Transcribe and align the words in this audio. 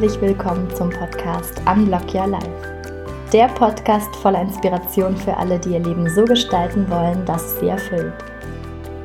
Herzlich 0.00 0.22
willkommen 0.22 0.66
zum 0.74 0.88
Podcast 0.88 1.60
Unlock 1.70 2.14
Your 2.14 2.26
Life. 2.26 2.90
Der 3.34 3.48
Podcast 3.48 4.08
voller 4.16 4.40
Inspiration 4.40 5.14
für 5.14 5.36
alle, 5.36 5.58
die 5.58 5.74
ihr 5.74 5.80
Leben 5.80 6.08
so 6.08 6.24
gestalten 6.24 6.88
wollen, 6.88 7.22
dass 7.26 7.44
es 7.44 7.60
sie 7.60 7.68
erfüllt. 7.68 8.14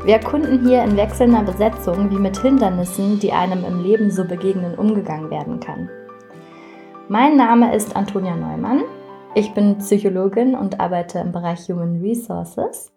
Wir 0.05 0.13
erkunden 0.13 0.65
hier 0.65 0.85
in 0.85 0.95
wechselnder 0.95 1.43
Besetzung, 1.43 2.09
wie 2.11 2.17
mit 2.17 2.37
Hindernissen, 2.37 3.19
die 3.19 3.33
einem 3.33 3.65
im 3.65 3.83
Leben 3.83 4.09
so 4.09 4.23
begegnen, 4.23 4.75
umgegangen 4.75 5.29
werden 5.29 5.59
kann. 5.59 5.89
Mein 7.09 7.35
Name 7.35 7.75
ist 7.75 7.93
Antonia 7.93 8.37
Neumann. 8.37 8.83
Ich 9.33 9.53
bin 9.53 9.79
Psychologin 9.79 10.55
und 10.55 10.79
arbeite 10.79 11.19
im 11.19 11.33
Bereich 11.33 11.67
Human 11.67 11.99
Resources. 11.99 12.93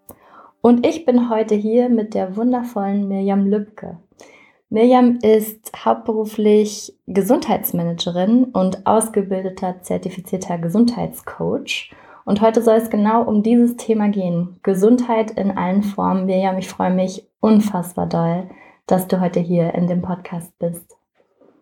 Und 0.61 0.87
ich 0.87 1.05
bin 1.05 1.31
heute 1.31 1.57
hier 1.57 1.89
mit 1.89 2.15
der 2.15 2.37
wundervollen 2.37 3.09
Mirjam 3.09 3.45
Lübke. 3.45 3.99
Mirjam 4.71 5.19
ist 5.23 5.73
hauptberuflich 5.83 6.95
Gesundheitsmanagerin 7.07 8.45
und 8.53 8.87
ausgebildeter 8.87 9.81
zertifizierter 9.81 10.59
Gesundheitscoach. 10.59 11.91
Und 12.27 12.43
heute 12.43 12.61
soll 12.61 12.75
es 12.75 12.91
genau 12.91 13.23
um 13.23 13.43
dieses 13.43 13.79
Thema 13.79 14.11
gehen. 14.11 14.61
Gesundheit 14.63 15.31
in 15.31 15.57
allen 15.57 15.83
Formen. 15.83 16.27
Mirjam, 16.27 16.59
ich 16.59 16.69
freue 16.69 16.93
mich 16.93 17.27
unfassbar 17.41 18.07
doll, 18.07 18.51
dass 18.87 19.09
du 19.09 19.23
heute 19.23 19.41
hier 19.41 19.73
in 19.73 19.87
dem 19.87 20.03
Podcast 20.03 20.53
bist. 20.59 20.99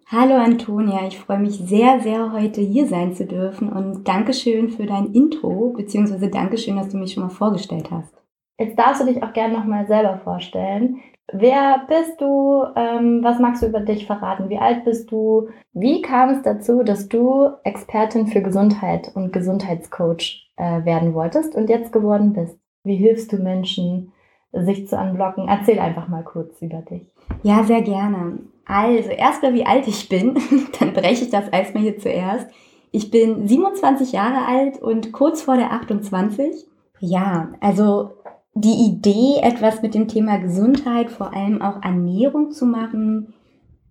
Hallo 0.09 0.35
Antonia, 0.35 1.07
ich 1.07 1.19
freue 1.19 1.39
mich 1.39 1.59
sehr, 1.59 2.01
sehr 2.01 2.33
heute 2.33 2.61
hier 2.61 2.87
sein 2.87 3.15
zu 3.15 3.25
dürfen 3.25 3.73
und 3.73 4.07
Dankeschön 4.07 4.69
für 4.69 4.87
dein 4.87 5.13
Intro, 5.13 5.75
beziehungsweise 5.77 6.29
Dankeschön, 6.29 6.77
dass 6.77 6.89
du 6.89 6.97
mich 6.97 7.13
schon 7.13 7.23
mal 7.23 7.29
vorgestellt 7.29 7.91
hast. 7.93 8.13
Jetzt 8.59 8.77
darfst 8.77 9.03
du 9.03 9.07
dich 9.07 9.23
auch 9.23 9.33
gerne 9.33 9.57
nochmal 9.57 9.87
selber 9.87 10.19
vorstellen. 10.19 11.01
Wer 11.33 11.85
bist 11.89 12.21
du? 12.21 12.65
Ähm, 12.77 13.21
was 13.23 13.39
magst 13.41 13.63
du 13.63 13.67
über 13.67 13.81
dich 13.81 14.07
verraten? 14.07 14.49
Wie 14.49 14.59
alt 14.59 14.85
bist 14.85 15.11
du? 15.11 15.49
Wie 15.73 16.01
kam 16.01 16.31
es 16.31 16.43
dazu, 16.43 16.85
dass 16.85 17.09
du 17.09 17.49
Expertin 17.65 18.29
für 18.29 18.43
Gesundheit 18.43 19.11
und 19.15 19.33
Gesundheitscoach 19.33 20.51
äh, 20.57 20.85
werden 20.85 21.15
wolltest 21.15 21.57
und 21.57 21.69
jetzt 21.69 21.93
geworden 21.93 22.33
bist? 22.33 22.59
Wie 22.85 22.97
hilfst 22.97 23.33
du 23.33 23.39
Menschen, 23.39 24.13
sich 24.53 24.87
zu 24.87 24.97
anblocken? 24.97 25.49
Erzähl 25.49 25.81
einfach 25.81 26.07
mal 26.07 26.23
kurz 26.23 26.63
über 26.63 26.79
dich. 26.79 27.11
Ja, 27.43 27.65
sehr 27.65 27.83
gerne. 27.83 28.39
Also, 28.65 29.11
erstmal 29.11 29.55
wie 29.55 29.67
alt 29.67 29.89
ich 29.89 30.09
bin, 30.09 30.39
dann 30.79 30.93
breche 30.93 31.25
ich 31.25 31.31
das 31.31 31.49
erstmal 31.49 31.83
hier 31.83 31.99
zuerst. 31.99 32.47
Ich 32.93 33.11
bin 33.11 33.49
27 33.49 34.13
Jahre 34.13 34.47
alt 34.47 34.81
und 34.81 35.13
kurz 35.13 35.43
vor 35.43 35.57
der 35.57 35.73
28. 35.73 36.67
Ja, 37.01 37.49
also 37.61 38.13
die 38.59 38.87
Idee, 38.87 39.41
etwas 39.43 39.83
mit 39.83 39.95
dem 39.95 40.09
Thema 40.09 40.39
Gesundheit, 40.39 41.11
vor 41.11 41.35
allem 41.35 41.61
auch 41.61 41.83
Ernährung 41.83 42.53
zu 42.53 42.65
machen, 42.65 43.35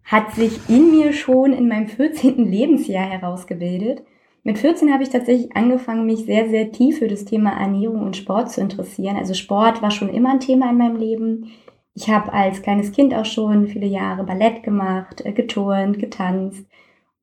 hat 0.04 0.34
sich 0.34 0.60
in 0.68 0.90
mir 0.90 1.14
schon 1.14 1.54
in 1.54 1.68
meinem 1.68 1.88
14. 1.88 2.38
Lebensjahr 2.38 3.06
herausgebildet. 3.06 4.04
Mit 4.44 4.58
14 4.58 4.92
habe 4.92 5.04
ich 5.04 5.10
tatsächlich 5.10 5.56
angefangen, 5.56 6.08
mich 6.08 6.26
sehr, 6.26 6.50
sehr 6.50 6.72
tief 6.72 6.98
für 6.98 7.08
das 7.08 7.26
Thema 7.26 7.52
Ernährung 7.52 8.02
und 8.02 8.18
Sport 8.18 8.52
zu 8.52 8.60
interessieren. 8.60 9.18
Also 9.18 9.36
Sport 9.36 9.84
war 9.84 9.92
schon 9.92 10.10
immer 10.10 10.32
ein 10.32 10.40
Thema 10.40 10.72
in 10.72 10.78
meinem 10.78 10.98
Leben. 10.98 11.52
Ich 11.94 12.10
habe 12.10 12.34
als 12.34 12.64
kleines 12.64 12.92
Kind 12.92 13.14
auch 13.14 13.26
schon 13.26 13.68
viele 13.68 13.88
Jahre 13.88 14.24
Ballett 14.24 14.64
gemacht, 14.64 15.24
äh, 15.24 15.32
geturnt, 15.32 16.00
getanzt. 16.00 16.66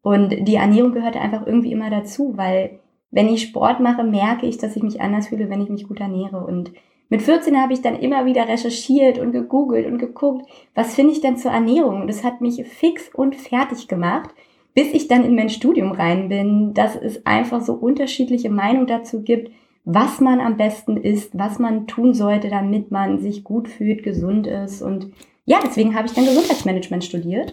Und 0.00 0.46
die 0.46 0.56
Ernährung 0.56 0.92
gehörte 0.92 1.20
einfach 1.20 1.44
irgendwie 1.44 1.72
immer 1.72 1.90
dazu, 1.90 2.36
weil 2.36 2.78
wenn 3.10 3.28
ich 3.28 3.42
Sport 3.42 3.80
mache, 3.80 4.04
merke 4.04 4.46
ich, 4.46 4.58
dass 4.58 4.76
ich 4.76 4.82
mich 4.82 5.00
anders 5.00 5.28
fühle, 5.28 5.50
wenn 5.50 5.60
ich 5.60 5.68
mich 5.70 5.88
gut 5.88 6.00
ernähre. 6.00 6.44
Und 6.44 6.72
mit 7.12 7.20
14 7.20 7.60
habe 7.60 7.74
ich 7.74 7.82
dann 7.82 7.98
immer 7.98 8.24
wieder 8.24 8.48
recherchiert 8.48 9.18
und 9.18 9.32
gegoogelt 9.32 9.86
und 9.86 9.98
geguckt, 9.98 10.46
was 10.74 10.94
finde 10.94 11.12
ich 11.12 11.20
denn 11.20 11.36
zur 11.36 11.50
Ernährung? 11.50 12.00
Und 12.00 12.06
das 12.06 12.24
hat 12.24 12.40
mich 12.40 12.64
fix 12.64 13.10
und 13.12 13.36
fertig 13.36 13.86
gemacht, 13.86 14.30
bis 14.72 14.94
ich 14.94 15.08
dann 15.08 15.22
in 15.22 15.34
mein 15.34 15.50
Studium 15.50 15.92
rein 15.92 16.30
bin, 16.30 16.72
dass 16.72 16.96
es 16.96 17.26
einfach 17.26 17.60
so 17.60 17.74
unterschiedliche 17.74 18.48
Meinungen 18.48 18.86
dazu 18.86 19.20
gibt, 19.20 19.52
was 19.84 20.22
man 20.22 20.40
am 20.40 20.56
besten 20.56 20.96
isst, 20.96 21.38
was 21.38 21.58
man 21.58 21.86
tun 21.86 22.14
sollte, 22.14 22.48
damit 22.48 22.90
man 22.90 23.18
sich 23.18 23.44
gut 23.44 23.68
fühlt, 23.68 24.02
gesund 24.04 24.46
ist. 24.46 24.80
Und 24.80 25.12
ja, 25.44 25.58
deswegen 25.62 25.94
habe 25.94 26.06
ich 26.06 26.14
dann 26.14 26.24
Gesundheitsmanagement 26.24 27.04
studiert. 27.04 27.52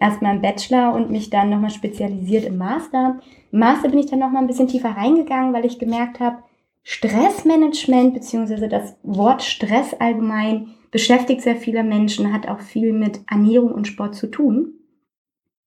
Erstmal 0.00 0.36
im 0.36 0.40
Bachelor 0.40 0.94
und 0.94 1.10
mich 1.10 1.28
dann 1.28 1.50
nochmal 1.50 1.68
spezialisiert 1.68 2.46
im 2.46 2.56
Master. 2.56 3.20
Im 3.52 3.58
Master 3.58 3.90
bin 3.90 3.98
ich 3.98 4.06
dann 4.06 4.20
nochmal 4.20 4.40
ein 4.40 4.48
bisschen 4.48 4.68
tiefer 4.68 4.96
reingegangen, 4.96 5.52
weil 5.52 5.66
ich 5.66 5.78
gemerkt 5.78 6.20
habe, 6.20 6.38
Stressmanagement 6.84 8.12
beziehungsweise 8.14 8.68
das 8.68 8.96
Wort 9.02 9.42
Stress 9.42 9.94
allgemein 9.94 10.74
beschäftigt 10.90 11.40
sehr 11.40 11.56
viele 11.56 11.82
Menschen, 11.82 12.32
hat 12.32 12.46
auch 12.46 12.60
viel 12.60 12.92
mit 12.92 13.20
Ernährung 13.28 13.72
und 13.72 13.88
Sport 13.88 14.14
zu 14.14 14.28
tun. 14.28 14.74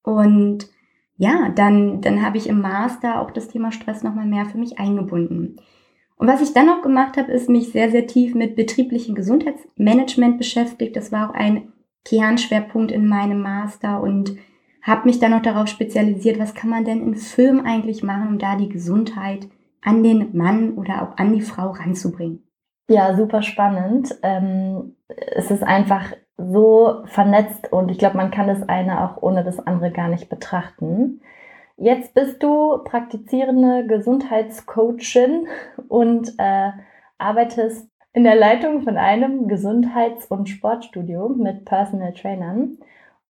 Und 0.04 0.70
ja, 1.18 1.50
dann, 1.50 2.02
dann 2.02 2.22
habe 2.22 2.38
ich 2.38 2.48
im 2.48 2.62
Master 2.62 3.20
auch 3.20 3.32
das 3.32 3.48
Thema 3.48 3.72
Stress 3.72 4.04
nochmal 4.04 4.28
mehr 4.28 4.46
für 4.46 4.60
mich 4.60 4.80
eingebunden. 4.80 5.58
Und 6.16 6.28
was 6.28 6.42
ich 6.42 6.54
dann 6.54 6.68
noch 6.68 6.82
gemacht 6.82 7.18
habe, 7.18 7.32
ist 7.32 7.50
mich 7.50 7.72
sehr, 7.72 7.90
sehr 7.92 8.08
tief 8.08 8.36
mit 8.36 8.56
betrieblichem 8.56 9.16
Gesundheitsmanagement 9.16 10.38
beschäftigt. 10.38 10.96
Das 10.96 11.12
war 11.12 11.30
auch 11.30 11.34
ein 11.34 11.74
Kernschwerpunkt 12.06 12.92
in 12.92 13.08
meinem 13.08 13.42
Master 13.42 14.02
und 14.02 14.38
habe 14.82 15.08
mich 15.08 15.20
dann 15.20 15.32
noch 15.32 15.42
darauf 15.42 15.68
spezialisiert, 15.68 16.40
was 16.40 16.54
kann 16.54 16.70
man 16.70 16.86
denn 16.86 17.02
in 17.02 17.16
Firmen 17.16 17.66
eigentlich 17.66 18.04
machen, 18.04 18.30
um 18.30 18.40
da 18.40 18.56
die 18.56 18.70
Gesundheit 18.70 19.48
an 19.82 20.04
den 20.04 20.36
Mann 20.36 20.74
oder 20.74 21.04
auch 21.04 21.18
an 21.18 21.34
die 21.34 21.42
Frau 21.42 21.72
ranzubringen. 21.72 22.44
Ja, 22.90 23.16
super 23.16 23.42
spannend. 23.42 24.18
Ähm, 24.24 24.96
es 25.08 25.52
ist 25.52 25.64
einfach 25.64 26.14
so 26.38 27.04
vernetzt 27.06 27.72
und 27.72 27.90
ich 27.90 27.98
glaube, 27.98 28.18
man 28.18 28.32
kann 28.32 28.48
das 28.48 28.68
eine 28.70 29.04
auch 29.04 29.22
ohne 29.22 29.44
das 29.44 29.60
andere 29.66 29.92
gar 29.92 30.08
nicht 30.08 30.30
betrachten. 30.30 31.22
Jetzt 31.78 32.14
bist 32.14 32.42
du 32.42 32.80
praktizierende 32.84 33.86
Gesundheitscoachin 33.86 35.48
und 35.88 36.34
äh, 36.38 36.72
arbeitest 37.18 37.88
in 38.14 38.24
der 38.24 38.36
Leitung 38.36 38.82
von 38.82 38.98
einem 38.98 39.48
Gesundheits- 39.48 40.26
und 40.26 40.50
Sportstudio 40.50 41.30
mit 41.30 41.66
Personal 41.66 42.14
Trainern. 42.14 42.78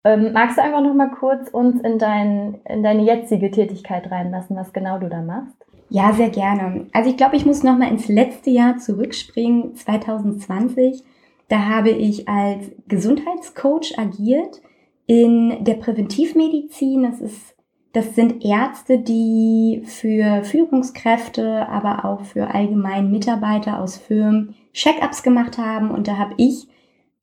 Ähm, 0.05 0.31
magst 0.31 0.57
du 0.57 0.63
einfach 0.63 0.81
noch 0.81 0.93
mal 0.93 1.11
kurz 1.11 1.49
uns 1.49 1.81
in, 1.81 1.99
dein, 1.99 2.61
in 2.63 2.83
deine 2.83 3.03
jetzige 3.03 3.51
Tätigkeit 3.51 4.09
reinlassen, 4.09 4.55
was 4.55 4.71
genau 4.71 4.99
du 4.99 5.09
da 5.09 5.21
machst? 5.21 5.56
Ja, 5.89 6.13
sehr 6.13 6.29
gerne. 6.29 6.87
Also 6.91 7.09
ich 7.09 7.17
glaube, 7.17 7.37
ich 7.37 7.45
muss 7.45 7.63
noch 7.63 7.77
mal 7.77 7.89
ins 7.89 8.07
letzte 8.07 8.49
Jahr 8.49 8.77
zurückspringen, 8.77 9.75
2020. 9.75 11.03
Da 11.47 11.59
habe 11.59 11.91
ich 11.91 12.27
als 12.27 12.71
Gesundheitscoach 12.87 13.97
agiert 13.97 14.61
in 15.05 15.63
der 15.63 15.75
Präventivmedizin. 15.75 17.03
Das 17.03 17.21
ist 17.21 17.57
das 17.93 18.13
sind 18.13 18.45
Ärzte, 18.45 18.99
die 18.99 19.81
für 19.83 20.43
Führungskräfte, 20.43 21.67
aber 21.67 22.05
auch 22.05 22.21
für 22.25 22.53
allgemein 22.53 23.09
Mitarbeiter 23.09 23.81
aus 23.81 23.97
Firmen 23.97 24.53
Check-ups 24.73 25.23
gemacht 25.23 25.57
haben. 25.57 25.89
Und 25.89 26.07
da 26.07 26.17
habe 26.17 26.35
ich 26.37 26.67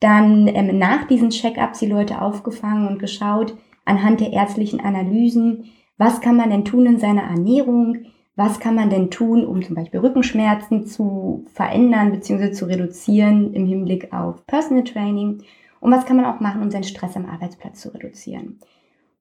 dann 0.01 0.49
ähm, 0.49 0.77
nach 0.77 1.07
diesen 1.07 1.29
Check-ups 1.29 1.79
die 1.79 1.85
Leute 1.85 2.21
aufgefangen 2.21 2.89
und 2.89 2.99
geschaut 2.99 3.55
anhand 3.85 4.19
der 4.19 4.33
ärztlichen 4.33 4.81
Analysen, 4.81 5.65
was 5.97 6.19
kann 6.19 6.35
man 6.35 6.49
denn 6.49 6.65
tun 6.65 6.85
in 6.85 6.99
seiner 6.99 7.23
Ernährung, 7.23 8.07
was 8.35 8.59
kann 8.59 8.75
man 8.75 8.89
denn 8.89 9.11
tun, 9.11 9.45
um 9.45 9.63
zum 9.63 9.75
Beispiel 9.75 10.01
Rückenschmerzen 10.01 10.85
zu 10.85 11.45
verändern 11.53 12.11
bzw. 12.11 12.51
zu 12.51 12.65
reduzieren 12.65 13.53
im 13.53 13.65
Hinblick 13.65 14.11
auf 14.11 14.45
Personal 14.45 14.83
Training 14.83 15.43
und 15.79 15.91
was 15.91 16.05
kann 16.05 16.17
man 16.17 16.25
auch 16.25 16.39
machen, 16.39 16.61
um 16.61 16.71
seinen 16.71 16.83
Stress 16.83 17.15
am 17.15 17.25
Arbeitsplatz 17.25 17.81
zu 17.81 17.93
reduzieren. 17.93 18.59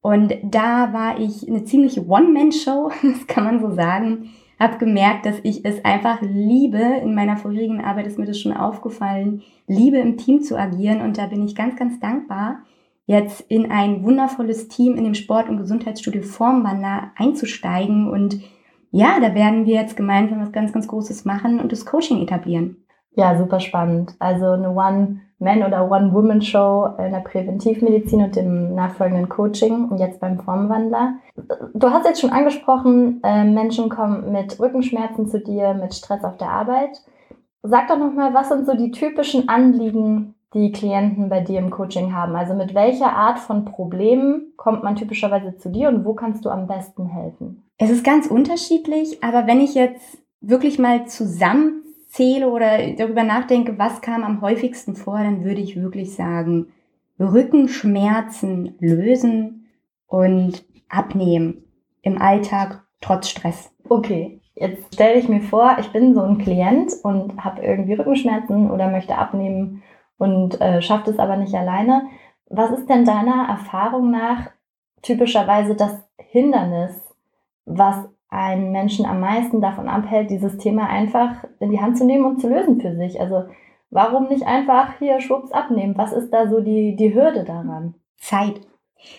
Und 0.00 0.34
da 0.42 0.92
war 0.92 1.18
ich 1.18 1.48
eine 1.48 1.64
ziemliche 1.64 2.06
One-Man-Show, 2.06 2.90
das 3.02 3.26
kann 3.26 3.44
man 3.44 3.60
so 3.60 3.74
sagen. 3.74 4.30
Hab 4.58 4.78
gemerkt, 4.78 5.26
dass 5.26 5.36
ich 5.42 5.64
es 5.64 5.84
einfach 5.84 6.20
liebe, 6.22 6.78
in 6.78 7.14
meiner 7.14 7.36
vorherigen 7.36 7.80
Arbeit 7.82 8.06
ist 8.06 8.18
mir 8.18 8.26
das 8.26 8.38
schon 8.38 8.52
aufgefallen, 8.52 9.42
liebe 9.66 9.98
im 9.98 10.16
Team 10.16 10.42
zu 10.42 10.56
agieren 10.56 11.00
und 11.00 11.18
da 11.18 11.26
bin 11.26 11.44
ich 11.44 11.54
ganz, 11.54 11.76
ganz 11.76 11.98
dankbar, 12.00 12.58
jetzt 13.06 13.40
in 13.48 13.70
ein 13.70 14.04
wundervolles 14.04 14.68
Team 14.68 14.94
in 14.96 15.04
dem 15.04 15.14
Sport- 15.14 15.48
und 15.48 15.58
Gesundheitsstudio 15.58 16.22
Formwandler 16.22 17.10
einzusteigen 17.16 18.08
und 18.08 18.40
ja, 18.94 19.18
da 19.20 19.34
werden 19.34 19.66
wir 19.66 19.74
jetzt 19.74 19.96
gemeinsam 19.96 20.40
was 20.40 20.52
ganz, 20.52 20.72
ganz 20.72 20.86
Großes 20.86 21.24
machen 21.24 21.58
und 21.58 21.72
das 21.72 21.84
Coaching 21.84 22.22
etablieren. 22.22 22.76
Ja, 23.16 23.36
super 23.36 23.58
spannend. 23.58 24.14
Also 24.20 24.46
eine 24.46 24.70
One-Man- 24.70 25.64
oder 25.66 25.90
One-Woman-Show 25.90 26.90
in 26.98 27.10
der 27.10 27.18
Präventivmedizin 27.18 28.22
und 28.22 28.36
dem 28.36 28.76
nachfolgenden 28.76 29.28
Coaching 29.28 29.88
und 29.88 29.98
jetzt 29.98 30.20
beim 30.20 30.38
Formwandler. 30.38 31.14
Du 31.74 31.90
hast 31.90 32.06
jetzt 32.06 32.20
schon 32.20 32.30
angesprochen, 32.30 33.20
äh, 33.24 33.42
Menschen 33.42 33.88
kommen 33.88 34.30
mit 34.30 34.60
Rückenschmerzen 34.60 35.26
zu 35.26 35.40
dir, 35.40 35.74
mit 35.74 35.92
Stress 35.92 36.22
auf 36.22 36.36
der 36.36 36.50
Arbeit. 36.50 37.02
Sag 37.64 37.88
doch 37.88 37.98
nochmal, 37.98 38.32
was 38.32 38.48
sind 38.48 38.64
so 38.64 38.76
die 38.76 38.92
typischen 38.92 39.48
Anliegen, 39.48 40.36
die 40.54 40.72
Klienten 40.72 41.28
bei 41.28 41.40
dir 41.40 41.58
im 41.58 41.70
Coaching 41.70 42.14
haben? 42.14 42.36
Also 42.36 42.54
mit 42.54 42.74
welcher 42.74 43.14
Art 43.14 43.38
von 43.38 43.64
Problemen 43.64 44.52
kommt 44.56 44.82
man 44.82 44.96
typischerweise 44.96 45.56
zu 45.56 45.70
dir 45.70 45.88
und 45.88 46.04
wo 46.04 46.14
kannst 46.14 46.44
du 46.44 46.50
am 46.50 46.66
besten 46.66 47.06
helfen? 47.06 47.62
Es 47.78 47.90
ist 47.90 48.04
ganz 48.04 48.26
unterschiedlich, 48.26 49.22
aber 49.22 49.46
wenn 49.46 49.60
ich 49.60 49.74
jetzt 49.74 50.18
wirklich 50.40 50.78
mal 50.78 51.06
zusammenzähle 51.06 52.48
oder 52.48 52.92
darüber 52.96 53.24
nachdenke, 53.24 53.78
was 53.78 54.00
kam 54.00 54.22
am 54.22 54.40
häufigsten 54.40 54.94
vor, 54.94 55.18
dann 55.18 55.44
würde 55.44 55.60
ich 55.60 55.80
wirklich 55.80 56.14
sagen, 56.14 56.68
Rückenschmerzen 57.18 58.76
lösen, 58.78 59.64
und 60.14 60.64
abnehmen 60.88 61.64
im 62.02 62.22
Alltag 62.22 62.84
trotz 63.00 63.28
Stress. 63.28 63.74
Okay, 63.88 64.40
jetzt 64.54 64.94
stelle 64.94 65.18
ich 65.18 65.28
mir 65.28 65.40
vor, 65.40 65.76
ich 65.80 65.90
bin 65.90 66.14
so 66.14 66.22
ein 66.22 66.38
Klient 66.38 66.92
und 67.02 67.44
habe 67.44 67.62
irgendwie 67.62 67.94
Rückenschmerzen 67.94 68.70
oder 68.70 68.90
möchte 68.90 69.18
abnehmen 69.18 69.82
und 70.18 70.60
äh, 70.60 70.80
schafft 70.82 71.08
es 71.08 71.18
aber 71.18 71.36
nicht 71.36 71.54
alleine. 71.54 72.02
Was 72.48 72.70
ist 72.70 72.88
denn 72.88 73.04
deiner 73.04 73.48
Erfahrung 73.48 74.10
nach 74.10 74.50
typischerweise 75.02 75.74
das 75.74 75.96
Hindernis, 76.18 76.92
was 77.64 77.96
einen 78.28 78.72
Menschen 78.72 79.06
am 79.06 79.20
meisten 79.20 79.60
davon 79.60 79.88
abhält, 79.88 80.30
dieses 80.30 80.58
Thema 80.58 80.88
einfach 80.88 81.44
in 81.60 81.70
die 81.70 81.80
Hand 81.80 81.98
zu 81.98 82.04
nehmen 82.04 82.24
und 82.24 82.40
zu 82.40 82.48
lösen 82.48 82.80
für 82.80 82.94
sich? 82.96 83.20
Also 83.20 83.44
warum 83.90 84.28
nicht 84.28 84.46
einfach 84.46 84.98
hier 84.98 85.20
schwupps 85.20 85.52
abnehmen? 85.52 85.96
Was 85.96 86.12
ist 86.12 86.30
da 86.30 86.48
so 86.48 86.60
die, 86.60 86.96
die 86.96 87.14
Hürde 87.14 87.44
daran? 87.44 87.94
Zeit. 88.18 88.60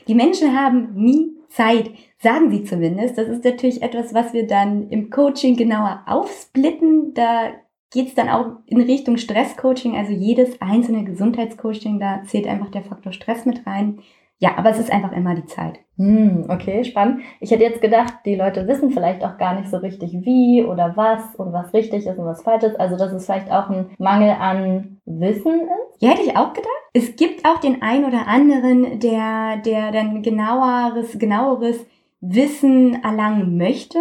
Die 0.07 0.15
Menschen 0.15 0.59
haben 0.59 0.94
nie 0.95 1.36
Zeit, 1.50 1.92
sagen 2.19 2.50
sie 2.51 2.63
zumindest. 2.63 3.18
Das 3.18 3.27
ist 3.27 3.44
natürlich 3.44 3.81
etwas, 3.81 4.13
was 4.13 4.33
wir 4.33 4.47
dann 4.47 4.89
im 4.89 5.09
Coaching 5.09 5.56
genauer 5.56 6.01
aufsplitten. 6.07 7.13
Da 7.13 7.51
geht 7.95 8.09
es 8.09 8.13
dann 8.13 8.30
auch 8.30 8.57
in 8.68 8.81
Richtung 8.81 9.18
Stresscoaching. 9.18 9.95
Also 9.95 10.12
jedes 10.12 10.62
einzelne 10.62 11.06
Gesundheitscoaching, 11.06 12.00
da 12.00 12.21
zählt 12.25 12.45
einfach 12.45 12.69
der 12.69 12.83
Faktor 12.83 13.13
Stress 13.13 13.45
mit 13.45 13.65
rein. 13.65 14.00
Ja, 14.38 14.57
aber 14.57 14.69
es 14.69 14.80
ist 14.80 14.92
einfach 14.92 15.13
immer 15.13 15.33
die 15.33 15.45
Zeit. 15.45 15.80
Hm, 15.97 16.47
okay, 16.50 16.83
spannend. 16.83 17.21
Ich 17.39 17.51
hätte 17.51 17.63
jetzt 17.63 17.81
gedacht, 17.81 18.13
die 18.25 18.36
Leute 18.36 18.68
wissen 18.68 18.92
vielleicht 18.92 19.24
auch 19.24 19.38
gar 19.38 19.57
nicht 19.57 19.69
so 19.69 19.77
richtig 19.77 20.12
wie 20.12 20.62
oder 20.62 20.97
was 20.97 21.36
und 21.36 21.53
was 21.53 21.74
richtig 21.74 22.06
ist 22.06 22.19
und 22.19 22.25
was 22.25 22.44
falsch 22.44 22.63
ist. 22.63 22.77
Also, 22.77 22.97
dass 22.97 23.13
es 23.13 23.25
vielleicht 23.25 23.50
auch 23.50 23.69
ein 23.69 23.92
Mangel 23.97 24.31
an 24.31 25.00
Wissen 25.06 25.62
ist. 25.62 26.01
Ja, 26.01 26.09
hätte 26.09 26.24
ich 26.24 26.36
auch 26.36 26.51
gedacht. 26.51 26.69
Es 26.92 27.15
gibt 27.15 27.45
auch 27.45 27.59
den 27.59 27.81
einen 27.81 28.03
oder 28.03 28.27
anderen, 28.27 29.00
der, 29.00 29.57
der 29.65 29.94
dann 29.94 30.21
genaueres, 30.21 31.18
genaueres 31.18 31.86
Wissen 32.19 33.01
erlangen 33.03 33.56
möchte. 33.56 34.00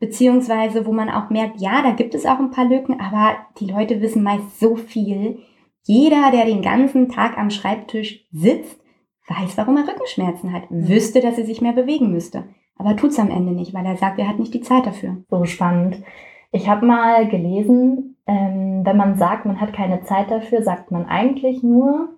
Beziehungsweise, 0.00 0.86
wo 0.86 0.92
man 0.92 1.10
auch 1.10 1.28
merkt, 1.30 1.60
ja, 1.60 1.82
da 1.82 1.90
gibt 1.90 2.14
es 2.14 2.26
auch 2.26 2.38
ein 2.38 2.50
paar 2.50 2.64
Lücken, 2.64 2.98
aber 3.00 3.36
die 3.58 3.66
Leute 3.66 4.00
wissen 4.00 4.22
meist 4.22 4.58
so 4.58 4.74
viel. 4.74 5.38
Jeder, 5.84 6.30
der 6.32 6.46
den 6.46 6.62
ganzen 6.62 7.10
Tag 7.10 7.38
am 7.38 7.50
Schreibtisch 7.50 8.26
sitzt, 8.32 8.80
weiß, 9.28 9.56
warum 9.58 9.76
er 9.76 9.86
Rückenschmerzen 9.86 10.52
hat, 10.52 10.70
mhm. 10.70 10.88
wüsste, 10.88 11.20
dass 11.20 11.38
er 11.38 11.44
sich 11.44 11.60
mehr 11.60 11.74
bewegen 11.74 12.10
müsste. 12.10 12.44
Aber 12.76 12.96
tut's 12.96 13.18
am 13.18 13.30
Ende 13.30 13.52
nicht, 13.52 13.74
weil 13.74 13.84
er 13.84 13.98
sagt, 13.98 14.18
er 14.18 14.26
hat 14.26 14.38
nicht 14.38 14.54
die 14.54 14.62
Zeit 14.62 14.86
dafür. 14.86 15.18
So 15.28 15.44
spannend. 15.44 16.02
Ich 16.50 16.68
habe 16.68 16.86
mal 16.86 17.28
gelesen, 17.28 18.16
ähm, 18.26 18.80
wenn 18.84 18.96
man 18.96 19.16
sagt, 19.16 19.44
man 19.44 19.60
hat 19.60 19.74
keine 19.74 20.02
Zeit 20.02 20.30
dafür, 20.30 20.62
sagt 20.62 20.90
man 20.90 21.06
eigentlich 21.06 21.62
nur, 21.62 22.08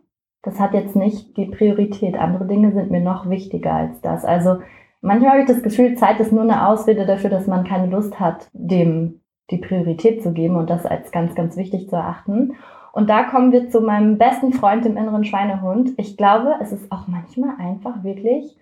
das 0.42 0.58
hat 0.58 0.72
jetzt 0.72 0.96
nicht 0.96 1.36
die 1.36 1.46
Priorität. 1.46 2.16
Andere 2.16 2.46
Dinge 2.46 2.72
sind 2.72 2.90
mir 2.90 3.00
noch 3.00 3.28
wichtiger 3.28 3.72
als 3.72 4.00
das. 4.00 4.24
Also 4.24 4.58
manchmal 5.02 5.32
habe 5.32 5.40
ich 5.42 5.48
das 5.48 5.62
Gefühl, 5.62 5.96
Zeit 5.96 6.18
ist 6.20 6.32
nur 6.32 6.42
eine 6.42 6.66
Ausrede 6.66 7.04
dafür, 7.04 7.28
dass 7.28 7.46
man 7.46 7.64
keine 7.64 7.86
Lust 7.86 8.18
hat, 8.18 8.48
dem 8.54 9.20
die 9.50 9.58
Priorität 9.58 10.22
zu 10.22 10.32
geben 10.32 10.56
und 10.56 10.70
das 10.70 10.86
als 10.86 11.10
ganz, 11.10 11.34
ganz 11.34 11.56
wichtig 11.56 11.90
zu 11.90 11.96
erachten. 11.96 12.54
Und 12.92 13.10
da 13.10 13.24
kommen 13.24 13.52
wir 13.52 13.68
zu 13.68 13.80
meinem 13.80 14.18
besten 14.18 14.52
Freund 14.52 14.86
im 14.86 14.96
inneren 14.96 15.24
Schweinehund. 15.24 15.92
Ich 15.96 16.16
glaube, 16.16 16.54
es 16.60 16.72
ist 16.72 16.90
auch 16.92 17.08
manchmal 17.08 17.56
einfach 17.58 18.04
wirklich, 18.04 18.56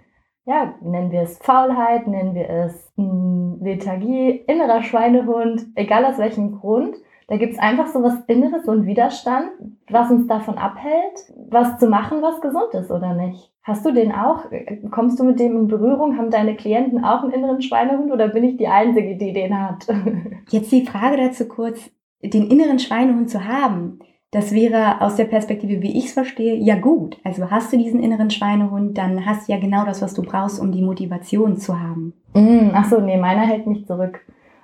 ja, 0.45 0.75
nennen 0.81 1.13
wir 1.13 1.23
es 1.23 1.39
Faulheit, 1.39 2.07
nennen 2.07 2.35
wir 2.35 2.49
es 2.49 2.93
mh, 2.97 3.05
hm, 3.05 3.59
Lethargie, 3.63 4.31
innerer 4.47 4.83
Schweinehund, 4.83 5.67
egal 5.75 6.05
aus 6.05 6.19
welchem 6.19 6.59
Grund. 6.59 6.97
Da 7.27 7.37
gibt 7.37 7.53
es 7.53 7.59
einfach 7.59 7.87
so 7.89 8.03
was 8.03 8.19
Inneres 8.27 8.67
und 8.67 8.87
Widerstand, 8.87 9.51
was 9.89 10.11
uns 10.11 10.27
davon 10.27 10.59
abhält, 10.59 11.33
was 11.49 11.79
zu 11.79 11.87
machen, 11.87 12.23
was 12.23 12.41
gesund 12.41 12.75
ist 12.75 12.91
oder 12.91 13.15
nicht. 13.15 13.50
Hast 13.63 13.85
du 13.85 13.93
den 13.93 14.13
auch? 14.13 14.47
Kommst 14.91 15.21
du 15.21 15.25
mit 15.25 15.39
dem 15.39 15.57
in 15.57 15.69
Berührung? 15.69 16.17
Haben 16.17 16.31
deine 16.31 16.57
Klienten 16.57 17.05
auch 17.05 17.23
einen 17.23 17.33
inneren 17.33 17.61
Schweinehund 17.61 18.11
oder 18.11 18.29
bin 18.29 18.45
ich 18.45 18.57
die 18.57 18.69
Einzige, 18.69 19.17
die 19.17 19.33
den 19.33 19.59
hat? 19.59 19.87
Jetzt 20.51 20.73
die 20.73 20.87
Frage 20.87 21.19
dazu 21.19 21.47
kurz, 21.47 21.91
den 22.23 22.51
inneren 22.51 22.79
Schweinehund 22.79 23.29
zu 23.29 23.45
haben. 23.45 23.99
Das 24.33 24.53
wäre 24.53 25.01
aus 25.01 25.17
der 25.17 25.25
Perspektive, 25.25 25.83
wie 25.83 25.99
ich 25.99 26.07
es 26.07 26.13
verstehe, 26.13 26.55
ja 26.55 26.77
gut. 26.77 27.19
Also 27.25 27.51
hast 27.51 27.73
du 27.73 27.77
diesen 27.77 28.01
inneren 28.01 28.31
Schweinehund, 28.31 28.97
dann 28.97 29.27
hast 29.27 29.49
du 29.49 29.53
ja 29.53 29.59
genau 29.59 29.85
das, 29.85 30.03
was 30.03 30.15
du 30.15 30.23
brauchst, 30.23 30.61
um 30.61 30.71
die 30.71 30.83
Motivation 30.83 31.57
zu 31.57 31.81
haben. 31.81 32.15
Mm, 32.35 32.71
ach 32.73 32.89
so, 32.89 33.01
nee, 33.01 33.17
meiner 33.17 33.43
hält 33.43 33.67
mich 33.67 33.87
zurück. 33.87 34.21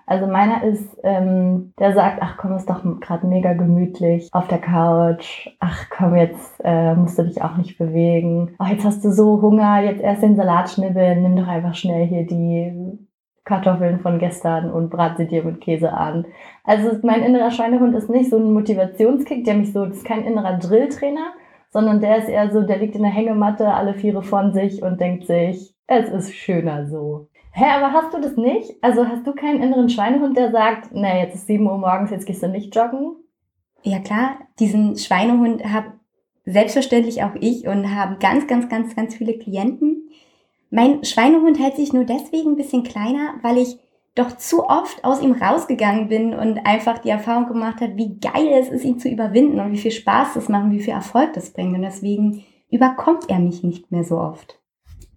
Also 0.07 0.29
meiner 0.29 0.63
ist, 0.63 0.97
ähm, 1.03 1.73
der 1.81 1.93
sagt, 1.93 2.19
ach 2.23 2.37
komm, 2.37 2.55
ist 2.55 2.71
doch 2.71 2.83
gerade 3.01 3.27
mega 3.27 3.55
gemütlich 3.55 4.29
auf 4.33 4.47
der 4.47 4.59
Couch. 4.59 5.49
Ach 5.59 5.87
komm, 5.91 6.15
jetzt 6.15 6.61
äh, 6.63 6.95
musst 6.95 7.19
du 7.19 7.25
dich 7.25 7.43
auch 7.43 7.57
nicht 7.57 7.77
bewegen. 7.77 8.55
Ach, 8.59 8.69
jetzt 8.69 8.85
hast 8.85 9.05
du 9.05 9.11
so 9.11 9.43
Hunger, 9.43 9.83
jetzt 9.83 10.01
erst 10.01 10.23
den 10.23 10.37
Salat 10.37 10.71
schnibbeln, 10.71 11.23
nimm 11.23 11.37
doch 11.37 11.49
einfach 11.49 11.75
schnell 11.75 12.07
hier 12.07 12.25
die 12.25 12.99
Kartoffeln 13.45 14.01
von 14.01 14.19
gestern 14.19 14.71
und 14.71 14.91
brat 14.91 15.17
sie 15.17 15.27
dir 15.27 15.43
mit 15.43 15.61
Käse 15.61 15.93
an. 15.93 16.27
Also 16.65 16.91
mein 17.03 17.23
innerer 17.23 17.51
Schweinehund 17.51 17.95
ist 17.95 18.11
nicht 18.11 18.31
so 18.31 18.37
ein 18.37 18.53
Motivationskick, 18.53 19.45
der 19.45 19.55
mich 19.55 19.73
so, 19.73 19.87
das 19.87 19.99
ist 19.99 20.07
kein 20.07 20.25
innerer 20.25 20.59
Drilltrainer, 20.59 21.33
sondern 21.71 22.01
der 22.01 22.19
ist 22.19 22.29
eher 22.29 22.51
so, 22.51 22.63
der 22.63 22.79
liegt 22.79 22.97
in 22.97 23.03
der 23.03 23.11
Hängematte, 23.11 23.73
alle 23.73 23.95
Viere 23.95 24.23
von 24.23 24.53
sich 24.53 24.83
und 24.83 25.01
denkt 25.01 25.27
sich, 25.27 25.75
es 25.87 26.09
ist 26.11 26.35
schöner 26.35 26.87
so. 26.87 27.29
Hä, 27.59 27.65
aber 27.71 27.95
hast 27.95 28.13
du 28.13 28.21
das 28.21 28.37
nicht? 28.37 28.75
Also 28.83 29.09
hast 29.09 29.27
du 29.27 29.33
keinen 29.33 29.63
inneren 29.63 29.89
Schweinehund, 29.89 30.37
der 30.37 30.51
sagt, 30.51 30.93
nee, 30.93 31.23
jetzt 31.23 31.37
ist 31.37 31.47
7 31.47 31.67
Uhr 31.67 31.79
morgens, 31.79 32.11
jetzt 32.11 32.27
gehst 32.27 32.43
du 32.43 32.49
nicht 32.49 32.77
joggen? 32.77 33.17
Ja 33.83 33.99
klar, 33.99 34.37
diesen 34.59 34.99
Schweinehund 34.99 35.65
habe 35.65 35.95
selbstverständlich 36.45 37.23
auch 37.23 37.35
ich 37.41 37.67
und 37.67 37.97
haben 37.97 38.19
ganz, 38.19 38.47
ganz, 38.47 38.69
ganz, 38.69 38.95
ganz 38.95 39.15
viele 39.15 39.39
Klienten. 39.39 40.11
Mein 40.69 41.03
Schweinehund 41.03 41.59
hält 41.59 41.77
sich 41.77 41.95
nur 41.95 42.05
deswegen 42.05 42.51
ein 42.51 42.57
bisschen 42.57 42.83
kleiner, 42.83 43.37
weil 43.41 43.57
ich 43.57 43.79
doch 44.15 44.37
zu 44.37 44.69
oft 44.69 45.03
aus 45.03 45.23
ihm 45.23 45.33
rausgegangen 45.33 46.09
bin 46.09 46.35
und 46.35 46.67
einfach 46.67 46.99
die 46.99 47.09
Erfahrung 47.09 47.47
gemacht 47.47 47.81
hat, 47.81 47.97
wie 47.97 48.19
geil 48.19 48.49
es 48.53 48.69
ist, 48.69 48.85
ihn 48.85 48.99
zu 48.99 49.09
überwinden 49.09 49.61
und 49.61 49.73
wie 49.73 49.79
viel 49.79 49.93
Spaß 49.93 50.35
das 50.35 50.51
macht 50.51 50.65
und 50.65 50.73
wie 50.73 50.83
viel 50.83 50.93
Erfolg 50.93 51.33
das 51.33 51.55
bringt. 51.55 51.75
Und 51.75 51.81
deswegen 51.81 52.45
überkommt 52.71 53.31
er 53.31 53.39
mich 53.39 53.63
nicht 53.63 53.91
mehr 53.91 54.05
so 54.05 54.19
oft. 54.19 54.61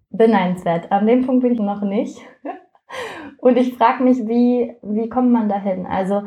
Beneidenswert. 0.10 0.92
An 0.92 1.08
dem 1.08 1.26
Punkt 1.26 1.44
bin 1.44 1.54
ich 1.54 1.60
noch 1.60 1.82
nicht. 1.82 2.20
Und 3.38 3.58
ich 3.58 3.76
frage 3.76 4.04
mich, 4.04 4.28
wie, 4.28 4.76
wie 4.82 5.10
kommt 5.10 5.32
man 5.32 5.50
dahin? 5.50 5.86
Also, 5.86 6.24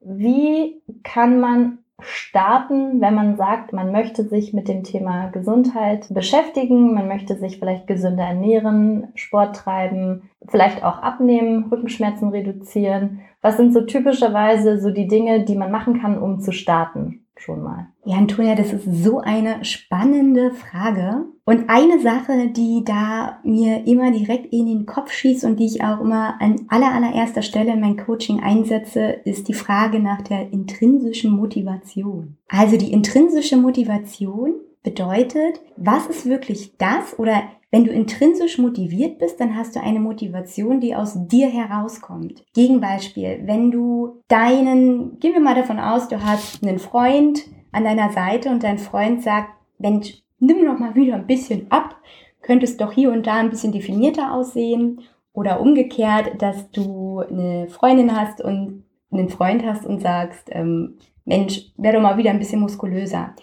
wie 0.00 0.80
kann 1.02 1.40
man 1.40 1.78
starten, 2.00 3.00
wenn 3.00 3.14
man 3.14 3.36
sagt, 3.36 3.72
man 3.72 3.92
möchte 3.92 4.24
sich 4.24 4.52
mit 4.52 4.68
dem 4.68 4.82
Thema 4.82 5.28
Gesundheit 5.28 6.06
beschäftigen, 6.12 6.92
man 6.92 7.08
möchte 7.08 7.36
sich 7.36 7.58
vielleicht 7.58 7.86
gesünder 7.86 8.24
ernähren, 8.24 9.08
Sport 9.14 9.56
treiben, 9.56 10.30
vielleicht 10.46 10.84
auch 10.84 10.98
abnehmen, 10.98 11.64
Rückenschmerzen 11.70 12.28
reduzieren. 12.28 13.20
Was 13.40 13.56
sind 13.56 13.72
so 13.72 13.82
typischerweise 13.82 14.80
so 14.80 14.90
die 14.90 15.08
Dinge, 15.08 15.44
die 15.44 15.56
man 15.56 15.70
machen 15.70 16.00
kann, 16.00 16.18
um 16.18 16.40
zu 16.40 16.52
starten? 16.52 17.23
Schon 17.36 17.62
mal. 17.62 17.88
Ja, 18.04 18.16
Antonia, 18.16 18.54
das 18.54 18.72
ist 18.72 19.04
so 19.04 19.18
eine 19.18 19.64
spannende 19.64 20.52
Frage. 20.52 21.26
Und 21.44 21.68
eine 21.68 22.00
Sache, 22.00 22.48
die 22.48 22.84
da 22.84 23.40
mir 23.42 23.86
immer 23.86 24.12
direkt 24.12 24.52
in 24.52 24.66
den 24.66 24.86
Kopf 24.86 25.12
schießt 25.12 25.44
und 25.44 25.58
die 25.58 25.66
ich 25.66 25.82
auch 25.82 26.00
immer 26.00 26.40
an 26.40 26.66
aller, 26.68 26.94
allererster 26.94 27.42
Stelle 27.42 27.72
in 27.72 27.80
mein 27.80 27.96
Coaching 27.96 28.40
einsetze, 28.40 29.16
ist 29.24 29.48
die 29.48 29.54
Frage 29.54 29.98
nach 29.98 30.22
der 30.22 30.52
intrinsischen 30.52 31.32
Motivation. 31.32 32.36
Also 32.48 32.76
die 32.78 32.92
intrinsische 32.92 33.56
Motivation 33.56 34.54
bedeutet, 34.84 35.60
was 35.76 36.06
ist 36.06 36.26
wirklich 36.26 36.76
das 36.78 37.18
oder 37.18 37.42
wenn 37.72 37.84
du 37.84 37.90
intrinsisch 37.90 38.58
motiviert 38.58 39.18
bist, 39.18 39.40
dann 39.40 39.56
hast 39.56 39.74
du 39.74 39.80
eine 39.82 39.98
Motivation, 39.98 40.78
die 40.78 40.94
aus 40.94 41.14
dir 41.26 41.48
herauskommt. 41.48 42.44
Gegenbeispiel, 42.54 43.40
wenn 43.46 43.72
du 43.72 44.20
deinen, 44.28 45.18
gehen 45.18 45.32
wir 45.32 45.40
mal 45.40 45.56
davon 45.56 45.80
aus, 45.80 46.06
du 46.06 46.22
hast 46.22 46.62
einen 46.62 46.78
Freund 46.78 47.42
an 47.72 47.82
deiner 47.82 48.12
Seite 48.12 48.50
und 48.50 48.62
dein 48.62 48.78
Freund 48.78 49.24
sagt, 49.24 49.48
Mensch, 49.78 50.22
nimm 50.38 50.64
noch 50.64 50.78
mal 50.78 50.94
wieder 50.94 51.16
ein 51.16 51.26
bisschen 51.26 51.66
ab, 51.70 51.96
könntest 52.42 52.80
doch 52.80 52.92
hier 52.92 53.10
und 53.10 53.26
da 53.26 53.34
ein 53.34 53.50
bisschen 53.50 53.72
definierter 53.72 54.32
aussehen 54.32 55.00
oder 55.32 55.60
umgekehrt, 55.60 56.40
dass 56.40 56.70
du 56.70 57.18
eine 57.18 57.66
Freundin 57.68 58.16
hast 58.16 58.40
und 58.40 58.84
einen 59.10 59.30
Freund 59.30 59.64
hast 59.66 59.84
und 59.84 60.00
sagst, 60.00 60.48
ähm, 60.52 60.98
Mensch, 61.24 61.72
werde 61.76 61.98
doch 61.98 62.02
mal 62.02 62.18
wieder 62.18 62.30
ein 62.30 62.38
bisschen 62.38 62.60
muskulöser. 62.60 63.34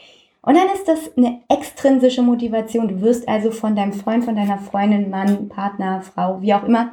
Und 0.41 0.55
dann 0.55 0.67
ist 0.73 0.87
das 0.87 1.15
eine 1.17 1.41
extrinsische 1.49 2.23
Motivation. 2.23 2.87
Du 2.87 3.01
wirst 3.01 3.27
also 3.27 3.51
von 3.51 3.75
deinem 3.75 3.93
Freund, 3.93 4.25
von 4.25 4.35
deiner 4.35 4.57
Freundin, 4.57 5.09
Mann, 5.09 5.49
Partner, 5.49 6.01
Frau, 6.01 6.41
wie 6.41 6.53
auch 6.53 6.63
immer, 6.63 6.91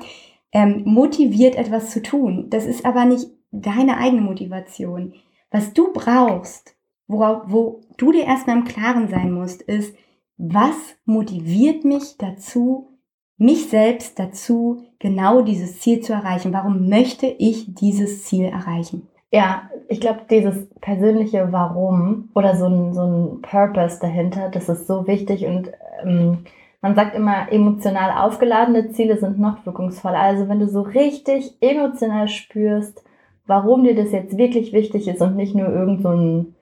ähm, 0.53 0.83
motiviert, 0.85 1.57
etwas 1.57 1.91
zu 1.91 2.03
tun. 2.03 2.47
Das 2.51 2.67
ist 2.67 2.85
aber 2.85 3.05
nicht 3.05 3.29
deine 3.51 3.99
eigene 3.99 4.23
Motivation. 4.23 5.15
Was 5.51 5.73
du 5.73 5.93
brauchst, 5.93 6.77
worauf, 7.07 7.43
wo 7.47 7.81
du 7.97 8.13
dir 8.13 8.25
erstmal 8.25 8.59
im 8.59 8.65
Klaren 8.65 9.09
sein 9.09 9.33
musst, 9.33 9.63
ist, 9.63 9.95
was 10.37 10.77
motiviert 11.05 11.85
mich 11.85 12.17
dazu, 12.19 12.99
mich 13.39 13.69
selbst 13.69 14.19
dazu, 14.19 14.85
genau 14.99 15.43
dieses 15.43 15.81
Ziel 15.81 16.01
zu 16.01 16.13
erreichen? 16.13 16.53
Warum 16.53 16.89
möchte 16.89 17.27
ich 17.27 17.75
dieses 17.75 18.25
Ziel 18.25 18.45
erreichen? 18.45 19.09
Ja, 19.31 19.69
ich 19.89 20.01
glaube, 20.01 20.21
dieses 20.31 20.69
persönliche 20.81 21.53
Warum 21.53 22.31
oder 22.35 22.57
so 22.57 22.67
ein, 22.67 22.95
so 22.95 23.03
ein 23.03 23.43
Purpose 23.43 23.99
dahinter, 24.01 24.49
das 24.51 24.69
ist 24.71 24.87
so 24.87 25.07
wichtig 25.07 25.45
und 25.45 25.71
ähm, 26.03 26.45
man 26.81 26.95
sagt 26.95 27.15
immer, 27.15 27.51
emotional 27.53 28.25
aufgeladene 28.25 28.91
Ziele 28.93 29.19
sind 29.19 29.39
noch 29.39 29.67
wirkungsvoller. 29.67 30.19
Also 30.19 30.49
wenn 30.49 30.61
du 30.61 30.69
so 30.69 30.83
richtig 30.83 31.55
emotional 31.61 32.29
spürst, 32.29 33.05
warum 33.47 33.85
dir 33.85 33.97
das 33.97 34.13
jetzt 34.13 34.39
wirklich 34.39 34.73
wichtig 34.73 35.09
ist 35.09 35.21
und 35.21 35.37
nicht 35.37 35.55
nur 35.55 35.69
irgend 35.69 36.03
so 36.03 36.11
ein, 36.11 36.55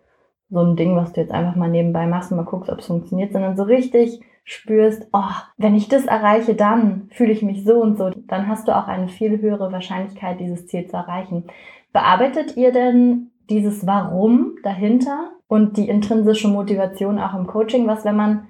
so 0.50 0.60
ein 0.60 0.76
Ding, 0.76 0.96
was 0.96 1.12
du 1.12 1.20
jetzt 1.20 1.32
einfach 1.32 1.56
mal 1.56 1.68
nebenbei 1.68 2.06
machst 2.06 2.30
und 2.30 2.38
mal 2.38 2.44
guckst, 2.44 2.70
ob 2.70 2.78
es 2.78 2.86
funktioniert, 2.86 3.32
sondern 3.32 3.56
so 3.56 3.64
richtig 3.64 4.20
spürst, 4.44 5.06
oh, 5.12 5.34
wenn 5.56 5.74
ich 5.74 5.88
das 5.88 6.06
erreiche, 6.06 6.54
dann 6.54 7.08
fühle 7.10 7.32
ich 7.32 7.42
mich 7.42 7.64
so 7.64 7.80
und 7.82 7.98
so, 7.98 8.10
dann 8.28 8.46
hast 8.48 8.68
du 8.68 8.76
auch 8.76 8.86
eine 8.86 9.08
viel 9.08 9.40
höhere 9.40 9.72
Wahrscheinlichkeit, 9.72 10.38
dieses 10.40 10.68
Ziel 10.68 10.86
zu 10.86 10.96
erreichen. 10.96 11.44
Bearbeitet 11.96 12.58
ihr 12.58 12.72
denn 12.72 13.30
dieses 13.48 13.86
Warum 13.86 14.56
dahinter 14.62 15.30
und 15.48 15.78
die 15.78 15.88
intrinsische 15.88 16.46
Motivation 16.46 17.18
auch 17.18 17.32
im 17.32 17.46
Coaching? 17.46 17.86
Was, 17.86 18.04
wenn 18.04 18.16
man 18.16 18.48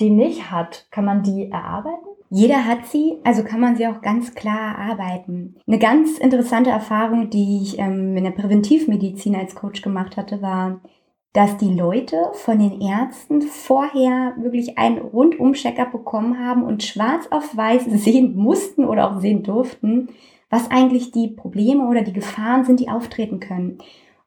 die 0.00 0.10
nicht 0.10 0.50
hat, 0.50 0.88
kann 0.90 1.04
man 1.04 1.22
die 1.22 1.48
erarbeiten? 1.48 2.08
Jeder 2.28 2.64
hat 2.64 2.86
sie, 2.86 3.18
also 3.22 3.44
kann 3.44 3.60
man 3.60 3.76
sie 3.76 3.86
auch 3.86 4.02
ganz 4.02 4.34
klar 4.34 4.76
erarbeiten. 4.76 5.54
Eine 5.68 5.78
ganz 5.78 6.18
interessante 6.18 6.70
Erfahrung, 6.70 7.30
die 7.30 7.62
ich 7.62 7.78
ähm, 7.78 8.16
in 8.16 8.24
der 8.24 8.32
Präventivmedizin 8.32 9.36
als 9.36 9.54
Coach 9.54 9.80
gemacht 9.80 10.16
hatte, 10.16 10.42
war, 10.42 10.80
dass 11.32 11.56
die 11.56 11.72
Leute 11.72 12.16
von 12.32 12.58
den 12.58 12.80
Ärzten 12.80 13.42
vorher 13.42 14.34
wirklich 14.38 14.76
einen 14.76 14.98
Rundum-Check-up 14.98 15.92
bekommen 15.92 16.44
haben 16.44 16.64
und 16.64 16.82
schwarz 16.82 17.28
auf 17.30 17.56
weiß 17.56 17.84
sehen 17.84 18.34
mussten 18.34 18.84
oder 18.84 19.08
auch 19.08 19.20
sehen 19.20 19.44
durften, 19.44 20.08
was 20.50 20.70
eigentlich 20.70 21.12
die 21.12 21.28
Probleme 21.28 21.86
oder 21.88 22.02
die 22.02 22.12
Gefahren 22.12 22.64
sind, 22.64 22.80
die 22.80 22.88
auftreten 22.88 23.40
können. 23.40 23.78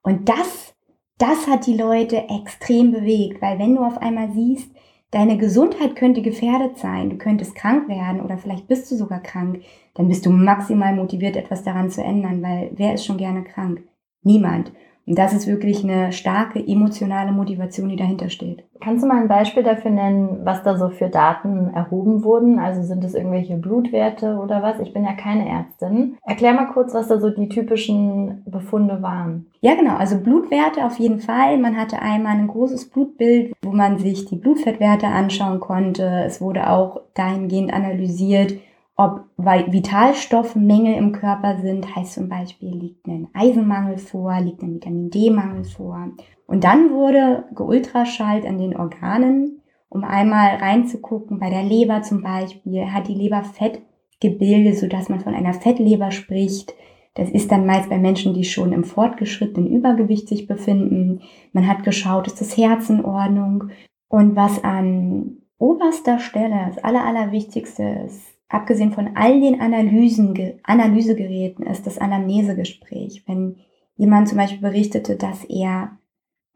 Und 0.01 0.29
das, 0.29 0.75
das 1.17 1.47
hat 1.47 1.65
die 1.65 1.77
Leute 1.77 2.25
extrem 2.29 2.91
bewegt, 2.91 3.41
weil 3.41 3.59
wenn 3.59 3.75
du 3.75 3.83
auf 3.83 3.97
einmal 3.97 4.31
siehst, 4.31 4.71
deine 5.11 5.37
Gesundheit 5.37 5.95
könnte 5.95 6.21
gefährdet 6.21 6.77
sein, 6.77 7.09
du 7.09 7.17
könntest 7.17 7.55
krank 7.55 7.87
werden 7.89 8.21
oder 8.21 8.37
vielleicht 8.37 8.67
bist 8.67 8.89
du 8.91 8.95
sogar 8.95 9.21
krank, 9.21 9.61
dann 9.95 10.07
bist 10.07 10.25
du 10.25 10.31
maximal 10.31 10.95
motiviert, 10.95 11.35
etwas 11.35 11.63
daran 11.63 11.89
zu 11.89 12.03
ändern, 12.03 12.41
weil 12.41 12.71
wer 12.75 12.93
ist 12.93 13.05
schon 13.05 13.17
gerne 13.17 13.43
krank? 13.43 13.83
Niemand. 14.23 14.71
Und 15.07 15.17
das 15.17 15.33
ist 15.33 15.47
wirklich 15.47 15.83
eine 15.83 16.11
starke 16.11 16.65
emotionale 16.65 17.31
Motivation, 17.31 17.89
die 17.89 17.95
dahinter 17.95 18.29
steht. 18.29 18.63
Kannst 18.79 19.03
du 19.03 19.07
mal 19.07 19.21
ein 19.21 19.27
Beispiel 19.27 19.63
dafür 19.63 19.91
nennen, 19.91 20.41
was 20.43 20.63
da 20.63 20.77
so 20.77 20.89
für 20.89 21.09
Daten 21.09 21.71
erhoben 21.73 22.23
wurden? 22.23 22.59
Also 22.59 22.81
sind 22.83 23.03
es 23.03 23.13
irgendwelche 23.13 23.57
Blutwerte 23.57 24.37
oder 24.37 24.63
was? 24.63 24.79
Ich 24.79 24.93
bin 24.93 25.03
ja 25.03 25.13
keine 25.13 25.47
Ärztin. 25.47 26.17
Erklär 26.23 26.53
mal 26.53 26.67
kurz, 26.67 26.93
was 26.93 27.07
da 27.07 27.19
so 27.19 27.29
die 27.29 27.49
typischen 27.49 28.43
Befunde 28.45 29.01
waren. 29.01 29.47
Ja, 29.61 29.75
genau. 29.75 29.95
Also 29.95 30.17
Blutwerte 30.19 30.85
auf 30.85 30.97
jeden 30.97 31.19
Fall. 31.19 31.57
Man 31.57 31.77
hatte 31.77 32.01
einmal 32.01 32.33
ein 32.33 32.47
großes 32.47 32.89
Blutbild, 32.89 33.53
wo 33.61 33.71
man 33.71 33.99
sich 33.99 34.25
die 34.25 34.35
Blutfettwerte 34.35 35.07
anschauen 35.07 35.59
konnte. 35.59 36.23
Es 36.25 36.41
wurde 36.41 36.69
auch 36.69 37.01
dahingehend 37.13 37.73
analysiert, 37.73 38.53
ob 38.95 39.25
Vitalstoffmängel 39.37 40.95
im 40.95 41.11
Körper 41.11 41.57
sind, 41.59 41.95
heißt 41.95 42.13
zum 42.13 42.29
Beispiel, 42.29 42.69
liegt 42.75 43.07
ein 43.07 43.29
Eisenmangel 43.33 43.97
vor, 43.97 44.39
liegt 44.41 44.61
ein 44.61 44.75
Vitamin 44.75 45.09
D-Mangel 45.09 45.63
vor. 45.63 46.09
Und 46.45 46.63
dann 46.63 46.91
wurde 46.91 47.45
geultraschallt 47.55 48.45
an 48.45 48.57
den 48.57 48.75
Organen, 48.75 49.61
um 49.89 50.03
einmal 50.03 50.55
reinzugucken, 50.57 51.39
bei 51.39 51.49
der 51.49 51.63
Leber 51.63 52.01
zum 52.01 52.21
Beispiel, 52.21 52.91
hat 52.91 53.07
die 53.07 53.15
Leber 53.15 53.43
Fett 53.43 53.81
gebildet, 54.19 54.77
sodass 54.77 55.09
man 55.09 55.19
von 55.19 55.33
einer 55.33 55.53
Fettleber 55.53 56.11
spricht. 56.11 56.73
Das 57.15 57.29
ist 57.29 57.51
dann 57.51 57.65
meist 57.65 57.89
bei 57.89 57.97
Menschen, 57.97 58.33
die 58.33 58.45
schon 58.45 58.71
im 58.71 58.85
fortgeschrittenen 58.85 59.69
Übergewicht 59.69 60.29
sich 60.29 60.47
befinden. 60.47 61.21
Man 61.51 61.67
hat 61.67 61.83
geschaut, 61.83 62.27
ist 62.27 62.39
das 62.39 62.55
Herz 62.55 62.89
in 62.89 63.03
Ordnung? 63.03 63.69
Und 64.07 64.35
was 64.35 64.63
an 64.63 65.37
oberster 65.57 66.19
Stelle 66.19 66.67
das 66.67 66.83
Aller, 66.83 67.03
Allerwichtigste 67.03 67.83
ist, 68.05 68.30
abgesehen 68.51 68.91
von 68.91 69.11
all 69.15 69.39
den 69.39 69.61
Analysen, 69.61 70.59
Analysegeräten 70.63 71.65
ist 71.65 71.87
das 71.87 71.97
Anamnesegespräch. 71.97 73.23
Wenn 73.27 73.57
jemand 73.95 74.29
zum 74.29 74.37
Beispiel 74.37 74.61
berichtete, 74.61 75.15
dass 75.15 75.43
er, 75.45 75.97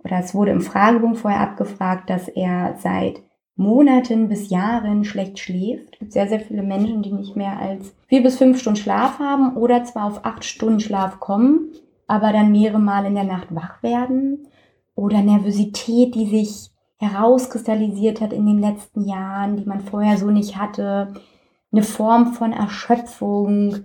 oder 0.04 0.20
es 0.20 0.34
wurde 0.34 0.52
im 0.52 0.62
Fragebogen 0.62 1.16
vorher 1.16 1.42
abgefragt, 1.42 2.10
dass 2.10 2.28
er 2.28 2.76
seit 2.80 3.22
Monaten 3.56 4.28
bis 4.28 4.50
Jahren 4.50 5.06
schlecht 5.06 5.40
schläft. 5.40 5.94
Es 5.94 6.00
gibt 6.00 6.14
sehr, 6.14 6.28
sehr 6.28 6.42
viele 6.42 6.64
Menschen, 6.64 7.02
die 7.02 7.14
nicht 7.14 7.38
mehr 7.38 7.58
als 7.58 7.96
vier 8.08 8.22
bis 8.22 8.38
fünf 8.38 8.60
Stunden 8.60 8.80
Schlaf 8.80 9.20
haben 9.20 9.56
oder 9.56 9.86
zwar 9.86 10.08
auf 10.08 10.26
acht 10.26 10.44
Stunden 10.44 10.82
Schlaf 10.82 11.22
kommen, 11.22 11.70
aber 12.08 12.34
dann 12.34 12.52
mehrere 12.52 12.80
Mal 12.80 13.06
in 13.06 13.16
der 13.16 13.24
Nacht 13.24 13.56
wach 13.56 13.82
werden. 13.82 14.48
Oder 14.94 15.22
Nervosität, 15.22 16.16
die 16.16 16.26
sich 16.26 16.72
herauskristallisiert 16.98 18.22
hat 18.22 18.34
in 18.34 18.46
den 18.46 18.60
letzten 18.60 19.06
Jahren, 19.06 19.58
die 19.58 19.66
man 19.66 19.82
vorher 19.82 20.18
so 20.18 20.32
nicht 20.32 20.58
hatte 20.58 21.14
eine 21.76 21.84
Form 21.84 22.34
von 22.34 22.54
Erschöpfung 22.54 23.84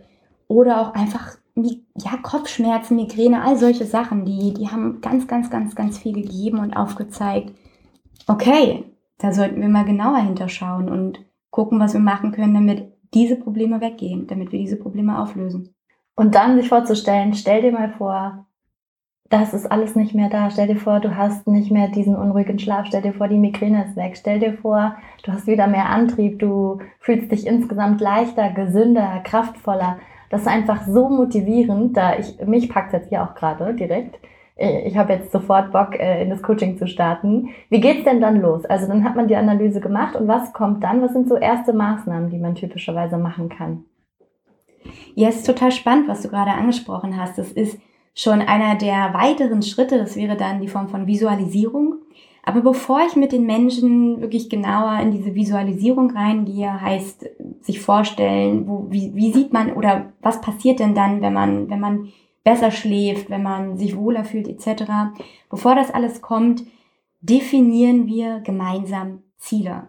oder 0.48 0.80
auch 0.80 0.94
einfach 0.94 1.36
ja, 1.56 2.16
Kopfschmerzen, 2.22 2.96
Migräne, 2.96 3.42
all 3.42 3.56
solche 3.56 3.84
Sachen, 3.84 4.24
die, 4.24 4.54
die 4.54 4.68
haben 4.68 5.00
ganz, 5.00 5.26
ganz, 5.26 5.50
ganz, 5.50 5.74
ganz 5.74 5.98
viel 5.98 6.12
gegeben 6.12 6.60
und 6.60 6.74
aufgezeigt, 6.74 7.52
okay, 8.26 8.84
da 9.18 9.32
sollten 9.32 9.60
wir 9.60 9.68
mal 9.68 9.84
genauer 9.84 10.18
hinterschauen 10.18 10.88
und 10.88 11.20
gucken, 11.50 11.80
was 11.80 11.92
wir 11.92 12.00
machen 12.00 12.32
können, 12.32 12.54
damit 12.54 12.92
diese 13.12 13.36
Probleme 13.36 13.80
weggehen, 13.80 14.26
damit 14.28 14.52
wir 14.52 14.60
diese 14.60 14.76
Probleme 14.76 15.20
auflösen. 15.20 15.74
Und 16.14 16.34
dann 16.34 16.56
sich 16.56 16.68
vorzustellen, 16.68 17.34
stell 17.34 17.62
dir 17.62 17.72
mal 17.72 17.90
vor, 17.90 18.46
das 19.30 19.54
ist 19.54 19.70
alles 19.70 19.94
nicht 19.94 20.12
mehr 20.12 20.28
da. 20.28 20.50
Stell 20.50 20.66
dir 20.66 20.76
vor, 20.76 20.98
du 20.98 21.16
hast 21.16 21.46
nicht 21.46 21.70
mehr 21.70 21.86
diesen 21.86 22.16
unruhigen 22.16 22.58
Schlaf. 22.58 22.86
Stell 22.86 23.02
dir 23.02 23.12
vor, 23.12 23.28
die 23.28 23.38
Migräne 23.38 23.84
ist 23.84 23.96
weg. 23.96 24.16
Stell 24.16 24.40
dir 24.40 24.54
vor, 24.54 24.96
du 25.22 25.32
hast 25.32 25.46
wieder 25.46 25.68
mehr 25.68 25.88
Antrieb. 25.88 26.40
Du 26.40 26.80
fühlst 26.98 27.30
dich 27.30 27.46
insgesamt 27.46 28.00
leichter, 28.00 28.50
gesünder, 28.50 29.20
kraftvoller. 29.22 29.98
Das 30.30 30.42
ist 30.42 30.48
einfach 30.48 30.84
so 30.84 31.08
motivierend. 31.08 31.96
Da 31.96 32.18
ich, 32.18 32.44
mich 32.44 32.68
packt 32.68 32.92
jetzt 32.92 33.08
hier 33.08 33.22
auch 33.22 33.36
gerade 33.36 33.72
direkt. 33.72 34.18
Ich 34.56 34.98
habe 34.98 35.12
jetzt 35.12 35.30
sofort 35.30 35.70
Bock, 35.70 35.98
äh, 35.98 36.22
in 36.22 36.28
das 36.28 36.42
Coaching 36.42 36.76
zu 36.76 36.88
starten. 36.88 37.50
Wie 37.70 37.80
geht's 37.80 38.04
denn 38.04 38.20
dann 38.20 38.40
los? 38.40 38.66
Also 38.66 38.88
dann 38.88 39.04
hat 39.04 39.14
man 39.14 39.28
die 39.28 39.36
Analyse 39.36 39.80
gemacht 39.80 40.16
und 40.16 40.26
was 40.26 40.52
kommt 40.52 40.82
dann? 40.82 41.02
Was 41.02 41.12
sind 41.12 41.28
so 41.28 41.36
erste 41.36 41.72
Maßnahmen, 41.72 42.30
die 42.30 42.38
man 42.38 42.56
typischerweise 42.56 43.16
machen 43.16 43.48
kann? 43.48 43.84
Ja, 45.14 45.28
es 45.28 45.36
ist 45.36 45.46
total 45.46 45.70
spannend, 45.70 46.08
was 46.08 46.20
du 46.22 46.28
gerade 46.28 46.50
angesprochen 46.50 47.16
hast. 47.16 47.38
Das 47.38 47.52
ist 47.52 47.80
schon 48.14 48.40
einer 48.40 48.76
der 48.76 49.14
weiteren 49.14 49.62
Schritte. 49.62 49.98
Das 49.98 50.16
wäre 50.16 50.36
dann 50.36 50.60
die 50.60 50.68
Form 50.68 50.88
von 50.88 51.06
Visualisierung. 51.06 51.96
Aber 52.42 52.62
bevor 52.62 53.00
ich 53.06 53.16
mit 53.16 53.32
den 53.32 53.44
Menschen 53.44 54.20
wirklich 54.20 54.48
genauer 54.48 54.98
in 55.00 55.12
diese 55.12 55.34
Visualisierung 55.34 56.10
reingehe, 56.10 56.80
heißt 56.80 57.28
sich 57.60 57.80
vorstellen, 57.80 58.66
wo, 58.66 58.86
wie, 58.88 59.14
wie 59.14 59.32
sieht 59.32 59.52
man 59.52 59.72
oder 59.74 60.12
was 60.22 60.40
passiert 60.40 60.80
denn 60.80 60.94
dann, 60.94 61.20
wenn 61.20 61.34
man, 61.34 61.68
wenn 61.68 61.80
man 61.80 62.08
besser 62.42 62.70
schläft, 62.70 63.28
wenn 63.28 63.42
man 63.42 63.76
sich 63.76 63.96
wohler 63.96 64.24
fühlt 64.24 64.48
etc. 64.48 64.84
Bevor 65.50 65.74
das 65.74 65.90
alles 65.90 66.22
kommt, 66.22 66.64
definieren 67.20 68.06
wir 68.06 68.40
gemeinsam 68.40 69.22
Ziele. 69.36 69.88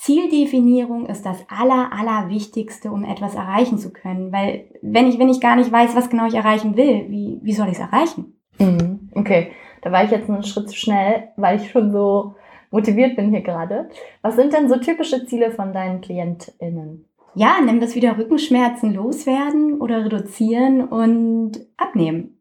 Zieldefinierung 0.00 1.04
ist 1.06 1.26
das 1.26 1.44
aller, 1.48 1.92
aller 1.92 2.30
Wichtigste, 2.30 2.90
um 2.90 3.04
etwas 3.04 3.34
erreichen 3.34 3.76
zu 3.76 3.92
können. 3.92 4.32
Weil 4.32 4.64
wenn 4.80 5.06
ich, 5.06 5.18
wenn 5.18 5.28
ich 5.28 5.42
gar 5.42 5.56
nicht 5.56 5.70
weiß, 5.70 5.94
was 5.94 6.08
genau 6.08 6.26
ich 6.26 6.34
erreichen 6.34 6.74
will, 6.74 7.10
wie, 7.10 7.38
wie 7.42 7.52
soll 7.52 7.66
ich 7.66 7.74
es 7.74 7.80
erreichen? 7.80 8.40
Mhm. 8.58 9.10
Okay, 9.14 9.52
da 9.82 9.92
war 9.92 10.02
ich 10.02 10.10
jetzt 10.10 10.30
einen 10.30 10.42
Schritt 10.42 10.70
zu 10.70 10.76
schnell, 10.76 11.28
weil 11.36 11.60
ich 11.60 11.70
schon 11.70 11.92
so 11.92 12.34
motiviert 12.70 13.14
bin 13.14 13.28
hier 13.28 13.42
gerade. 13.42 13.90
Was 14.22 14.36
sind 14.36 14.54
denn 14.54 14.70
so 14.70 14.78
typische 14.78 15.26
Ziele 15.26 15.50
von 15.50 15.74
deinen 15.74 16.00
KlientInnen? 16.00 17.04
Ja, 17.34 17.56
nimm 17.62 17.78
das 17.80 17.94
wieder 17.94 18.16
Rückenschmerzen 18.16 18.94
loswerden 18.94 19.82
oder 19.82 20.06
reduzieren 20.06 20.82
und 20.82 21.60
abnehmen. 21.76 22.40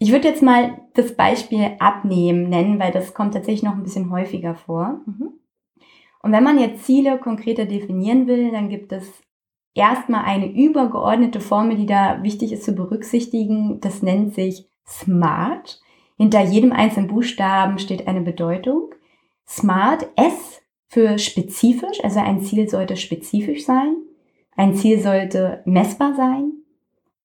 Ich 0.00 0.10
würde 0.10 0.26
jetzt 0.26 0.42
mal 0.42 0.80
das 0.94 1.14
Beispiel 1.14 1.76
abnehmen 1.78 2.48
nennen, 2.48 2.80
weil 2.80 2.90
das 2.90 3.14
kommt 3.14 3.34
tatsächlich 3.34 3.62
noch 3.62 3.74
ein 3.74 3.84
bisschen 3.84 4.10
häufiger 4.10 4.56
vor. 4.56 5.00
Mhm. 5.06 5.34
Und 6.22 6.32
wenn 6.32 6.44
man 6.44 6.58
jetzt 6.58 6.84
Ziele 6.84 7.18
konkreter 7.18 7.64
definieren 7.64 8.26
will, 8.26 8.50
dann 8.50 8.68
gibt 8.68 8.92
es 8.92 9.22
erstmal 9.74 10.24
eine 10.24 10.50
übergeordnete 10.50 11.40
Formel, 11.40 11.76
die 11.76 11.86
da 11.86 12.22
wichtig 12.22 12.52
ist 12.52 12.64
zu 12.64 12.72
berücksichtigen. 12.72 13.80
Das 13.80 14.02
nennt 14.02 14.34
sich 14.34 14.68
SMART. 14.86 15.80
Hinter 16.16 16.42
jedem 16.42 16.72
einzelnen 16.72 17.08
Buchstaben 17.08 17.78
steht 17.78 18.08
eine 18.08 18.22
Bedeutung. 18.22 18.94
SMART, 19.46 20.08
S 20.16 20.60
für 20.88 21.18
spezifisch, 21.18 22.02
also 22.02 22.18
ein 22.18 22.40
Ziel 22.40 22.68
sollte 22.68 22.96
spezifisch 22.96 23.64
sein. 23.64 23.96
Ein 24.56 24.74
Ziel 24.74 25.00
sollte 25.00 25.62
messbar 25.64 26.14
sein. 26.14 26.52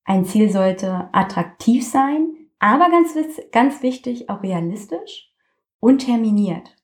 Ein 0.05 0.25
Ziel 0.25 0.49
sollte 0.49 1.09
attraktiv 1.13 1.87
sein, 1.87 2.27
aber 2.59 2.89
ganz, 2.89 3.17
ganz 3.51 3.81
wichtig, 3.81 4.29
auch 4.29 4.43
realistisch 4.43 5.31
und 5.79 6.05
terminiert. 6.05 6.75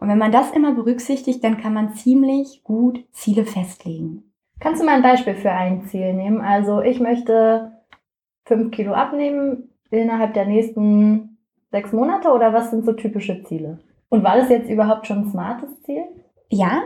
Und 0.00 0.08
wenn 0.08 0.18
man 0.18 0.32
das 0.32 0.50
immer 0.50 0.72
berücksichtigt, 0.74 1.44
dann 1.44 1.58
kann 1.58 1.74
man 1.74 1.94
ziemlich 1.94 2.64
gut 2.64 3.04
Ziele 3.12 3.44
festlegen. 3.44 4.32
Kannst 4.58 4.80
du 4.80 4.86
mal 4.86 4.96
ein 4.96 5.02
Beispiel 5.02 5.34
für 5.34 5.52
ein 5.52 5.84
Ziel 5.84 6.14
nehmen? 6.14 6.40
Also 6.40 6.80
ich 6.80 7.00
möchte 7.00 7.72
fünf 8.44 8.70
Kilo 8.70 8.92
abnehmen 8.92 9.70
innerhalb 9.90 10.34
der 10.34 10.46
nächsten 10.46 11.38
sechs 11.70 11.92
Monate 11.92 12.30
oder 12.30 12.52
was 12.52 12.70
sind 12.70 12.84
so 12.84 12.92
typische 12.92 13.44
Ziele? 13.44 13.78
Und 14.08 14.24
war 14.24 14.36
das 14.36 14.48
jetzt 14.48 14.68
überhaupt 14.68 15.06
schon 15.06 15.18
ein 15.18 15.30
smartes 15.30 15.80
Ziel? 15.82 16.04
Ja, 16.48 16.82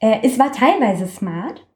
Äh, 0.00 0.20
es 0.22 0.38
war 0.38 0.52
teilweise 0.52 1.06
smart. 1.08 1.66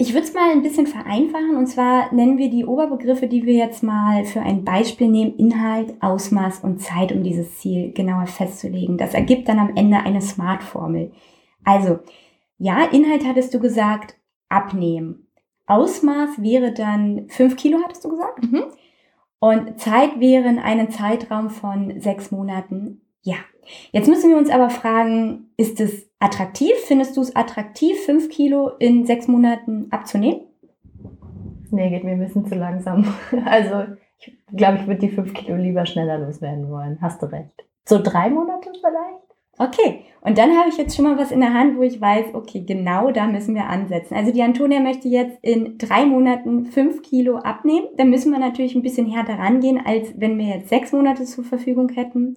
Ich 0.00 0.14
würde 0.14 0.26
es 0.28 0.32
mal 0.32 0.52
ein 0.52 0.62
bisschen 0.62 0.86
vereinfachen 0.86 1.56
und 1.56 1.66
zwar 1.66 2.14
nennen 2.14 2.38
wir 2.38 2.50
die 2.50 2.64
Oberbegriffe, 2.64 3.26
die 3.26 3.44
wir 3.44 3.54
jetzt 3.54 3.82
mal 3.82 4.24
für 4.24 4.40
ein 4.40 4.64
Beispiel 4.64 5.08
nehmen, 5.08 5.34
Inhalt, 5.36 6.00
Ausmaß 6.00 6.60
und 6.60 6.80
Zeit, 6.80 7.10
um 7.10 7.24
dieses 7.24 7.58
Ziel 7.58 7.92
genauer 7.92 8.28
festzulegen. 8.28 8.96
Das 8.96 9.14
ergibt 9.14 9.48
dann 9.48 9.58
am 9.58 9.74
Ende 9.74 9.98
eine 9.98 10.22
Smart-Formel. 10.22 11.10
Also, 11.64 11.98
ja, 12.58 12.84
Inhalt 12.84 13.26
hattest 13.26 13.52
du 13.54 13.58
gesagt, 13.58 14.16
abnehmen. 14.48 15.26
Ausmaß 15.66 16.42
wäre 16.42 16.72
dann 16.72 17.28
fünf 17.28 17.56
Kilo, 17.56 17.78
hattest 17.82 18.04
du 18.04 18.10
gesagt? 18.10 18.42
Mhm. 18.42 18.64
Und 19.40 19.80
Zeit 19.80 20.20
wäre 20.20 20.48
in 20.48 20.60
einem 20.60 20.90
Zeitraum 20.90 21.50
von 21.50 22.00
sechs 22.00 22.30
Monaten. 22.30 23.02
Ja. 23.22 23.36
Jetzt 23.92 24.08
müssen 24.08 24.30
wir 24.30 24.38
uns 24.38 24.50
aber 24.50 24.70
fragen, 24.70 25.50
ist 25.56 25.80
es 25.80 26.08
attraktiv? 26.18 26.72
Findest 26.86 27.16
du 27.16 27.20
es 27.20 27.34
attraktiv, 27.36 27.98
fünf 28.04 28.28
Kilo 28.28 28.70
in 28.78 29.06
sechs 29.06 29.28
Monaten 29.28 29.88
abzunehmen? 29.90 30.40
Nee, 31.70 31.90
geht 31.90 32.04
mir 32.04 32.12
ein 32.12 32.20
bisschen 32.20 32.46
zu 32.46 32.54
langsam. 32.54 33.14
Also, 33.44 33.84
ich 34.20 34.56
glaube, 34.56 34.78
ich 34.78 34.86
würde 34.86 35.00
die 35.00 35.10
fünf 35.10 35.34
Kilo 35.34 35.56
lieber 35.56 35.86
schneller 35.86 36.18
loswerden 36.18 36.70
wollen. 36.70 36.98
Hast 37.00 37.22
du 37.22 37.26
recht. 37.26 37.52
So 37.84 38.00
drei 38.02 38.30
Monate 38.30 38.70
vielleicht? 38.80 39.28
Okay, 39.60 40.04
und 40.20 40.38
dann 40.38 40.56
habe 40.56 40.68
ich 40.68 40.76
jetzt 40.76 40.94
schon 40.94 41.04
mal 41.04 41.18
was 41.18 41.32
in 41.32 41.40
der 41.40 41.52
Hand, 41.52 41.76
wo 41.76 41.82
ich 41.82 42.00
weiß, 42.00 42.26
okay, 42.34 42.62
genau 42.64 43.10
da 43.10 43.26
müssen 43.26 43.56
wir 43.56 43.66
ansetzen. 43.66 44.14
Also 44.14 44.32
die 44.32 44.42
Antonia 44.42 44.78
möchte 44.78 45.08
jetzt 45.08 45.36
in 45.42 45.78
drei 45.78 46.06
Monaten 46.06 46.66
fünf 46.66 47.02
Kilo 47.02 47.38
abnehmen. 47.38 47.86
Da 47.96 48.04
müssen 48.04 48.30
wir 48.30 48.38
natürlich 48.38 48.76
ein 48.76 48.82
bisschen 48.82 49.10
härter 49.10 49.36
rangehen, 49.36 49.80
als 49.84 50.14
wenn 50.16 50.38
wir 50.38 50.46
jetzt 50.46 50.68
sechs 50.68 50.92
Monate 50.92 51.24
zur 51.24 51.42
Verfügung 51.44 51.88
hätten. 51.88 52.36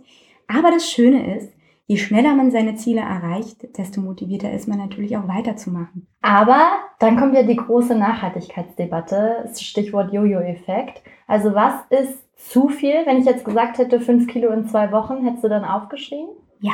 Aber 0.55 0.72
das 0.72 0.89
Schöne 0.89 1.38
ist, 1.38 1.53
je 1.86 1.98
schneller 1.98 2.36
man 2.36 2.51
seine 2.51 2.75
Ziele 2.75 3.01
erreicht, 3.01 3.77
desto 3.77 4.01
motivierter 4.01 4.51
ist 4.51 4.67
man 4.67 4.77
natürlich 4.77 5.17
auch 5.17 5.27
weiterzumachen. 5.27 6.08
Aber 6.22 6.62
dann 7.00 7.17
kommt 7.17 7.36
ja 7.36 7.43
die 7.43 7.55
große 7.55 7.96
Nachhaltigkeitsdebatte, 7.96 9.50
Stichwort 9.58 10.13
Jojo-Effekt. 10.13 11.01
Also 11.27 11.53
was 11.53 11.74
ist 11.89 12.24
zu 12.36 12.70
viel? 12.70 13.05
Wenn 13.05 13.17
ich 13.17 13.25
jetzt 13.25 13.46
gesagt 13.46 13.77
hätte, 13.77 14.00
fünf 14.00 14.27
Kilo 14.27 14.51
in 14.51 14.67
zwei 14.67 14.91
Wochen, 14.91 15.24
hättest 15.24 15.43
du 15.43 15.50
dann 15.50 15.65
aufgeschrieben? 15.65 16.29
Ja, 16.60 16.74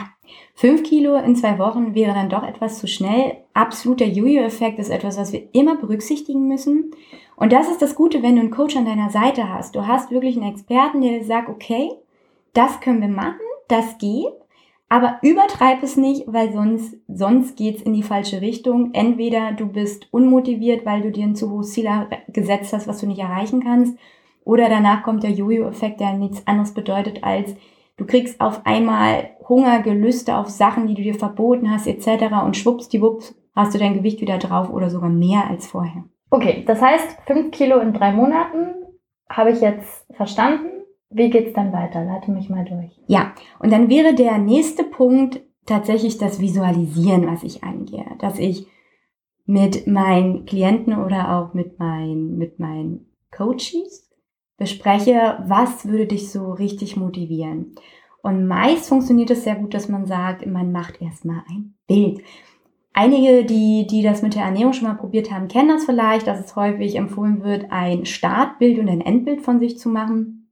fünf 0.54 0.84
Kilo 0.84 1.16
in 1.16 1.36
zwei 1.36 1.58
Wochen 1.60 1.96
wäre 1.96 2.14
dann 2.14 2.30
doch 2.30 2.44
etwas 2.44 2.78
zu 2.80 2.88
schnell. 2.88 3.38
Absoluter 3.54 4.06
Jojo-Effekt 4.06 4.80
ist 4.80 4.90
etwas, 4.90 5.18
was 5.18 5.32
wir 5.32 5.48
immer 5.54 5.78
berücksichtigen 5.78 6.48
müssen. 6.48 6.92
Und 7.38 7.54
das 7.54 7.70
ist 7.70 7.82
das 7.82 7.96
Gute, 7.96 8.22
wenn 8.22 8.36
du 8.36 8.42
einen 8.42 8.52
Coach 8.52 8.76
an 8.76 8.86
deiner 8.86 9.12
Seite 9.12 9.50
hast. 9.50 9.76
Du 9.76 9.88
hast 9.88 10.12
wirklich 10.12 10.36
einen 10.36 10.52
Experten, 10.52 11.02
der 11.02 11.20
dir 11.20 11.24
sagt, 11.24 11.48
okay, 11.48 11.90
das 12.54 12.82
können 12.82 13.02
wir 13.02 13.08
machen, 13.08 13.40
das 13.68 13.98
geht, 13.98 14.34
aber 14.90 15.20
übertreib 15.22 15.84
es 15.84 15.98
nicht, 15.98 16.24
weil 16.28 16.54
sonst, 16.54 16.96
sonst 17.08 17.58
geht's 17.58 17.82
in 17.82 17.94
die 17.94 18.04
falsche 18.04 18.42
Richtung. 18.42 18.94
Entweder 18.94 19.52
du 19.52 19.68
bist 19.68 20.08
unmotiviert, 20.12 20.86
weil 20.86 21.02
du 21.02 21.12
dir 21.12 21.26
ein 21.26 21.36
zu 21.36 21.52
hohes 21.52 21.74
Ziel 21.74 21.90
gesetzt 22.30 22.74
hast, 22.74 22.88
was 22.88 23.00
du 23.00 23.08
nicht 23.08 23.20
erreichen 23.20 23.64
kannst, 23.64 23.98
oder 24.46 24.70
danach 24.70 25.04
kommt 25.04 25.24
der 25.24 25.32
Jojo-Effekt, 25.32 26.00
der 26.00 26.14
nichts 26.14 26.48
anderes 26.48 26.74
bedeutet 26.74 27.22
als, 27.22 27.54
Du 27.98 28.06
kriegst 28.06 28.40
auf 28.40 28.62
einmal 28.64 29.32
Hunger, 29.50 29.82
Gelüste 29.82 30.38
auf 30.38 30.50
Sachen, 30.50 30.86
die 30.88 30.94
du 30.94 31.02
dir 31.02 31.16
verboten 31.16 31.72
hast, 31.72 31.88
etc. 31.88 32.44
Und 32.46 32.56
schwuppsdiwupps 32.56 33.36
hast 33.56 33.74
du 33.74 33.80
dein 33.80 33.96
Gewicht 33.96 34.22
wieder 34.22 34.38
drauf 34.38 34.70
oder 34.70 34.92
sogar 34.92 35.10
mehr 35.10 35.48
als 35.50 35.68
vorher. 35.68 36.04
Okay, 36.30 36.64
das 36.68 36.80
heißt, 36.80 37.18
fünf 37.26 37.52
Kilo 37.52 37.80
in 37.80 37.94
drei 37.94 38.12
Monaten 38.12 38.76
habe 39.30 39.52
ich 39.52 39.62
jetzt 39.62 40.06
verstanden. 40.16 40.77
Wie 41.10 41.30
geht's 41.30 41.54
dann 41.54 41.72
weiter? 41.72 42.04
Leite 42.04 42.32
mich 42.32 42.50
mal 42.50 42.66
durch. 42.66 43.00
Ja, 43.08 43.34
und 43.60 43.72
dann 43.72 43.90
wäre 43.90 44.14
der 44.14 44.38
nächste 44.38 44.84
Punkt 44.84 45.42
tatsächlich 45.66 46.18
das 46.18 46.42
Visualisieren, 46.42 47.28
was 47.28 47.44
ich 47.44 47.64
angehe. 47.64 48.06
Dass 48.20 48.40
ich 48.40 48.68
mit 49.46 49.88
meinen 49.88 50.46
Klienten 50.46 50.98
oder 50.98 51.38
auch 51.38 51.54
mit 51.54 51.80
meinen, 51.80 52.38
mit 52.38 52.60
meinen 52.60 53.08
Coaches 53.32 54.10
bespreche, 54.58 55.44
was 55.48 55.88
würde 55.88 56.08
dich 56.08 56.32
so 56.32 56.52
richtig 56.52 56.98
motivieren. 56.98 57.76
Und 58.22 58.48
meist 58.48 58.90
funktioniert 58.90 59.30
es 59.30 59.44
sehr 59.44 59.56
gut, 59.56 59.74
dass 59.74 59.88
man 59.88 60.06
sagt, 60.06 60.46
man 60.46 60.72
macht 60.72 61.02
erstmal 61.02 61.44
ein 61.50 61.76
Bild. 61.88 62.22
Einige, 62.92 63.46
die, 63.46 63.86
die 63.88 64.02
das 64.02 64.24
mit 64.24 64.34
der 64.36 64.44
Ernährung 64.44 64.74
schon 64.74 64.88
mal 64.88 64.96
probiert 64.96 65.32
haben, 65.32 65.48
kennen 65.48 65.70
das 65.70 65.86
vielleicht, 65.86 66.26
dass 66.26 66.40
es 66.40 66.56
häufig 66.56 66.96
empfohlen 66.96 67.44
wird, 67.44 67.68
ein 67.70 68.06
Startbild 68.06 68.80
und 68.80 68.90
ein 68.90 69.02
Endbild 69.02 69.42
von 69.42 69.60
sich 69.60 69.78
zu 69.78 69.88
machen. 69.90 70.47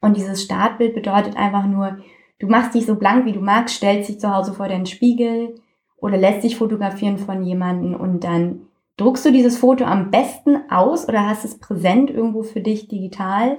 Und 0.00 0.16
dieses 0.16 0.42
Startbild 0.42 0.94
bedeutet 0.94 1.36
einfach 1.36 1.66
nur, 1.66 1.98
du 2.38 2.46
machst 2.46 2.74
dich 2.74 2.86
so 2.86 2.94
blank, 2.94 3.26
wie 3.26 3.32
du 3.32 3.40
magst, 3.40 3.76
stellst 3.76 4.08
dich 4.08 4.20
zu 4.20 4.34
Hause 4.34 4.52
vor 4.52 4.68
deinen 4.68 4.86
Spiegel 4.86 5.56
oder 5.96 6.16
lässt 6.16 6.44
dich 6.44 6.56
fotografieren 6.56 7.18
von 7.18 7.42
jemandem 7.42 7.94
und 7.94 8.22
dann 8.22 8.68
druckst 8.96 9.24
du 9.24 9.32
dieses 9.32 9.58
Foto 9.58 9.84
am 9.84 10.10
besten 10.10 10.70
aus 10.70 11.08
oder 11.08 11.26
hast 11.26 11.44
es 11.44 11.58
präsent 11.58 12.10
irgendwo 12.10 12.42
für 12.42 12.60
dich 12.60 12.88
digital 12.88 13.56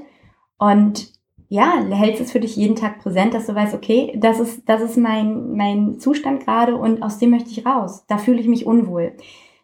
und 0.57 1.11
ja, 1.49 1.83
hältst 1.89 2.21
es 2.21 2.31
für 2.31 2.39
dich 2.39 2.55
jeden 2.55 2.75
Tag 2.75 2.99
präsent, 2.99 3.33
dass 3.33 3.47
du 3.47 3.55
weißt, 3.55 3.73
okay, 3.73 4.15
das 4.17 4.39
ist, 4.39 4.69
das 4.69 4.81
ist 4.81 4.97
mein, 4.97 5.53
mein 5.53 5.99
Zustand 5.99 6.45
gerade 6.45 6.75
und 6.75 7.01
aus 7.01 7.17
dem 7.17 7.31
möchte 7.31 7.49
ich 7.49 7.65
raus. 7.65 8.05
Da 8.07 8.19
fühle 8.19 8.39
ich 8.39 8.47
mich 8.47 8.67
unwohl. 8.67 9.13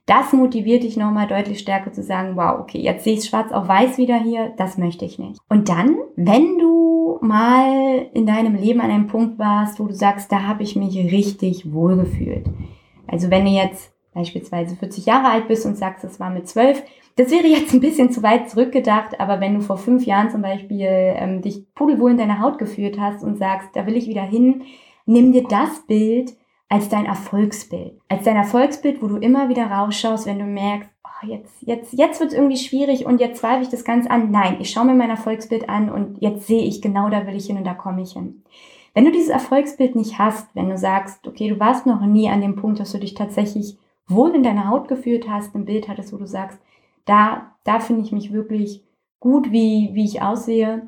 Das 0.05 0.33
motiviert 0.33 0.83
dich 0.83 0.97
nochmal 0.97 1.27
deutlich 1.27 1.59
stärker 1.59 1.91
zu 1.91 2.03
sagen, 2.03 2.35
wow, 2.35 2.59
okay, 2.59 2.79
jetzt 2.79 3.03
sehe 3.03 3.15
ich 3.15 3.25
schwarz 3.25 3.51
auf 3.51 3.67
weiß 3.67 3.97
wieder 3.97 4.19
hier, 4.19 4.53
das 4.55 4.77
möchte 4.77 5.03
ich 5.03 5.17
nicht. 5.17 5.39
Und 5.49 5.67
dann, 5.69 5.97
wenn 6.15 6.59
du 6.59 7.17
mal 7.21 8.07
in 8.13 8.27
deinem 8.27 8.55
Leben 8.55 8.81
an 8.81 8.91
einem 8.91 9.07
Punkt 9.07 9.39
warst, 9.39 9.79
wo 9.79 9.85
du 9.85 9.93
sagst, 9.93 10.31
da 10.31 10.43
habe 10.43 10.63
ich 10.63 10.75
mich 10.75 10.95
richtig 10.95 11.73
wohl 11.73 11.95
gefühlt. 11.97 12.45
Also 13.07 13.31
wenn 13.31 13.45
du 13.45 13.51
jetzt 13.51 13.91
beispielsweise 14.13 14.75
40 14.75 15.05
Jahre 15.05 15.29
alt 15.29 15.47
bist 15.47 15.65
und 15.65 15.77
sagst, 15.77 16.03
es 16.03 16.19
war 16.19 16.29
mit 16.29 16.47
12, 16.47 16.83
das 17.17 17.31
wäre 17.31 17.47
jetzt 17.47 17.73
ein 17.73 17.79
bisschen 17.79 18.11
zu 18.11 18.23
weit 18.23 18.49
zurückgedacht, 18.49 19.19
aber 19.19 19.39
wenn 19.39 19.55
du 19.55 19.61
vor 19.61 19.77
fünf 19.77 20.05
Jahren 20.05 20.29
zum 20.29 20.41
Beispiel 20.41 20.87
ähm, 20.87 21.41
dich 21.41 21.65
pudelwohl 21.73 22.11
in 22.11 22.17
deiner 22.17 22.41
Haut 22.41 22.57
geführt 22.57 22.99
hast 22.99 23.23
und 23.23 23.37
sagst, 23.37 23.69
da 23.73 23.85
will 23.85 23.95
ich 23.95 24.07
wieder 24.07 24.23
hin, 24.23 24.63
nimm 25.05 25.31
dir 25.31 25.43
das 25.43 25.85
Bild 25.87 26.33
als 26.75 26.89
dein 26.89 27.05
Erfolgsbild. 27.05 28.01
Als 28.09 28.25
dein 28.25 28.35
Erfolgsbild, 28.35 29.01
wo 29.01 29.07
du 29.07 29.15
immer 29.15 29.47
wieder 29.47 29.71
rausschaust, 29.71 30.25
wenn 30.25 30.39
du 30.39 30.43
merkst, 30.43 30.89
oh, 31.05 31.25
jetzt, 31.25 31.61
jetzt, 31.61 31.93
jetzt 31.93 32.19
wird 32.19 32.31
es 32.31 32.35
irgendwie 32.35 32.57
schwierig 32.57 33.05
und 33.05 33.21
jetzt 33.21 33.39
zweifle 33.39 33.61
ich 33.63 33.69
das 33.69 33.85
Ganze 33.85 34.11
an. 34.11 34.29
Nein, 34.29 34.57
ich 34.59 34.71
schaue 34.71 34.83
mir 34.83 34.93
mein 34.93 35.09
Erfolgsbild 35.09 35.69
an 35.69 35.89
und 35.89 36.21
jetzt 36.21 36.47
sehe 36.47 36.65
ich, 36.65 36.81
genau 36.81 37.09
da 37.09 37.25
will 37.27 37.35
ich 37.37 37.45
hin 37.45 37.55
und 37.55 37.63
da 37.63 37.75
komme 37.75 38.01
ich 38.01 38.11
hin. 38.11 38.43
Wenn 38.93 39.05
du 39.05 39.11
dieses 39.13 39.29
Erfolgsbild 39.29 39.95
nicht 39.95 40.19
hast, 40.19 40.53
wenn 40.53 40.69
du 40.69 40.77
sagst, 40.77 41.25
okay, 41.25 41.47
du 41.47 41.61
warst 41.61 41.85
noch 41.85 42.01
nie 42.01 42.27
an 42.27 42.41
dem 42.41 42.57
Punkt, 42.57 42.81
dass 42.81 42.91
du 42.91 42.97
dich 42.97 43.13
tatsächlich 43.13 43.77
wohl 44.09 44.35
in 44.35 44.43
deiner 44.43 44.67
Haut 44.67 44.89
geführt 44.89 45.29
hast, 45.29 45.55
ein 45.55 45.63
Bild 45.63 45.87
hattest, 45.87 46.11
wo 46.11 46.17
du 46.17 46.27
sagst, 46.27 46.59
da, 47.05 47.55
da 47.63 47.79
finde 47.79 48.01
ich 48.01 48.11
mich 48.11 48.33
wirklich 48.33 48.83
gut, 49.21 49.49
wie, 49.53 49.91
wie 49.93 50.03
ich 50.03 50.21
aussehe, 50.21 50.85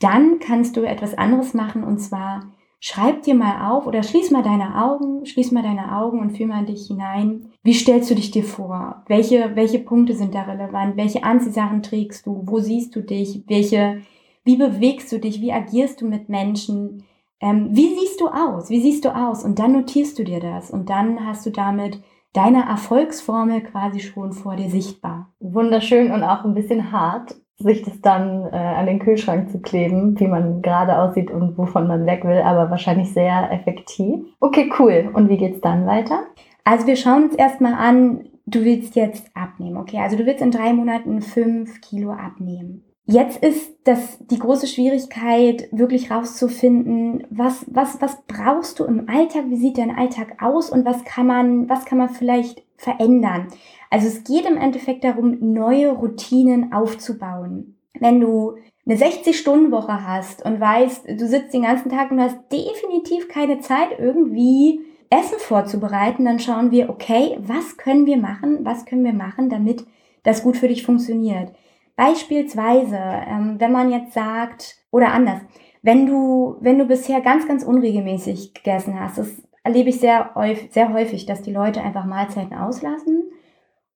dann 0.00 0.38
kannst 0.38 0.76
du 0.76 0.82
etwas 0.82 1.16
anderes 1.16 1.54
machen 1.54 1.82
und 1.82 1.98
zwar 1.98 2.42
schreib 2.80 3.22
dir 3.22 3.34
mal 3.34 3.70
auf 3.70 3.86
oder 3.86 4.02
schließ 4.02 4.30
mal 4.30 4.42
deine 4.42 4.82
Augen, 4.82 5.24
schließ 5.26 5.52
mal 5.52 5.62
deine 5.62 5.96
Augen 5.96 6.18
und 6.18 6.36
fühl 6.36 6.46
mal 6.46 6.64
dich 6.64 6.86
hinein. 6.86 7.52
Wie 7.62 7.74
stellst 7.74 8.10
du 8.10 8.14
dich 8.14 8.30
dir 8.30 8.44
vor? 8.44 9.04
Welche, 9.06 9.54
welche 9.54 9.78
Punkte 9.78 10.14
sind 10.14 10.34
da 10.34 10.42
relevant? 10.42 10.96
Welche 10.96 11.22
Anziehsachen 11.22 11.82
trägst 11.82 12.26
du? 12.26 12.42
Wo 12.46 12.58
siehst 12.58 12.96
du 12.96 13.02
dich? 13.02 13.44
Welche, 13.46 14.00
wie 14.44 14.56
bewegst 14.56 15.12
du 15.12 15.20
dich? 15.20 15.40
Wie 15.42 15.52
agierst 15.52 16.00
du 16.00 16.08
mit 16.08 16.30
Menschen? 16.30 17.04
Ähm, 17.40 17.68
wie 17.72 17.94
siehst 17.94 18.20
du 18.20 18.28
aus? 18.28 18.70
Wie 18.70 18.80
siehst 18.80 19.04
du 19.04 19.14
aus? 19.14 19.44
Und 19.44 19.58
dann 19.58 19.72
notierst 19.72 20.18
du 20.18 20.24
dir 20.24 20.40
das 20.40 20.70
und 20.70 20.88
dann 20.88 21.26
hast 21.26 21.44
du 21.44 21.50
damit 21.50 22.02
deine 22.32 22.64
Erfolgsformel 22.66 23.62
quasi 23.62 24.00
schon 24.00 24.32
vor 24.32 24.56
dir 24.56 24.70
sichtbar. 24.70 25.32
Wunderschön 25.40 26.12
und 26.12 26.22
auch 26.22 26.44
ein 26.44 26.54
bisschen 26.54 26.92
hart, 26.92 27.36
sich 27.62 27.82
das 27.82 28.00
dann 28.00 28.46
äh, 28.52 28.56
an 28.56 28.86
den 28.86 28.98
Kühlschrank 28.98 29.50
zu 29.50 29.60
kleben, 29.60 30.18
wie 30.18 30.26
man 30.26 30.62
gerade 30.62 30.98
aussieht 30.98 31.30
und 31.30 31.56
wovon 31.56 31.86
man 31.86 32.06
weg 32.06 32.24
will, 32.24 32.40
aber 32.42 32.70
wahrscheinlich 32.70 33.12
sehr 33.12 33.50
effektiv. 33.52 34.24
Okay, 34.40 34.70
cool. 34.78 35.10
Und 35.12 35.28
wie 35.28 35.36
geht's 35.36 35.60
dann 35.60 35.86
weiter? 35.86 36.24
Also 36.64 36.86
wir 36.86 36.96
schauen 36.96 37.24
uns 37.24 37.34
erstmal 37.34 37.74
an, 37.74 38.28
du 38.46 38.64
willst 38.64 38.96
jetzt 38.96 39.30
abnehmen, 39.34 39.76
okay? 39.76 39.98
Also 39.98 40.16
du 40.16 40.26
willst 40.26 40.42
in 40.42 40.50
drei 40.50 40.72
Monaten 40.72 41.22
fünf 41.22 41.80
Kilo 41.80 42.12
abnehmen. 42.12 42.84
Jetzt 43.06 43.42
ist 43.42 43.74
das 43.84 44.18
die 44.20 44.38
große 44.38 44.68
Schwierigkeit, 44.68 45.68
wirklich 45.72 46.12
rauszufinden, 46.12 47.26
was, 47.28 47.66
was, 47.68 48.00
was 48.00 48.22
brauchst 48.28 48.78
du 48.78 48.84
im 48.84 49.08
Alltag, 49.08 49.44
wie 49.48 49.56
sieht 49.56 49.78
dein 49.78 49.96
Alltag 49.96 50.36
aus 50.40 50.70
und 50.70 50.84
was 50.84 51.02
kann 51.04 51.26
man, 51.26 51.68
was 51.68 51.84
kann 51.84 51.98
man 51.98 52.10
vielleicht 52.10 52.62
verändern. 52.76 53.48
Also 53.90 54.06
es 54.06 54.22
geht 54.22 54.46
im 54.46 54.56
Endeffekt 54.56 55.02
darum, 55.02 55.36
neue 55.40 55.90
Routinen 55.90 56.72
aufzubauen. 56.72 57.76
Wenn 57.98 58.20
du 58.20 58.54
eine 58.86 58.96
60-Stunden-Woche 58.96 60.06
hast 60.06 60.44
und 60.44 60.60
weißt, 60.60 61.08
du 61.08 61.26
sitzt 61.26 61.52
den 61.52 61.62
ganzen 61.62 61.90
Tag 61.90 62.10
und 62.10 62.20
hast 62.20 62.38
definitiv 62.50 63.28
keine 63.28 63.58
Zeit, 63.58 63.88
irgendwie 63.98 64.80
Essen 65.10 65.38
vorzubereiten, 65.38 66.24
dann 66.24 66.38
schauen 66.38 66.70
wir, 66.70 66.88
okay, 66.88 67.36
was 67.40 67.76
können 67.76 68.06
wir 68.06 68.16
machen, 68.16 68.60
was 68.62 68.86
können 68.86 69.04
wir 69.04 69.12
machen, 69.12 69.50
damit 69.50 69.84
das 70.22 70.44
gut 70.44 70.56
für 70.56 70.68
dich 70.68 70.86
funktioniert. 70.86 71.52
Beispielsweise, 71.96 72.96
ähm, 72.96 73.56
wenn 73.58 73.72
man 73.72 73.90
jetzt 73.90 74.14
sagt, 74.14 74.76
oder 74.92 75.12
anders, 75.12 75.40
wenn 75.82 76.06
du, 76.06 76.56
wenn 76.60 76.78
du 76.78 76.84
bisher 76.84 77.20
ganz, 77.20 77.46
ganz 77.48 77.64
unregelmäßig 77.64 78.54
gegessen 78.54 78.98
hast, 79.00 79.18
es 79.18 79.42
erlebe 79.64 79.90
ich 79.90 79.98
sehr, 79.98 80.30
sehr 80.70 80.92
häufig, 80.92 81.26
dass 81.26 81.42
die 81.42 81.52
Leute 81.52 81.82
einfach 81.82 82.04
Mahlzeiten 82.04 82.56
auslassen 82.56 83.30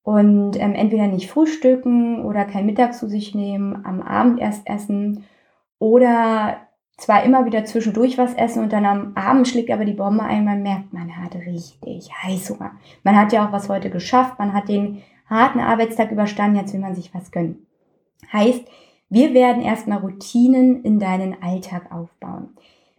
und 0.05 0.61
ähm, 0.61 0.75
entweder 0.75 1.09
nicht 1.09 1.31
frühstücken 1.31 2.25
oder 2.25 2.45
kein 2.45 2.67
Mittag 2.67 2.95
zu 2.95 3.09
sich 3.09 3.35
nehmen, 3.35 3.85
am 3.85 4.03
Abend 4.03 4.39
erst 4.39 4.69
essen 4.69 5.25
oder 5.79 6.59
zwar 6.97 7.25
immer 7.25 7.47
wieder 7.47 7.65
zwischendurch 7.65 8.19
was 8.19 8.35
essen 8.35 8.63
und 8.63 8.73
dann 8.73 8.85
am 8.85 9.13
Abend 9.17 9.49
schlägt 9.49 9.71
aber 9.71 9.85
die 9.85 9.95
Bombe 9.95 10.23
ein, 10.23 10.45
man 10.45 10.63
merkt, 10.63 10.93
man 10.93 11.17
hat 11.17 11.35
richtig 11.35 12.11
Heißhunger. 12.23 12.73
Man 13.03 13.17
hat 13.17 13.33
ja 13.33 13.49
auch 13.49 13.53
was 13.53 13.69
heute 13.69 13.91
geschafft, 13.91 14.39
man 14.39 14.53
hat 14.53 14.69
den 14.69 15.03
harten 15.27 15.59
Arbeitstag 15.59 16.13
überstanden, 16.13 16.59
jetzt 16.59 16.75
will 16.75 16.81
man 16.81 16.95
sich 16.95 17.13
was 17.15 17.33
gönnen. 17.33 17.67
Heißt, 18.33 18.65
wir 19.09 19.33
werden 19.33 19.63
erstmal 19.63 19.99
Routinen 19.99 20.83
in 20.85 20.99
deinen 20.99 21.43
Alltag 21.43 21.91
aufbauen. 21.91 22.51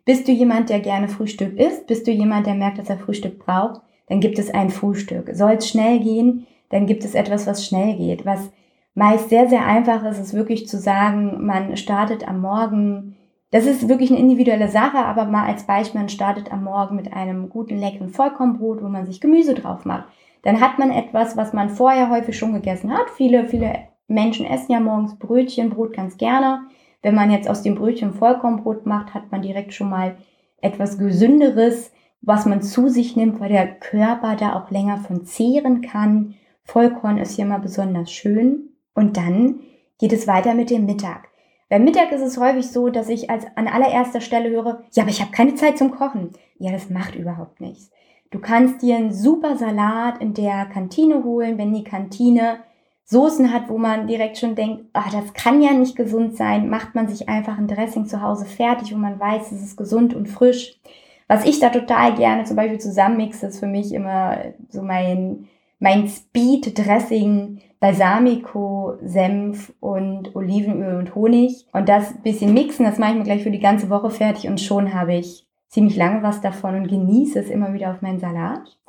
Bist 0.05 0.27
du 0.27 0.31
jemand, 0.31 0.69
der 0.69 0.79
gerne 0.79 1.07
Frühstück 1.07 1.57
isst? 1.57 1.87
Bist 1.87 2.07
du 2.07 2.11
jemand, 2.11 2.47
der 2.47 2.55
merkt, 2.55 2.79
dass 2.79 2.89
er 2.89 2.97
Frühstück 2.97 3.39
braucht? 3.39 3.81
Dann 4.07 4.19
gibt 4.19 4.39
es 4.39 4.51
ein 4.51 4.69
Frühstück. 4.69 5.29
Soll 5.33 5.53
es 5.53 5.69
schnell 5.69 5.99
gehen? 5.99 6.45
Dann 6.75 6.87
gibt 6.87 7.05
es 7.05 7.15
etwas, 7.15 7.47
was 7.47 7.65
schnell 7.65 7.95
geht. 7.95 8.25
Was 8.25 8.51
meist 8.95 9.29
sehr, 9.29 9.47
sehr 9.47 9.65
einfach 9.65 10.03
ist, 10.03 10.19
ist 10.19 10.33
wirklich 10.33 10.67
zu 10.67 10.77
sagen, 10.77 11.45
man 11.45 11.77
startet 11.77 12.27
am 12.27 12.41
Morgen. 12.41 13.15
Das 13.49 13.65
ist 13.65 13.87
wirklich 13.87 14.11
eine 14.11 14.19
individuelle 14.19 14.67
Sache, 14.67 14.97
aber 14.97 15.23
mal 15.23 15.47
als 15.47 15.63
Beispiel, 15.63 16.01
man 16.01 16.09
startet 16.09 16.51
am 16.51 16.65
Morgen 16.65 16.97
mit 16.97 17.13
einem 17.13 17.47
guten, 17.47 17.77
leckeren 17.77 18.09
Vollkornbrot, 18.09 18.83
wo 18.83 18.89
man 18.89 19.05
sich 19.05 19.21
Gemüse 19.21 19.53
drauf 19.53 19.85
macht. 19.85 20.09
Dann 20.41 20.59
hat 20.59 20.77
man 20.77 20.91
etwas, 20.91 21.37
was 21.37 21.53
man 21.53 21.69
vorher 21.69 22.09
häufig 22.09 22.37
schon 22.37 22.51
gegessen 22.51 22.91
hat. 22.91 23.09
Viele, 23.15 23.45
viele 23.45 23.73
Menschen 24.09 24.45
essen 24.45 24.73
ja 24.73 24.81
morgens 24.81 25.17
Brötchen, 25.17 25.69
Brot 25.69 25.93
ganz 25.93 26.17
gerne. 26.17 26.67
Wenn 27.01 27.15
man 27.15 27.31
jetzt 27.31 27.49
aus 27.49 27.61
dem 27.61 27.75
Brötchen 27.75 28.13
Vollkornbrot 28.13 28.85
macht, 28.85 29.13
hat 29.13 29.31
man 29.31 29.41
direkt 29.41 29.73
schon 29.73 29.89
mal 29.89 30.17
etwas 30.59 30.97
Gesünderes, 30.97 31.93
was 32.21 32.45
man 32.45 32.61
zu 32.61 32.89
sich 32.89 33.15
nimmt, 33.15 33.39
weil 33.39 33.47
der 33.47 33.65
Körper 33.65 34.35
da 34.35 34.57
auch 34.57 34.71
länger 34.71 34.97
von 34.97 35.23
zehren 35.23 35.79
kann. 35.79 36.35
Vollkorn 36.65 37.17
ist 37.17 37.35
hier 37.35 37.45
mal 37.45 37.59
besonders 37.59 38.11
schön. 38.11 38.69
Und 38.93 39.17
dann 39.17 39.61
geht 39.99 40.13
es 40.13 40.27
weiter 40.27 40.53
mit 40.53 40.69
dem 40.69 40.85
Mittag. 40.85 41.29
Beim 41.69 41.83
Mittag 41.83 42.11
ist 42.11 42.21
es 42.21 42.37
häufig 42.37 42.69
so, 42.69 42.89
dass 42.89 43.09
ich 43.09 43.29
als 43.29 43.45
an 43.55 43.67
allererster 43.67 44.21
Stelle 44.21 44.49
höre, 44.49 44.83
ja, 44.91 45.03
aber 45.03 45.11
ich 45.11 45.21
habe 45.21 45.31
keine 45.31 45.55
Zeit 45.55 45.77
zum 45.77 45.91
Kochen. 45.91 46.31
Ja, 46.59 46.71
das 46.71 46.89
macht 46.89 47.15
überhaupt 47.15 47.59
nichts. 47.59 47.89
Du 48.31 48.39
kannst 48.39 48.81
dir 48.81 48.97
einen 48.97 49.13
super 49.13 49.55
Salat 49.57 50.21
in 50.21 50.33
der 50.33 50.65
Kantine 50.65 51.23
holen, 51.23 51.57
wenn 51.57 51.73
die 51.73 51.83
Kantine 51.83 52.59
Soßen 53.05 53.53
hat, 53.53 53.69
wo 53.69 53.77
man 53.77 54.07
direkt 54.07 54.37
schon 54.37 54.55
denkt, 54.55 54.85
ah, 54.93 55.09
das 55.11 55.33
kann 55.33 55.61
ja 55.61 55.73
nicht 55.73 55.95
gesund 55.95 56.35
sein, 56.35 56.69
macht 56.69 56.95
man 56.95 57.07
sich 57.07 57.29
einfach 57.29 57.57
ein 57.57 57.67
Dressing 57.67 58.07
zu 58.07 58.21
Hause 58.21 58.45
fertig, 58.45 58.93
wo 58.93 58.97
man 58.97 59.19
weiß, 59.19 59.51
es 59.51 59.61
ist 59.61 59.77
gesund 59.77 60.15
und 60.15 60.27
frisch. 60.27 60.79
Was 61.27 61.45
ich 61.45 61.59
da 61.59 61.69
total 61.69 62.15
gerne 62.15 62.45
zum 62.45 62.55
Beispiel 62.55 62.79
zusammenmixe, 62.79 63.47
ist 63.47 63.59
für 63.59 63.67
mich 63.67 63.93
immer 63.93 64.37
so 64.69 64.81
mein, 64.81 65.47
mein 65.85 66.07
Speed-Dressing, 66.07 67.61
Balsamico, 67.79 68.97
Senf 69.03 69.71
und 69.79 70.35
Olivenöl 70.35 70.97
und 70.97 71.13
Honig. 71.13 71.67
Und 71.73 71.87
das 71.87 72.23
bisschen 72.23 72.55
mixen, 72.55 72.85
das 72.85 72.97
mache 72.97 73.11
ich 73.11 73.17
mir 73.19 73.23
gleich 73.23 73.43
für 73.43 73.51
die 73.51 73.59
ganze 73.59 73.91
Woche 73.91 74.09
fertig 74.09 74.47
und 74.47 74.59
schon 74.59 74.95
habe 74.95 75.13
ich 75.13 75.45
ziemlich 75.67 75.95
lange 75.95 76.23
was 76.23 76.41
davon 76.41 76.73
und 76.73 76.87
genieße 76.87 77.37
es 77.37 77.51
immer 77.51 77.71
wieder 77.73 77.91
auf 77.91 78.01
meinen 78.01 78.17
Salat. 78.17 78.79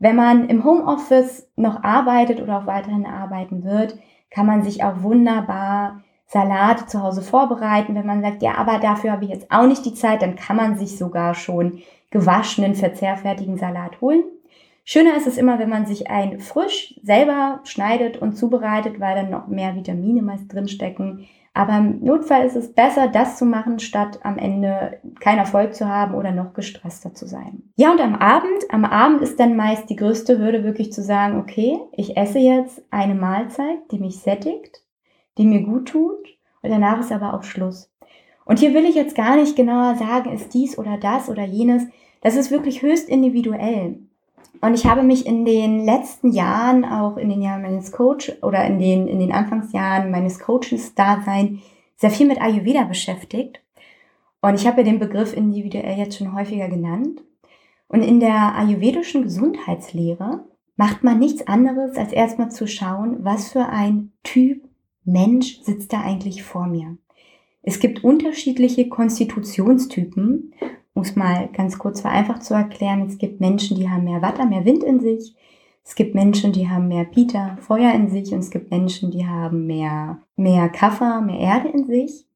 Wenn 0.00 0.16
man 0.16 0.48
im 0.48 0.64
Homeoffice 0.64 1.48
noch 1.54 1.84
arbeitet 1.84 2.40
oder 2.40 2.58
auch 2.58 2.66
weiterhin 2.66 3.06
arbeiten 3.06 3.62
wird, 3.62 3.96
kann 4.28 4.46
man 4.46 4.64
sich 4.64 4.82
auch 4.82 5.04
wunderbar 5.04 6.02
Salate 6.26 6.86
zu 6.86 7.00
Hause 7.00 7.22
vorbereiten. 7.22 7.94
Wenn 7.94 8.06
man 8.06 8.22
sagt, 8.22 8.42
ja, 8.42 8.56
aber 8.56 8.80
dafür 8.80 9.12
habe 9.12 9.24
ich 9.24 9.30
jetzt 9.30 9.52
auch 9.52 9.68
nicht 9.68 9.84
die 9.84 9.94
Zeit, 9.94 10.22
dann 10.22 10.34
kann 10.34 10.56
man 10.56 10.76
sich 10.76 10.98
sogar 10.98 11.34
schon 11.34 11.78
gewaschenen, 12.10 12.74
verzehrfertigen 12.74 13.56
Salat 13.56 14.00
holen. 14.00 14.24
Schöner 14.84 15.16
ist 15.16 15.26
es 15.26 15.38
immer, 15.38 15.58
wenn 15.58 15.68
man 15.68 15.86
sich 15.86 16.10
ein 16.10 16.40
frisch 16.40 16.98
selber 17.02 17.60
schneidet 17.64 18.16
und 18.16 18.36
zubereitet, 18.36 18.98
weil 19.00 19.14
dann 19.14 19.30
noch 19.30 19.46
mehr 19.46 19.76
Vitamine 19.76 20.22
meist 20.22 20.52
drinstecken. 20.52 21.26
Aber 21.52 21.76
im 21.78 22.04
Notfall 22.04 22.46
ist 22.46 22.56
es 22.56 22.72
besser, 22.72 23.08
das 23.08 23.36
zu 23.36 23.44
machen, 23.44 23.80
statt 23.80 24.20
am 24.22 24.38
Ende 24.38 25.00
keinen 25.18 25.38
Erfolg 25.38 25.74
zu 25.74 25.88
haben 25.88 26.14
oder 26.14 26.30
noch 26.30 26.54
gestresster 26.54 27.12
zu 27.12 27.26
sein. 27.26 27.64
Ja, 27.76 27.90
und 27.90 28.00
am 28.00 28.14
Abend, 28.14 28.64
am 28.70 28.84
Abend 28.84 29.20
ist 29.20 29.40
dann 29.40 29.56
meist 29.56 29.90
die 29.90 29.96
größte 29.96 30.38
Hürde 30.38 30.62
wirklich 30.62 30.92
zu 30.92 31.02
sagen, 31.02 31.38
okay, 31.38 31.78
ich 31.92 32.16
esse 32.16 32.38
jetzt 32.38 32.82
eine 32.90 33.14
Mahlzeit, 33.14 33.78
die 33.90 33.98
mich 33.98 34.18
sättigt, 34.18 34.82
die 35.38 35.44
mir 35.44 35.62
gut 35.62 35.88
tut 35.88 36.28
und 36.62 36.70
danach 36.70 37.00
ist 37.00 37.12
aber 37.12 37.34
auch 37.34 37.42
Schluss. 37.42 37.90
Und 38.44 38.58
hier 38.58 38.74
will 38.74 38.84
ich 38.84 38.94
jetzt 38.94 39.16
gar 39.16 39.36
nicht 39.36 39.56
genauer 39.56 39.96
sagen, 39.96 40.32
ist 40.32 40.54
dies 40.54 40.78
oder 40.78 40.98
das 40.98 41.28
oder 41.28 41.44
jenes. 41.44 41.84
Das 42.20 42.36
ist 42.36 42.50
wirklich 42.50 42.82
höchst 42.82 43.08
individuell. 43.08 43.98
Und 44.60 44.74
ich 44.74 44.86
habe 44.86 45.02
mich 45.02 45.26
in 45.26 45.44
den 45.44 45.84
letzten 45.84 46.32
Jahren, 46.32 46.84
auch 46.84 47.16
in 47.16 47.30
den 47.30 47.40
Jahren 47.40 47.62
meines 47.62 47.92
Coach 47.92 48.32
oder 48.42 48.64
in 48.66 48.78
den, 48.78 49.08
in 49.08 49.18
den 49.18 49.32
Anfangsjahren 49.32 50.10
meines 50.10 50.38
Coaches-Dasein, 50.38 51.62
sehr 51.96 52.10
viel 52.10 52.26
mit 52.26 52.40
Ayurveda 52.40 52.84
beschäftigt. 52.84 53.60
Und 54.42 54.54
ich 54.54 54.66
habe 54.66 54.78
ja 54.78 54.84
den 54.84 54.98
Begriff 54.98 55.36
individuell 55.36 55.98
jetzt 55.98 56.18
schon 56.18 56.34
häufiger 56.34 56.68
genannt. 56.68 57.22
Und 57.88 58.02
in 58.02 58.20
der 58.20 58.54
ayurvedischen 58.54 59.22
Gesundheitslehre 59.22 60.44
macht 60.76 61.04
man 61.04 61.18
nichts 61.18 61.46
anderes, 61.46 61.96
als 61.96 62.12
erstmal 62.12 62.50
zu 62.50 62.66
schauen, 62.66 63.18
was 63.24 63.50
für 63.50 63.66
ein 63.66 64.12
Typ 64.22 64.62
Mensch 65.04 65.60
sitzt 65.62 65.92
da 65.92 66.00
eigentlich 66.00 66.42
vor 66.42 66.66
mir. 66.66 66.96
Es 67.62 67.80
gibt 67.80 68.04
unterschiedliche 68.04 68.88
Konstitutionstypen 68.88 70.54
um 70.94 71.02
es 71.02 71.16
mal 71.16 71.48
ganz 71.52 71.78
kurz 71.78 72.00
vereinfacht 72.00 72.44
zu 72.44 72.54
erklären, 72.54 73.06
es 73.06 73.18
gibt 73.18 73.40
Menschen, 73.40 73.76
die 73.76 73.88
haben 73.88 74.04
mehr 74.04 74.22
Watter, 74.22 74.46
mehr 74.46 74.64
Wind 74.64 74.82
in 74.82 75.00
sich. 75.00 75.34
Es 75.84 75.94
gibt 75.94 76.14
Menschen, 76.14 76.52
die 76.52 76.68
haben 76.68 76.88
mehr 76.88 77.04
Pita, 77.04 77.56
Feuer 77.60 77.92
in 77.92 78.08
sich. 78.08 78.32
Und 78.32 78.40
es 78.40 78.50
gibt 78.50 78.70
Menschen, 78.70 79.10
die 79.10 79.26
haben 79.26 79.66
mehr, 79.66 80.18
mehr 80.36 80.68
Kaffer, 80.68 81.20
mehr 81.20 81.38
Erde 81.38 81.68
in 81.68 81.86
sich. 81.86 82.26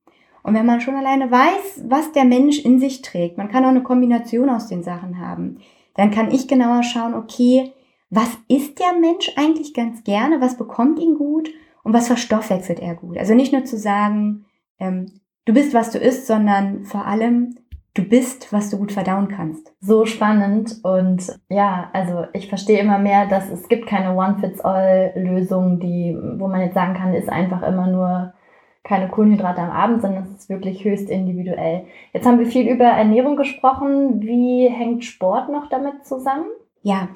Und 0.42 0.54
wenn 0.54 0.66
man 0.66 0.80
schon 0.80 0.94
alleine 0.94 1.30
weiß, 1.30 1.84
was 1.88 2.12
der 2.12 2.24
Mensch 2.24 2.58
in 2.58 2.78
sich 2.78 3.02
trägt, 3.02 3.38
man 3.38 3.48
kann 3.48 3.64
auch 3.64 3.70
eine 3.70 3.82
Kombination 3.82 4.50
aus 4.50 4.68
den 4.68 4.82
Sachen 4.82 5.18
haben, 5.18 5.58
dann 5.94 6.10
kann 6.10 6.30
ich 6.30 6.48
genauer 6.48 6.82
schauen, 6.82 7.14
okay, 7.14 7.72
was 8.10 8.28
isst 8.48 8.78
der 8.78 8.92
Mensch 9.00 9.32
eigentlich 9.36 9.72
ganz 9.72 10.04
gerne, 10.04 10.40
was 10.40 10.56
bekommt 10.56 10.98
ihn 10.98 11.14
gut 11.14 11.48
und 11.82 11.92
was 11.92 12.08
verstoffwechselt 12.08 12.78
er 12.78 12.94
gut. 12.94 13.16
Also 13.16 13.34
nicht 13.34 13.52
nur 13.52 13.64
zu 13.64 13.78
sagen, 13.78 14.44
ähm, 14.78 15.20
du 15.46 15.54
bist, 15.54 15.74
was 15.74 15.90
du 15.90 15.98
isst, 15.98 16.26
sondern 16.26 16.84
vor 16.84 17.06
allem, 17.06 17.56
du 17.94 18.02
bist, 18.02 18.52
was 18.52 18.70
du 18.70 18.78
gut 18.78 18.92
verdauen 18.92 19.28
kannst. 19.28 19.72
So 19.80 20.04
spannend 20.04 20.80
und 20.82 21.32
ja, 21.48 21.90
also 21.92 22.24
ich 22.32 22.48
verstehe 22.48 22.80
immer 22.80 22.98
mehr, 22.98 23.26
dass 23.26 23.48
es 23.48 23.68
gibt 23.68 23.86
keine 23.86 24.14
One-Fits-All-Lösung, 24.14 25.78
die, 25.78 26.16
wo 26.36 26.48
man 26.48 26.60
jetzt 26.60 26.74
sagen 26.74 26.94
kann, 26.94 27.14
ist 27.14 27.28
einfach 27.28 27.62
immer 27.62 27.86
nur 27.86 28.34
keine 28.82 29.08
Kohlenhydrate 29.08 29.62
am 29.62 29.70
Abend, 29.70 30.02
sondern 30.02 30.24
es 30.24 30.30
ist 30.30 30.48
wirklich 30.50 30.84
höchst 30.84 31.08
individuell. 31.08 31.86
Jetzt 32.12 32.26
haben 32.26 32.38
wir 32.38 32.46
viel 32.46 32.68
über 32.68 32.84
Ernährung 32.84 33.36
gesprochen. 33.36 34.20
Wie 34.20 34.68
hängt 34.68 35.04
Sport 35.04 35.50
noch 35.50 35.70
damit 35.70 36.04
zusammen? 36.04 36.46
Ja, 36.82 37.08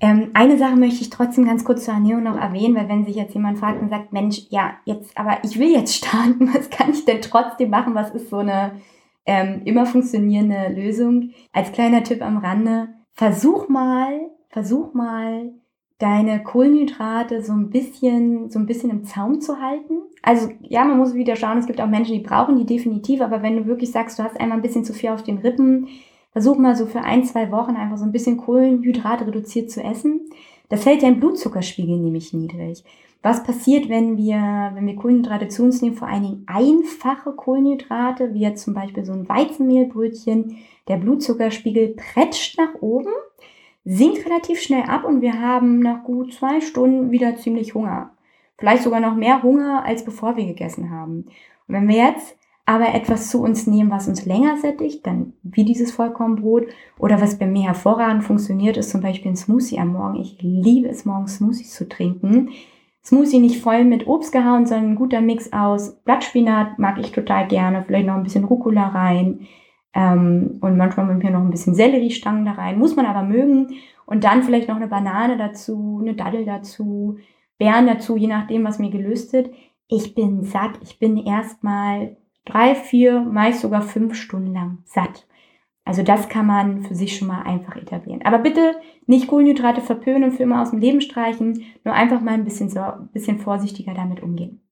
ähm, 0.00 0.32
eine 0.34 0.58
Sache 0.58 0.76
möchte 0.76 1.00
ich 1.00 1.08
trotzdem 1.08 1.46
ganz 1.46 1.64
kurz 1.64 1.86
zur 1.86 1.94
Ernährung 1.94 2.24
noch 2.24 2.36
erwähnen, 2.36 2.76
weil 2.76 2.90
wenn 2.90 3.06
sich 3.06 3.16
jetzt 3.16 3.32
jemand 3.32 3.58
fragt 3.58 3.80
und 3.80 3.88
sagt, 3.88 4.12
Mensch, 4.12 4.42
ja, 4.50 4.72
jetzt, 4.84 5.16
aber 5.16 5.38
ich 5.44 5.58
will 5.58 5.72
jetzt 5.72 5.94
starten, 5.94 6.46
was 6.54 6.68
kann 6.68 6.90
ich 6.90 7.06
denn 7.06 7.22
trotzdem 7.22 7.70
machen? 7.70 7.94
Was 7.94 8.10
ist 8.10 8.28
so 8.28 8.38
eine 8.38 8.72
ähm, 9.26 9.62
immer 9.64 9.86
funktionierende 9.86 10.68
Lösung. 10.74 11.30
Als 11.52 11.72
kleiner 11.72 12.02
Tipp 12.02 12.22
am 12.22 12.38
Rande, 12.38 12.88
versuch 13.12 13.68
mal, 13.68 14.30
versuch 14.48 14.94
mal, 14.94 15.52
deine 15.98 16.42
Kohlenhydrate 16.42 17.42
so 17.42 17.52
ein 17.52 17.70
bisschen, 17.70 18.50
so 18.50 18.58
ein 18.58 18.66
bisschen 18.66 18.90
im 18.90 19.04
Zaum 19.04 19.40
zu 19.40 19.60
halten. 19.60 20.02
Also 20.22 20.48
ja, 20.60 20.84
man 20.84 20.98
muss 20.98 21.14
wieder 21.14 21.36
schauen, 21.36 21.58
es 21.58 21.66
gibt 21.66 21.80
auch 21.80 21.88
Menschen, 21.88 22.14
die 22.14 22.20
brauchen 22.20 22.56
die 22.56 22.66
definitiv, 22.66 23.20
aber 23.20 23.42
wenn 23.42 23.56
du 23.56 23.66
wirklich 23.66 23.92
sagst, 23.92 24.18
du 24.18 24.22
hast 24.22 24.38
einmal 24.40 24.58
ein 24.58 24.62
bisschen 24.62 24.84
zu 24.84 24.92
viel 24.92 25.10
auf 25.10 25.22
den 25.22 25.38
Rippen, 25.38 25.88
versuch 26.32 26.58
mal 26.58 26.74
so 26.74 26.86
für 26.86 27.00
ein, 27.00 27.24
zwei 27.24 27.50
Wochen 27.52 27.76
einfach 27.76 27.96
so 27.96 28.04
ein 28.04 28.12
bisschen 28.12 28.36
Kohlenhydrate 28.36 29.26
reduziert 29.26 29.70
zu 29.70 29.82
essen. 29.82 30.20
Das 30.68 30.84
hält 30.84 31.02
dein 31.02 31.20
Blutzuckerspiegel 31.20 31.96
nämlich 31.96 32.32
niedrig. 32.32 32.82
Was 33.24 33.42
passiert, 33.42 33.88
wenn 33.88 34.18
wir, 34.18 34.72
wenn 34.74 34.86
wir 34.86 34.96
Kohlenhydrate 34.96 35.48
zu 35.48 35.62
uns 35.62 35.80
nehmen, 35.80 35.96
vor 35.96 36.08
allen 36.08 36.24
Dingen 36.24 36.44
einfache 36.46 37.32
Kohlenhydrate, 37.32 38.34
wie 38.34 38.40
jetzt 38.40 38.62
zum 38.62 38.74
Beispiel 38.74 39.02
so 39.02 39.14
ein 39.14 39.26
Weizenmehlbrötchen, 39.26 40.58
der 40.88 40.98
Blutzuckerspiegel 40.98 41.96
pretscht 41.96 42.58
nach 42.58 42.74
oben, 42.82 43.08
sinkt 43.82 44.26
relativ 44.26 44.60
schnell 44.60 44.82
ab 44.82 45.04
und 45.04 45.22
wir 45.22 45.40
haben 45.40 45.78
nach 45.78 46.04
gut 46.04 46.34
zwei 46.34 46.60
Stunden 46.60 47.12
wieder 47.12 47.34
ziemlich 47.36 47.74
Hunger. 47.74 48.10
Vielleicht 48.58 48.82
sogar 48.82 49.00
noch 49.00 49.14
mehr 49.14 49.42
Hunger, 49.42 49.86
als 49.86 50.04
bevor 50.04 50.36
wir 50.36 50.44
gegessen 50.44 50.90
haben. 50.90 51.24
Und 51.66 51.74
wenn 51.74 51.88
wir 51.88 51.96
jetzt 51.96 52.36
aber 52.66 52.94
etwas 52.94 53.30
zu 53.30 53.40
uns 53.40 53.66
nehmen, 53.66 53.90
was 53.90 54.06
uns 54.06 54.26
länger 54.26 54.58
sättigt, 54.58 55.06
dann 55.06 55.32
wie 55.42 55.64
dieses 55.64 55.92
Vollkornbrot 55.92 56.66
oder 56.98 57.22
was 57.22 57.38
bei 57.38 57.46
mir 57.46 57.68
hervorragend 57.68 58.22
funktioniert, 58.22 58.76
ist 58.76 58.90
zum 58.90 59.00
Beispiel 59.00 59.30
ein 59.30 59.36
Smoothie 59.36 59.78
am 59.78 59.94
Morgen. 59.94 60.20
Ich 60.20 60.36
liebe 60.42 60.88
es, 60.88 61.06
morgens 61.06 61.36
Smoothies 61.36 61.72
zu 61.72 61.88
trinken 61.88 62.50
Smoothie 63.04 63.38
nicht 63.40 63.60
voll 63.60 63.84
mit 63.84 64.06
Obst 64.06 64.32
gehauen, 64.32 64.66
sondern 64.66 64.92
ein 64.92 64.96
guter 64.96 65.20
Mix 65.20 65.52
aus 65.52 65.96
Blattspinat 66.04 66.78
mag 66.78 66.98
ich 66.98 67.12
total 67.12 67.46
gerne, 67.48 67.84
vielleicht 67.86 68.06
noch 68.06 68.14
ein 68.14 68.22
bisschen 68.22 68.44
Rucola 68.44 68.88
rein, 68.88 69.46
Ähm, 69.96 70.58
und 70.60 70.76
manchmal 70.76 71.06
mit 71.06 71.22
mir 71.22 71.30
noch 71.30 71.40
ein 71.40 71.50
bisschen 71.50 71.76
Selleriestangen 71.76 72.44
da 72.44 72.52
rein. 72.52 72.78
Muss 72.80 72.96
man 72.96 73.06
aber 73.06 73.22
mögen. 73.22 73.74
Und 74.06 74.24
dann 74.24 74.42
vielleicht 74.42 74.68
noch 74.68 74.76
eine 74.76 74.88
Banane 74.88 75.36
dazu, 75.36 76.00
eine 76.02 76.14
Daddel 76.14 76.44
dazu, 76.44 77.18
Beeren 77.58 77.86
dazu, 77.86 78.16
je 78.16 78.26
nachdem, 78.26 78.64
was 78.64 78.80
mir 78.80 78.90
gelüstet. 78.90 79.52
Ich 79.86 80.16
bin 80.16 80.42
satt. 80.42 80.80
Ich 80.82 80.98
bin 80.98 81.16
erstmal 81.16 82.16
drei, 82.44 82.74
vier, 82.74 83.20
meist 83.20 83.60
sogar 83.60 83.82
fünf 83.82 84.16
Stunden 84.16 84.52
lang 84.52 84.78
satt. 84.84 85.28
Also 85.84 86.02
das 86.02 86.28
kann 86.28 86.46
man 86.46 86.82
für 86.82 86.94
sich 86.94 87.16
schon 87.16 87.28
mal 87.28 87.42
einfach 87.42 87.76
etablieren. 87.76 88.22
Aber 88.24 88.38
bitte 88.38 88.76
nicht 89.06 89.26
Kohlenhydrate 89.26 89.82
verpönen 89.82 90.24
und 90.24 90.32
für 90.32 90.44
immer 90.44 90.62
aus 90.62 90.70
dem 90.70 90.80
Leben 90.80 91.00
streichen, 91.00 91.64
nur 91.84 91.94
einfach 91.94 92.20
mal 92.20 92.32
ein 92.32 92.44
bisschen, 92.44 92.70
so, 92.70 92.80
ein 92.80 93.08
bisschen 93.12 93.38
vorsichtiger 93.38 93.92
damit 93.92 94.22
umgehen. 94.22 94.62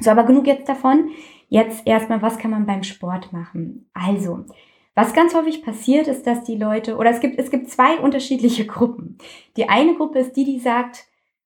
So, 0.00 0.10
aber 0.10 0.24
genug 0.24 0.46
jetzt 0.46 0.68
davon. 0.68 1.10
Jetzt 1.48 1.86
erstmal, 1.86 2.22
was 2.22 2.38
kann 2.38 2.50
man 2.50 2.64
beim 2.64 2.82
Sport 2.82 3.32
machen? 3.32 3.90
Also, 3.92 4.46
was 4.94 5.12
ganz 5.12 5.34
häufig 5.34 5.62
passiert, 5.62 6.08
ist, 6.08 6.26
dass 6.26 6.44
die 6.44 6.56
Leute, 6.56 6.96
oder 6.96 7.10
es 7.10 7.20
gibt, 7.20 7.38
es 7.38 7.50
gibt 7.50 7.68
zwei 7.68 7.98
unterschiedliche 7.98 8.66
Gruppen. 8.66 9.18
Die 9.56 9.68
eine 9.68 9.94
Gruppe 9.94 10.18
ist 10.18 10.34
die, 10.36 10.44
die 10.44 10.58
sagt, 10.58 11.04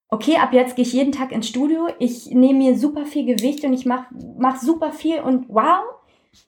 okay, 0.09 0.37
ab 0.37 0.53
jetzt 0.53 0.77
gehe 0.77 0.85
ich 0.85 0.93
jeden 0.93 1.13
Tag 1.13 1.33
ins 1.33 1.49
Studio, 1.49 1.89
ich 1.99 2.31
nehme 2.31 2.59
mir 2.59 2.79
super 2.79 3.05
viel 3.05 3.25
Gewicht 3.25 3.65
und 3.65 3.73
ich 3.73 3.87
mache 3.87 4.07
mach 4.39 4.57
super 4.57 4.93
viel 4.93 5.21
und 5.21 5.49
wow, 5.49 5.81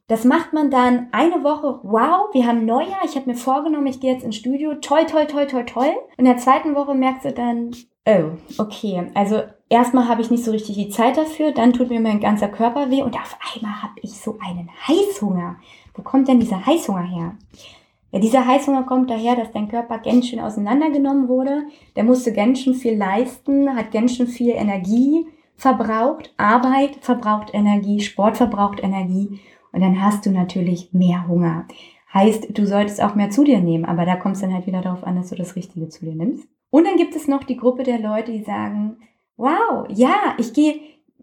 das 0.09 0.25
macht 0.25 0.53
man 0.53 0.71
dann 0.71 1.09
eine 1.13 1.45
Woche, 1.45 1.81
wow, 1.83 2.29
wir 2.33 2.47
haben 2.47 2.65
Neujahr, 2.65 3.05
ich 3.05 3.17
habe 3.17 3.31
mir 3.31 3.37
vorgenommen, 3.37 3.87
ich 3.87 4.01
gehe 4.01 4.13
jetzt 4.13 4.25
ins 4.25 4.37
Studio, 4.37 4.75
toll, 4.75 5.07
toll, 5.07 5.27
toll, 5.27 5.47
toll, 5.47 5.67
toll. 5.67 5.93
Und 6.17 6.19
in 6.19 6.25
der 6.25 6.39
zweiten 6.39 6.75
Woche 6.75 6.95
merkst 6.95 7.27
du 7.27 7.33
dann, 7.33 7.71
oh, 8.07 8.31
okay, 8.59 9.11
also 9.15 9.43
erstmal 9.69 10.09
habe 10.09 10.23
ich 10.23 10.31
nicht 10.31 10.45
so 10.45 10.51
richtig 10.51 10.77
die 10.77 10.89
Zeit 10.89 11.17
dafür, 11.17 11.53
dann 11.53 11.73
tut 11.73 11.91
mir 11.91 12.01
mein 12.01 12.21
ganzer 12.21 12.49
Körper 12.49 12.91
weh 12.91 13.03
und 13.03 13.17
auf 13.17 13.37
einmal 13.55 13.83
habe 13.83 13.95
ich 14.03 14.13
so 14.13 14.39
einen 14.41 14.71
Heißhunger. 14.87 15.57
Wo 15.95 16.03
kommt 16.03 16.29
denn 16.29 16.41
dieser 16.41 16.65
Heißhunger 16.65 17.03
her? 17.03 17.37
Ja, 18.11 18.21
dieser 18.21 18.47
Heißhunger 18.47 18.85
kommt 18.85 19.11
daher, 19.11 19.37
dass 19.37 19.53
dein 19.53 19.69
Körper 19.69 19.99
ganz 19.99 20.29
schön 20.29 20.41
auseinandergenommen 20.41 21.29
wurde. 21.29 21.65
Der 21.97 22.05
musste 22.05 22.33
ganz 22.33 22.61
schön 22.61 22.75
viel 22.75 22.97
leisten, 22.97 23.77
hat 23.77 23.91
ganz 23.91 24.17
schön 24.17 24.27
viel 24.27 24.53
Energie 24.53 25.27
verbraucht. 25.57 26.33
Arbeit 26.39 26.97
verbraucht 27.03 27.53
Energie, 27.53 28.01
Sport 28.01 28.39
verbraucht 28.39 28.83
Energie. 28.83 29.41
Und 29.73 29.81
dann 29.81 30.03
hast 30.03 30.27
du 30.27 30.31
natürlich 30.31 30.93
mehr 30.93 31.27
Hunger. 31.29 31.67
Heißt, 32.13 32.57
du 32.57 32.67
solltest 32.67 33.03
auch 33.03 33.15
mehr 33.15 33.31
zu 33.31 33.45
dir 33.45 33.61
nehmen, 33.61 33.85
aber 33.85 34.07
da 34.07 34.17
kommt 34.17 34.37
es 34.37 34.41
dann 34.41 34.55
halt 34.55 34.67
wieder 34.67 34.81
darauf 34.81 35.05
an, 35.05 35.17
dass 35.17 35.29
du 35.29 35.37
das 35.37 35.57
Richtige 35.57 35.89
zu 35.89 36.05
dir 36.05 36.15
nimmst. 36.15 36.49
Und 36.71 36.87
dann 36.87 36.97
gibt 36.97 37.15
es 37.17 37.29
noch 37.29 37.45
die 37.45 37.57
Gruppe 37.57 37.83
der 37.83 37.99
Leute, 37.99 38.33
die 38.33 38.43
sagen, 38.43 38.97
wow, 39.37 39.87
ja, 39.89 40.35
ich 40.39 40.53
gehe 40.53 40.81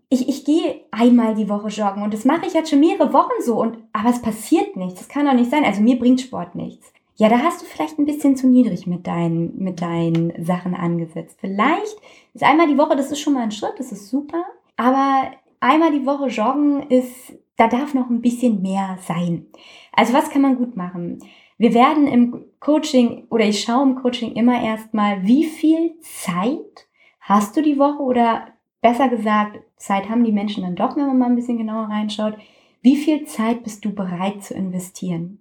ich, 0.09 0.29
ich 0.29 0.45
gehe 0.45 0.81
einmal 0.91 1.35
die 1.35 1.49
Woche 1.49 1.69
joggen 1.69 2.03
und 2.03 2.13
das 2.13 2.25
mache 2.25 2.45
ich 2.45 2.53
jetzt 2.53 2.69
schon 2.69 2.79
mehrere 2.79 3.11
Wochen 3.11 3.41
so 3.41 3.59
und 3.59 3.77
aber 3.91 4.09
es 4.09 4.21
passiert 4.21 4.75
nichts. 4.75 4.99
Das 4.99 5.09
kann 5.09 5.25
doch 5.25 5.33
nicht 5.33 5.49
sein. 5.49 5.65
Also 5.65 5.81
mir 5.81 5.97
bringt 5.97 6.21
Sport 6.21 6.55
nichts. 6.55 6.91
Ja, 7.17 7.29
da 7.29 7.39
hast 7.39 7.61
du 7.61 7.65
vielleicht 7.65 7.97
ein 7.97 8.05
bisschen 8.05 8.35
zu 8.35 8.47
niedrig 8.47 8.87
mit 8.87 9.07
deinen, 9.07 9.57
mit 9.57 9.81
deinen 9.81 10.33
Sachen 10.43 10.75
angesetzt. 10.75 11.37
Vielleicht 11.39 11.95
ist 12.33 12.43
einmal 12.43 12.67
die 12.67 12.77
Woche, 12.77 12.95
das 12.95 13.11
ist 13.11 13.21
schon 13.21 13.33
mal 13.33 13.43
ein 13.43 13.51
Schritt, 13.51 13.75
das 13.77 13.91
ist 13.91 14.09
super. 14.09 14.43
Aber 14.75 15.31
einmal 15.61 15.91
die 15.91 16.05
Woche 16.05 16.27
joggen 16.27 16.89
ist 16.89 17.33
da 17.57 17.67
darf 17.67 17.93
noch 17.93 18.09
ein 18.09 18.21
bisschen 18.21 18.61
mehr 18.61 18.97
sein. 19.01 19.47
Also 19.91 20.13
was 20.13 20.29
kann 20.29 20.41
man 20.41 20.57
gut 20.57 20.75
machen? 20.75 21.19
Wir 21.57 21.73
werden 21.73 22.07
im 22.07 22.45
Coaching 22.59 23.27
oder 23.29 23.45
ich 23.45 23.61
schaue 23.61 23.83
im 23.83 23.95
Coaching 23.95 24.33
immer 24.33 24.61
erstmal, 24.61 25.23
wie 25.23 25.45
viel 25.45 25.97
Zeit 26.01 26.87
hast 27.21 27.55
du 27.55 27.61
die 27.61 27.79
Woche 27.79 28.03
oder 28.03 28.47
besser 28.81 29.07
gesagt, 29.07 29.59
Zeit 29.77 30.09
haben 30.09 30.23
die 30.23 30.31
Menschen 30.31 30.63
dann 30.63 30.75
doch, 30.75 30.95
wenn 30.95 31.07
man 31.07 31.17
mal 31.17 31.25
ein 31.27 31.35
bisschen 31.35 31.57
genauer 31.57 31.87
reinschaut. 31.89 32.35
Wie 32.81 32.97
viel 32.97 33.25
Zeit 33.25 33.63
bist 33.63 33.83
du 33.85 33.93
bereit 33.93 34.43
zu 34.43 34.53
investieren? 34.53 35.39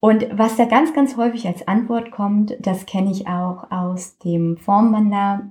Und 0.00 0.26
was 0.32 0.56
da 0.56 0.66
ganz, 0.66 0.94
ganz 0.94 1.16
häufig 1.16 1.46
als 1.46 1.66
Antwort 1.66 2.12
kommt, 2.12 2.56
das 2.60 2.86
kenne 2.86 3.10
ich 3.10 3.26
auch 3.26 3.70
aus 3.70 4.18
dem 4.18 4.56
Formwander, 4.56 5.50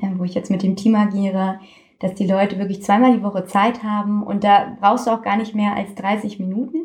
äh, 0.00 0.08
wo 0.16 0.24
ich 0.24 0.34
jetzt 0.34 0.50
mit 0.50 0.62
dem 0.62 0.76
Team 0.76 0.96
agiere, 0.96 1.60
dass 2.00 2.14
die 2.14 2.26
Leute 2.26 2.58
wirklich 2.58 2.82
zweimal 2.82 3.16
die 3.16 3.22
Woche 3.22 3.44
Zeit 3.44 3.82
haben 3.82 4.22
und 4.22 4.44
da 4.44 4.76
brauchst 4.80 5.06
du 5.06 5.10
auch 5.10 5.22
gar 5.22 5.36
nicht 5.36 5.54
mehr 5.54 5.74
als 5.74 5.94
30 5.94 6.38
Minuten. 6.38 6.78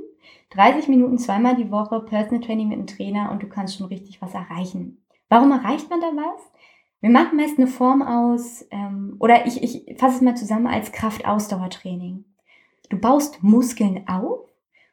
30 0.52 0.88
Minuten 0.88 1.17
zweimal 1.17 1.56
die 1.56 1.72
Woche 1.72 2.00
Personal 2.00 2.43
Training 2.43 2.69
mit 2.69 2.78
einem 2.78 2.88
Trainer 2.88 3.32
und 3.32 3.43
du 3.43 3.48
kannst 3.48 3.78
schon 3.78 3.88
richtig 3.88 4.22
was 4.22 4.34
erreichen. 4.34 4.98
Warum 5.30 5.52
erreicht 5.52 5.89
man 5.89 6.02
da 6.02 6.08
was? 6.08 6.41
Wir 7.02 7.10
machen 7.10 7.38
meist 7.38 7.58
eine 7.58 7.67
Form 7.67 8.02
aus, 8.02 8.65
ähm, 8.72 9.15
oder 9.19 9.45
ich, 9.45 9.63
ich 9.63 9.98
fasse 9.98 10.17
es 10.17 10.22
mal 10.22 10.36
zusammen 10.36 10.67
als 10.67 10.91
Kraft-Ausdauertraining. 10.91 12.26
Du 12.89 12.98
baust 12.98 13.41
Muskeln 13.41 14.08
auf, 14.08 14.39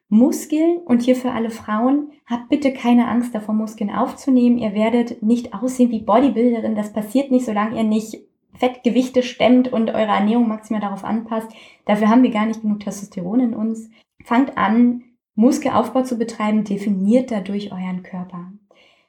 Muskeln 0.08 0.78
und 0.84 1.02
hier 1.02 1.16
für 1.16 1.32
alle 1.32 1.50
Frauen, 1.50 2.12
habt 2.26 2.48
bitte 2.48 2.72
keine 2.72 3.08
Angst 3.08 3.34
davor, 3.34 3.54
Muskeln 3.54 3.90
aufzunehmen. 3.90 4.58
Ihr 4.58 4.72
werdet 4.72 5.22
nicht 5.22 5.52
aussehen 5.52 5.90
wie 5.90 6.02
Bodybuilderin. 6.02 6.76
Das 6.76 6.92
passiert 6.92 7.32
nicht, 7.32 7.44
solange 7.44 7.76
ihr 7.76 7.82
nicht 7.82 8.18
Fettgewichte 8.58 9.22
stemmt 9.22 9.72
und 9.72 9.90
eure 9.90 10.12
Ernährung 10.12 10.48
maximal 10.48 10.80
darauf 10.80 11.04
anpasst. 11.04 11.48
Dafür 11.84 12.08
haben 12.08 12.22
wir 12.22 12.30
gar 12.30 12.46
nicht 12.46 12.62
genug 12.62 12.80
Testosteron 12.80 13.40
in 13.40 13.54
uns. 13.54 13.90
Fangt 14.24 14.56
an, 14.56 15.04
Muskelaufbau 15.34 16.02
zu 16.02 16.16
betreiben, 16.18 16.64
definiert 16.64 17.30
dadurch 17.30 17.72
euren 17.72 18.02
Körper. 18.02 18.52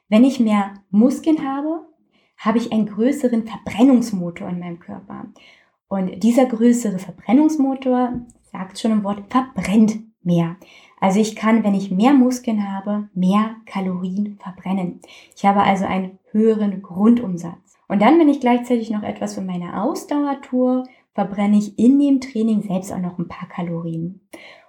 Wenn 0.08 0.24
ich 0.24 0.40
mehr 0.40 0.74
Muskeln 0.90 1.46
habe, 1.46 1.86
habe 2.36 2.58
ich 2.58 2.72
einen 2.72 2.86
größeren 2.86 3.46
Verbrennungsmotor 3.46 4.48
in 4.48 4.60
meinem 4.60 4.78
Körper. 4.78 5.26
Und 5.88 6.22
dieser 6.22 6.46
größere 6.46 6.98
Verbrennungsmotor, 6.98 8.20
sagt 8.52 8.78
schon 8.78 8.92
im 8.92 9.04
Wort, 9.04 9.24
verbrennt 9.30 9.98
mehr. 10.22 10.56
Also 11.00 11.20
ich 11.20 11.36
kann, 11.36 11.64
wenn 11.64 11.74
ich 11.74 11.90
mehr 11.90 12.12
Muskeln 12.12 12.72
habe, 12.72 13.08
mehr 13.14 13.56
Kalorien 13.66 14.38
verbrennen. 14.40 15.00
Ich 15.36 15.44
habe 15.44 15.62
also 15.62 15.84
einen 15.84 16.18
höheren 16.30 16.82
Grundumsatz. 16.82 17.67
Und 17.88 18.02
dann, 18.02 18.18
wenn 18.18 18.28
ich 18.28 18.40
gleichzeitig 18.40 18.90
noch 18.90 19.02
etwas 19.02 19.34
für 19.34 19.40
meine 19.40 19.82
Ausdauer 19.82 20.40
tue, 20.42 20.84
verbrenne 21.14 21.56
ich 21.56 21.78
in 21.78 21.98
dem 21.98 22.20
Training 22.20 22.62
selbst 22.62 22.92
auch 22.92 22.98
noch 22.98 23.18
ein 23.18 23.28
paar 23.28 23.48
Kalorien. 23.48 24.20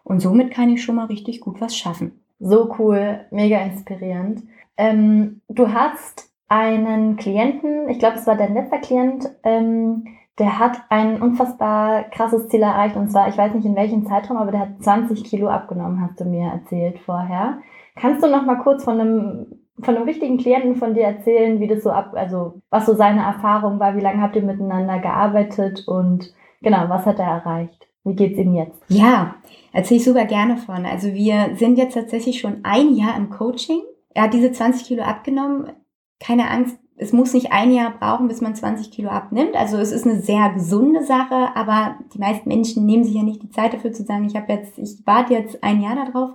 Und 0.03 0.21
somit 0.21 0.51
kann 0.51 0.69
ich 0.69 0.81
schon 0.81 0.95
mal 0.95 1.05
richtig 1.05 1.41
gut 1.41 1.61
was 1.61 1.77
schaffen. 1.77 2.23
So 2.39 2.73
cool, 2.79 3.25
mega 3.31 3.59
inspirierend. 3.59 4.43
Ähm, 4.77 5.41
du 5.49 5.73
hast 5.73 6.31
einen 6.47 7.17
Klienten, 7.17 7.89
ich 7.89 7.99
glaube, 7.99 8.17
es 8.17 8.25
war 8.25 8.35
dein 8.35 8.55
letzter 8.55 8.79
Klient, 8.79 9.29
ähm, 9.43 10.05
der 10.39 10.57
hat 10.57 10.79
ein 10.89 11.21
unfassbar 11.21 12.03
krasses 12.03 12.47
Ziel 12.47 12.61
erreicht. 12.61 12.95
Und 12.95 13.11
zwar, 13.11 13.27
ich 13.27 13.37
weiß 13.37 13.53
nicht 13.53 13.65
in 13.65 13.75
welchem 13.75 14.07
Zeitraum, 14.07 14.37
aber 14.37 14.51
der 14.51 14.61
hat 14.61 14.81
20 14.81 15.25
Kilo 15.25 15.49
abgenommen, 15.49 16.01
hast 16.01 16.19
du 16.19 16.25
mir 16.25 16.49
erzählt 16.49 16.97
vorher. 16.99 17.59
Kannst 17.95 18.23
du 18.23 18.27
noch 18.27 18.45
mal 18.45 18.55
kurz 18.55 18.85
von 18.85 18.99
einem 18.99 19.58
von 19.81 19.95
einem 19.95 20.05
richtigen 20.05 20.37
Klienten 20.37 20.75
von 20.75 20.93
dir 20.93 21.03
erzählen, 21.03 21.59
wie 21.59 21.67
das 21.67 21.83
so 21.83 21.91
ab, 21.91 22.11
also 22.13 22.61
was 22.69 22.85
so 22.85 22.95
seine 22.95 23.21
Erfahrung 23.21 23.79
war, 23.79 23.95
wie 23.95 24.01
lange 24.01 24.21
habt 24.21 24.35
ihr 24.35 24.41
miteinander 24.41 24.99
gearbeitet 24.99 25.83
und 25.87 26.33
genau, 26.61 26.89
was 26.89 27.05
hat 27.05 27.19
er 27.19 27.27
erreicht? 27.27 27.87
Wie 28.03 28.15
geht's 28.15 28.39
ihm 28.39 28.55
jetzt? 28.55 28.81
Ja, 28.87 29.35
erzähle 29.73 29.99
ich 29.99 30.05
super 30.05 30.25
gerne 30.25 30.57
von. 30.57 30.85
Also 30.85 31.13
wir 31.13 31.55
sind 31.55 31.77
jetzt 31.77 31.93
tatsächlich 31.93 32.39
schon 32.39 32.59
ein 32.63 32.95
Jahr 32.95 33.15
im 33.17 33.29
Coaching. 33.29 33.81
Er 34.13 34.23
hat 34.23 34.33
diese 34.33 34.51
20 34.51 34.87
Kilo 34.87 35.03
abgenommen. 35.03 35.73
Keine 36.19 36.49
Angst, 36.49 36.77
es 36.99 37.13
muss 37.13 37.33
nicht 37.33 37.51
ein 37.53 37.71
Jahr 37.71 37.91
brauchen, 37.91 38.27
bis 38.27 38.41
man 38.41 38.55
20 38.55 38.91
Kilo 38.91 39.09
abnimmt. 39.09 39.55
Also 39.55 39.77
es 39.77 39.91
ist 39.91 40.05
eine 40.05 40.21
sehr 40.21 40.49
gesunde 40.49 41.03
Sache, 41.03 41.55
aber 41.55 41.95
die 42.13 42.19
meisten 42.19 42.49
Menschen 42.49 42.85
nehmen 42.85 43.05
sich 43.05 43.15
ja 43.15 43.23
nicht 43.23 43.41
die 43.41 43.49
Zeit 43.49 43.73
dafür 43.73 43.93
zu 43.93 44.03
sagen, 44.03 44.25
ich 44.25 44.35
habe 44.35 44.51
jetzt, 44.51 44.77
ich 44.77 44.97
warte 45.05 45.33
jetzt 45.33 45.63
ein 45.63 45.81
Jahr 45.81 45.95
darauf. 45.95 46.31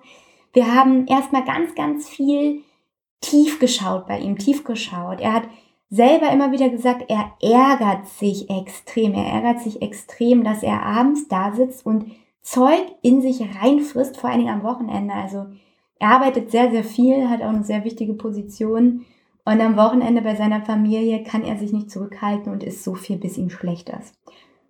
Wir 0.54 0.74
haben 0.74 1.06
erstmal 1.06 1.44
ganz, 1.44 1.74
ganz 1.74 2.08
viel 2.08 2.62
tief 3.24 3.58
geschaut 3.58 4.06
bei 4.06 4.18
ihm, 4.18 4.38
tief 4.38 4.64
geschaut. 4.64 5.20
Er 5.20 5.32
hat 5.32 5.44
selber 5.90 6.30
immer 6.30 6.52
wieder 6.52 6.68
gesagt, 6.68 7.04
er 7.08 7.32
ärgert 7.40 8.06
sich 8.08 8.50
extrem. 8.50 9.14
Er 9.14 9.26
ärgert 9.26 9.60
sich 9.60 9.80
extrem, 9.80 10.44
dass 10.44 10.62
er 10.62 10.82
abends 10.82 11.28
da 11.28 11.52
sitzt 11.52 11.86
und 11.86 12.06
Zeug 12.42 12.82
in 13.00 13.22
sich 13.22 13.40
reinfrisst, 13.40 14.18
vor 14.18 14.28
allen 14.28 14.40
Dingen 14.40 14.52
am 14.52 14.62
Wochenende. 14.62 15.14
Also 15.14 15.46
er 15.98 16.08
arbeitet 16.10 16.50
sehr, 16.50 16.70
sehr 16.70 16.84
viel, 16.84 17.30
hat 17.30 17.42
auch 17.42 17.48
eine 17.48 17.64
sehr 17.64 17.84
wichtige 17.84 18.14
Position. 18.14 19.06
Und 19.46 19.60
am 19.60 19.76
Wochenende 19.76 20.20
bei 20.22 20.34
seiner 20.34 20.62
Familie 20.62 21.22
kann 21.22 21.44
er 21.44 21.56
sich 21.56 21.72
nicht 21.72 21.90
zurückhalten 21.90 22.52
und 22.52 22.62
isst 22.62 22.84
so 22.84 22.94
viel, 22.94 23.16
bis 23.16 23.38
ihm 23.38 23.50
schlecht 23.50 23.88
ist. 23.90 24.14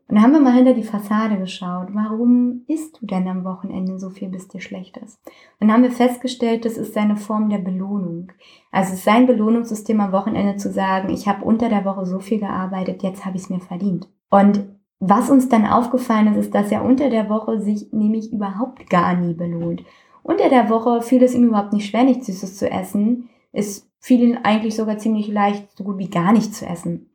Und 0.07 0.17
dann 0.17 0.25
haben 0.25 0.33
wir 0.33 0.40
mal 0.40 0.53
hinter 0.53 0.75
die 0.75 0.83
Fassade 0.83 1.38
geschaut. 1.38 1.88
Warum 1.93 2.62
isst 2.67 3.01
du 3.01 3.07
denn 3.07 3.27
am 3.27 3.45
Wochenende 3.45 3.99
so 3.99 4.11
viel, 4.11 4.29
bis 4.29 4.49
dir 4.49 4.61
schlecht 4.61 4.99
ist? 4.99 5.19
Und 5.59 5.69
dann 5.69 5.73
haben 5.73 5.83
wir 5.83 5.90
festgestellt, 5.90 6.67
das 6.67 6.77
ist 6.77 6.93
seine 6.93 7.17
Form 7.17 7.49
der 7.49 7.59
Belohnung. 7.59 8.31
Also 8.71 8.93
es 8.93 8.99
ist 8.99 9.05
sein 9.05 9.27
Belohnungssystem 9.27 9.99
am 10.01 10.12
Wochenende 10.12 10.57
zu 10.57 10.71
sagen, 10.71 11.09
ich 11.09 11.27
habe 11.27 11.45
unter 11.45 11.71
der 11.71 11.87
Woche 11.87 12.05
so 12.05 12.21
viel 12.21 12.38
gearbeitet, 12.38 13.03
jetzt 13.03 13.25
habe 13.25 13.37
ich 13.37 13.45
es 13.45 13.51
mir 13.51 13.61
verdient. 13.61 14.09
Und 14.29 14.67
was 15.01 15.31
uns 15.31 15.49
dann 15.49 15.67
aufgefallen 15.67 16.29
ist, 16.29 16.47
ist, 16.47 16.55
dass 16.55 16.71
er 16.71 16.85
unter 16.85 17.09
der 17.09 17.29
Woche 17.29 17.61
sich 17.61 17.93
nämlich 17.93 18.33
überhaupt 18.33 18.88
gar 18.90 19.14
nie 19.14 19.35
belohnt. 19.35 19.85
Unter 20.23 20.49
der 20.49 20.69
Woche 20.71 21.03
fiel 21.03 21.23
es 21.23 21.35
ihm 21.35 21.45
überhaupt 21.45 21.73
nicht 21.73 21.88
schwer, 21.88 22.05
nichts 22.05 22.27
Süßes 22.27 22.57
zu 22.57 22.71
essen. 22.71 23.29
Es 23.53 23.90
fiel 24.01 24.23
ihm 24.23 24.38
eigentlich 24.43 24.77
sogar 24.77 24.99
ziemlich 24.99 25.29
leicht, 25.29 25.69
so 25.77 25.85
gut 25.85 25.99
wie 25.99 26.11
gar 26.11 26.33
nicht 26.33 26.55
zu 26.55 26.67
essen. 26.67 27.11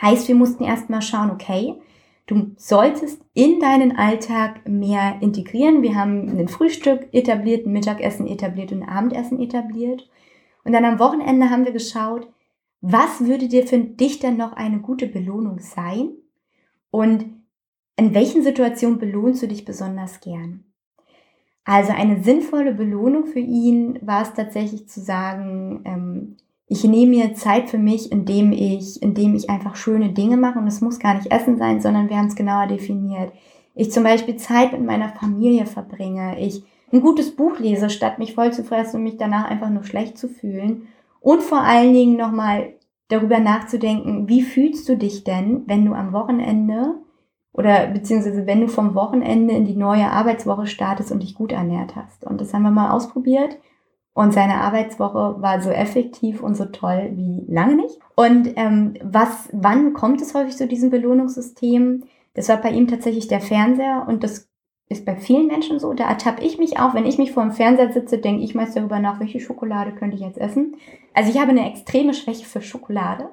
Heißt, 0.00 0.28
wir 0.28 0.34
mussten 0.34 0.64
erstmal 0.64 1.02
schauen, 1.02 1.30
okay, 1.30 1.74
du 2.26 2.52
solltest 2.56 3.22
in 3.34 3.60
deinen 3.60 3.96
Alltag 3.96 4.68
mehr 4.68 5.18
integrieren. 5.20 5.82
Wir 5.82 5.94
haben 5.94 6.38
ein 6.38 6.48
Frühstück 6.48 7.08
etabliert, 7.12 7.66
ein 7.66 7.72
Mittagessen 7.72 8.26
etabliert 8.26 8.72
und 8.72 8.82
ein 8.82 8.88
Abendessen 8.88 9.40
etabliert. 9.40 10.08
Und 10.64 10.72
dann 10.72 10.84
am 10.84 10.98
Wochenende 10.98 11.50
haben 11.50 11.64
wir 11.64 11.72
geschaut, 11.72 12.28
was 12.80 13.24
würde 13.24 13.48
dir 13.48 13.66
für 13.66 13.78
dich 13.78 14.18
denn 14.18 14.36
noch 14.36 14.52
eine 14.52 14.80
gute 14.80 15.06
Belohnung 15.06 15.60
sein? 15.60 16.10
Und 16.90 17.26
in 17.96 18.14
welchen 18.14 18.42
Situationen 18.42 18.98
belohnst 18.98 19.42
du 19.42 19.48
dich 19.48 19.64
besonders 19.64 20.20
gern? 20.20 20.64
Also 21.64 21.92
eine 21.92 22.22
sinnvolle 22.22 22.74
Belohnung 22.74 23.26
für 23.26 23.40
ihn 23.40 23.98
war 24.02 24.22
es 24.22 24.34
tatsächlich 24.34 24.88
zu 24.88 25.00
sagen, 25.00 25.82
ähm, 25.84 26.36
ich 26.68 26.82
nehme 26.84 27.16
mir 27.16 27.34
Zeit 27.34 27.70
für 27.70 27.78
mich, 27.78 28.10
indem 28.10 28.52
ich, 28.52 29.00
indem 29.00 29.34
ich 29.34 29.48
einfach 29.48 29.76
schöne 29.76 30.10
Dinge 30.10 30.36
mache 30.36 30.58
und 30.58 30.66
es 30.66 30.80
muss 30.80 30.98
gar 30.98 31.14
nicht 31.14 31.30
Essen 31.30 31.58
sein, 31.58 31.80
sondern 31.80 32.08
wir 32.08 32.16
haben 32.16 32.26
es 32.26 32.34
genauer 32.34 32.66
definiert. 32.66 33.32
Ich 33.74 33.92
zum 33.92 34.02
Beispiel 34.02 34.36
Zeit 34.36 34.72
mit 34.72 34.84
meiner 34.84 35.10
Familie 35.10 35.66
verbringe, 35.66 36.40
ich 36.40 36.64
ein 36.92 37.00
gutes 37.00 37.34
Buch 37.34 37.58
lese, 37.58 37.90
statt 37.90 38.18
mich 38.18 38.34
voll 38.34 38.52
zu 38.52 38.64
fressen 38.64 38.96
und 38.96 39.02
mich 39.04 39.16
danach 39.16 39.48
einfach 39.50 39.70
nur 39.70 39.84
schlecht 39.84 40.18
zu 40.18 40.28
fühlen. 40.28 40.88
Und 41.20 41.42
vor 41.42 41.60
allen 41.60 41.92
Dingen 41.92 42.16
nochmal 42.16 42.74
darüber 43.08 43.38
nachzudenken, 43.38 44.28
wie 44.28 44.42
fühlst 44.42 44.88
du 44.88 44.96
dich 44.96 45.24
denn, 45.24 45.62
wenn 45.66 45.84
du 45.84 45.92
am 45.92 46.12
Wochenende 46.12 46.94
oder 47.52 47.86
beziehungsweise 47.86 48.46
wenn 48.46 48.60
du 48.60 48.68
vom 48.68 48.94
Wochenende 48.94 49.54
in 49.54 49.64
die 49.64 49.76
neue 49.76 50.10
Arbeitswoche 50.10 50.66
startest 50.66 51.12
und 51.12 51.22
dich 51.22 51.34
gut 51.34 51.52
ernährt 51.52 51.96
hast. 51.96 52.24
Und 52.24 52.40
das 52.40 52.52
haben 52.52 52.62
wir 52.62 52.70
mal 52.70 52.90
ausprobiert. 52.90 53.56
Und 54.16 54.32
seine 54.32 54.62
Arbeitswoche 54.62 55.42
war 55.42 55.60
so 55.60 55.68
effektiv 55.68 56.42
und 56.42 56.56
so 56.56 56.64
toll 56.64 57.10
wie 57.16 57.44
lange 57.52 57.76
nicht. 57.76 57.98
Und 58.14 58.50
ähm, 58.56 58.94
was, 59.02 59.50
wann 59.52 59.92
kommt 59.92 60.22
es 60.22 60.32
häufig 60.32 60.56
zu 60.56 60.66
diesem 60.66 60.88
Belohnungssystem? 60.88 62.04
Das 62.32 62.48
war 62.48 62.56
bei 62.56 62.70
ihm 62.70 62.88
tatsächlich 62.88 63.28
der 63.28 63.42
Fernseher 63.42 64.06
und 64.08 64.24
das 64.24 64.48
ist 64.88 65.04
bei 65.04 65.16
vielen 65.16 65.48
Menschen 65.48 65.78
so. 65.78 65.92
Da 65.92 66.08
ertappe 66.08 66.42
ich 66.42 66.56
mich 66.56 66.78
auch, 66.78 66.94
wenn 66.94 67.04
ich 67.04 67.18
mich 67.18 67.32
vor 67.32 67.42
dem 67.42 67.52
Fernseher 67.52 67.92
sitze, 67.92 68.16
denke 68.16 68.42
ich 68.42 68.54
meist 68.54 68.74
darüber 68.74 69.00
nach, 69.00 69.20
welche 69.20 69.38
Schokolade 69.38 69.92
könnte 69.92 70.16
ich 70.16 70.22
jetzt 70.22 70.38
essen. 70.38 70.76
Also 71.12 71.30
ich 71.30 71.38
habe 71.38 71.50
eine 71.50 71.68
extreme 71.68 72.14
Schwäche 72.14 72.46
für 72.46 72.62
Schokolade. 72.62 73.28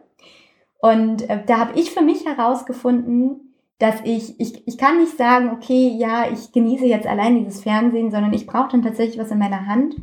Und 0.80 1.30
äh, 1.30 1.46
da 1.46 1.60
habe 1.60 1.80
ich 1.80 1.92
für 1.92 2.02
mich 2.02 2.26
herausgefunden, 2.26 3.54
dass 3.80 4.02
ich, 4.04 4.38
ich, 4.38 4.68
ich 4.68 4.78
kann 4.78 5.00
nicht 5.00 5.16
sagen, 5.16 5.52
okay, 5.52 5.96
ja, 5.98 6.26
ich 6.30 6.52
genieße 6.52 6.86
jetzt 6.86 7.08
allein 7.08 7.38
dieses 7.38 7.64
Fernsehen, 7.64 8.12
sondern 8.12 8.34
ich 8.34 8.46
brauche 8.46 8.72
dann 8.72 8.82
tatsächlich 8.82 9.18
was 9.18 9.32
in 9.32 9.40
meiner 9.40 9.66
Hand. 9.66 9.96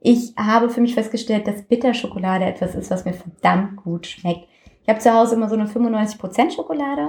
Ich 0.00 0.34
habe 0.36 0.70
für 0.70 0.80
mich 0.80 0.94
festgestellt, 0.94 1.46
dass 1.46 1.62
Bitterschokolade 1.62 2.44
etwas 2.44 2.74
ist, 2.74 2.90
was 2.90 3.04
mir 3.04 3.14
verdammt 3.14 3.76
gut 3.76 4.06
schmeckt. 4.06 4.46
Ich 4.82 4.88
habe 4.88 5.00
zu 5.00 5.12
Hause 5.12 5.34
immer 5.34 5.48
so 5.48 5.54
eine 5.54 5.66
95% 5.66 6.52
Schokolade. 6.54 7.08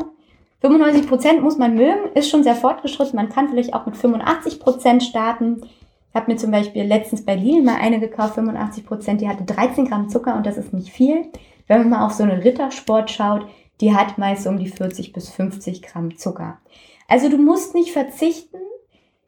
95% 0.64 1.40
muss 1.40 1.58
man 1.58 1.76
mögen, 1.76 2.12
ist 2.16 2.30
schon 2.30 2.44
sehr 2.44 2.56
fortgeschritten. 2.56 3.16
Man 3.16 3.30
kann 3.30 3.50
vielleicht 3.50 3.74
auch 3.74 3.86
mit 3.86 3.96
85% 3.96 5.02
starten. 5.02 5.62
Ich 6.10 6.16
habe 6.16 6.32
mir 6.32 6.38
zum 6.38 6.52
Beispiel 6.52 6.84
letztens 6.84 7.24
bei 7.24 7.36
Lidl 7.36 7.62
mal 7.62 7.78
eine 7.80 8.00
gekauft, 8.00 8.38
85%, 8.38 9.18
die 9.18 9.30
hatte 9.30 9.46
13 9.46 9.86
Gramm 9.86 10.10
Zucker 10.10 10.36
und 10.36 10.46
das 10.46 10.58
ist 10.58 10.74
nicht 10.74 10.90
viel. 10.90 11.28
Wenn 11.68 11.82
man 11.82 11.90
mal 11.90 12.06
auf 12.06 12.14
so 12.14 12.24
einen 12.24 12.42
Rittersport 12.42 13.12
schaut, 13.12 13.46
die 13.80 13.96
hat 13.96 14.18
meist 14.18 14.48
um 14.48 14.58
die 14.58 14.68
40 14.68 15.14
bis 15.14 15.30
50 15.30 15.84
Gramm 15.84 16.18
Zucker. 16.18 16.58
Also 17.08 17.30
du 17.30 17.38
musst 17.38 17.76
nicht 17.76 17.92
verzichten, 17.92 18.58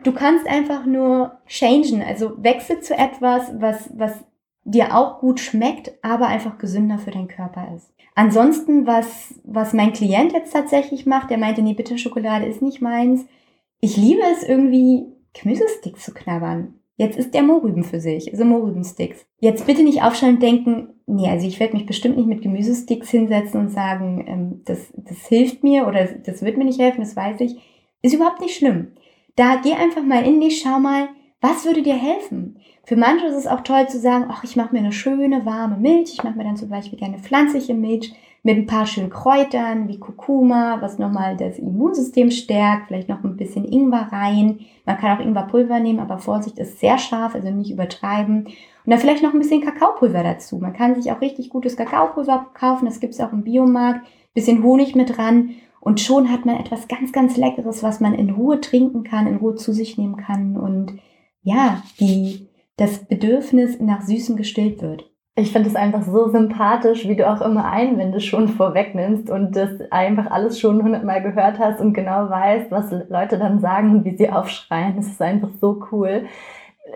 du 0.04 0.12
kannst 0.12 0.48
einfach 0.48 0.86
nur 0.86 1.40
changen, 1.48 2.02
also 2.02 2.42
wechsel 2.44 2.82
zu 2.82 2.96
etwas, 2.96 3.52
was, 3.60 3.90
was 3.96 4.14
dir 4.64 4.96
auch 4.96 5.20
gut 5.20 5.40
schmeckt, 5.40 5.92
aber 6.02 6.28
einfach 6.28 6.58
gesünder 6.58 6.98
für 6.98 7.12
deinen 7.12 7.28
Körper 7.28 7.74
ist. 7.76 7.94
Ansonsten, 8.14 8.86
was, 8.86 9.36
was 9.44 9.74
mein 9.74 9.94
Klient 9.94 10.34
jetzt 10.34 10.52
tatsächlich 10.52 11.06
macht, 11.06 11.30
der 11.30 11.38
meinte, 11.38 11.62
nee, 11.62 11.74
bitte 11.74 11.98
Schokolade 11.98 12.46
ist 12.46 12.62
nicht 12.62 12.82
meins. 12.82 13.26
Ich 13.80 13.98
liebe 13.98 14.22
es 14.34 14.44
irgendwie, 14.44 15.06
Gemüsesticks 15.34 16.04
zu 16.04 16.14
knabbern. 16.14 16.76
Jetzt 16.98 17.18
ist 17.18 17.34
der 17.34 17.42
Mohrrüben 17.42 17.84
für 17.84 18.00
sich, 18.00 18.32
also 18.32 18.44
Mohrrübensticks. 18.46 19.26
Jetzt 19.40 19.66
bitte 19.66 19.82
nicht 19.82 20.04
aufschauen 20.04 20.36
und 20.36 20.44
denken, 20.44 20.90
nee, 21.08 21.28
also 21.28 21.48
ich 21.48 21.60
werde 21.60 21.74
mich 21.74 21.86
bestimmt 21.88 22.18
nicht 22.18 22.28
mit 22.28 22.42
Gemüsesticks 22.44 23.10
hinsetzen 23.10 23.60
und 23.60 23.70
sagen, 23.70 24.26
ähm, 24.28 24.62
das, 24.66 24.94
das 24.96 25.26
hilft 25.26 25.64
mir 25.64 25.88
oder 25.88 26.06
das 26.06 26.44
wird 26.44 26.58
mir 26.58 26.66
nicht 26.66 26.80
helfen, 26.80 27.02
das 27.02 27.16
weiß 27.16 27.40
ich. 27.42 27.56
Ist 28.04 28.14
überhaupt 28.14 28.42
nicht 28.42 28.56
schlimm. 28.56 28.90
Da 29.36 29.58
geh 29.64 29.74
einfach 29.74 30.04
mal 30.04 30.26
in 30.26 30.42
dich, 30.42 30.62
schau 30.62 30.80
mal, 30.80 31.10
was 31.40 31.66
würde 31.66 31.82
dir 31.82 31.96
helfen? 31.96 32.60
Für 32.84 32.96
manche 32.96 33.26
ist 33.26 33.36
es 33.36 33.48
auch 33.48 33.62
toll 33.62 33.88
zu 33.88 34.00
sagen, 34.00 34.26
ach, 34.30 34.44
ich 34.44 34.56
mache 34.56 34.74
mir 34.74 34.80
eine 34.80 34.92
schöne 34.92 35.46
warme 35.46 35.78
Milch. 35.78 36.14
Ich 36.14 36.24
mache 36.24 36.38
mir 36.38 36.44
dann 36.44 36.58
zum 36.58 36.70
Beispiel 36.70 37.00
gerne 37.00 37.20
pflanzliche 37.20 37.74
Milch 37.74 38.14
mit 38.44 38.58
ein 38.58 38.66
paar 38.66 38.88
schönen 38.88 39.12
Kräutern 39.12 39.88
wie 39.88 40.00
Kurkuma, 40.00 40.82
was 40.82 40.98
nochmal 40.98 41.38
das 41.38 41.60
Immunsystem 41.60 42.32
stärkt, 42.32 42.88
vielleicht 42.88 43.08
noch 43.08 43.24
ein 43.24 43.38
bisschen 43.38 43.66
Ingwer 43.66 44.10
rein. 44.12 44.62
Man 44.86 44.98
kann 44.98 45.18
auch 45.18 45.24
Ingwerpulver 45.24 45.80
nehmen, 45.80 46.00
aber 46.00 46.18
Vorsicht 46.18 46.58
ist 46.58 46.80
sehr 46.80 46.98
scharf, 46.98 47.36
also 47.36 47.52
nicht 47.52 47.72
übertreiben. 47.72 48.46
Und 48.46 48.90
dann 48.90 49.00
vielleicht 49.00 49.22
noch 49.22 49.34
ein 49.34 49.40
bisschen 49.40 49.62
Kakaopulver 49.62 50.24
dazu. 50.24 50.58
Man 50.58 50.74
kann 50.74 50.96
sich 51.00 51.12
auch 51.12 51.22
richtig 51.22 51.50
gutes 51.50 51.78
Kakaopulver 51.78 52.48
kaufen, 52.56 52.86
das 52.86 53.00
gibt's 53.00 53.20
auch 53.20 53.32
im 53.32 53.44
Biomarkt. 53.44 54.08
Bisschen 54.34 54.64
Honig 54.64 54.96
mit 54.96 55.18
dran 55.18 55.52
und 55.82 56.00
schon 56.00 56.32
hat 56.32 56.46
man 56.46 56.60
etwas 56.60 56.88
ganz, 56.88 57.12
ganz 57.12 57.38
Leckeres, 57.38 57.82
was 57.82 58.00
man 58.00 58.14
in 58.14 58.30
Ruhe 58.30 58.62
trinken 58.62 59.04
kann, 59.04 59.28
in 59.28 59.38
Ruhe 59.38 59.56
zu 59.56 59.74
sich 59.74 59.98
nehmen 59.98 60.16
kann 60.16 60.56
und 60.56 60.94
ja, 61.42 61.82
die, 62.00 62.48
das 62.78 63.06
Bedürfnis 63.06 63.80
nach 63.80 64.04
Süßem 64.04 64.38
gestillt 64.38 64.82
wird. 64.82 65.12
Ich 65.36 65.52
finde 65.52 65.70
es 65.70 65.76
einfach 65.76 66.04
so 66.04 66.30
sympathisch, 66.30 67.08
wie 67.08 67.16
du 67.16 67.28
auch 67.28 67.42
immer 67.42 67.66
Einwände 67.66 68.20
schon 68.20 68.48
vorwegnimmst 68.48 69.30
und 69.32 69.56
das 69.56 69.70
einfach 69.90 70.30
alles 70.30 70.60
schon 70.60 70.84
hundertmal 70.84 71.24
gehört 71.24 71.58
hast 71.58 71.82
und 71.82 71.94
genau 71.94 72.30
weißt, 72.30 72.70
was 72.70 72.92
Leute 73.10 73.40
dann 73.40 73.60
sagen 73.60 73.90
und 73.90 74.06
wie 74.06 74.16
sie 74.16 74.30
aufschreien. 74.30 74.98
Das 74.98 75.08
ist 75.08 75.22
einfach 75.22 75.50
so 75.60 75.84
cool. 75.92 76.26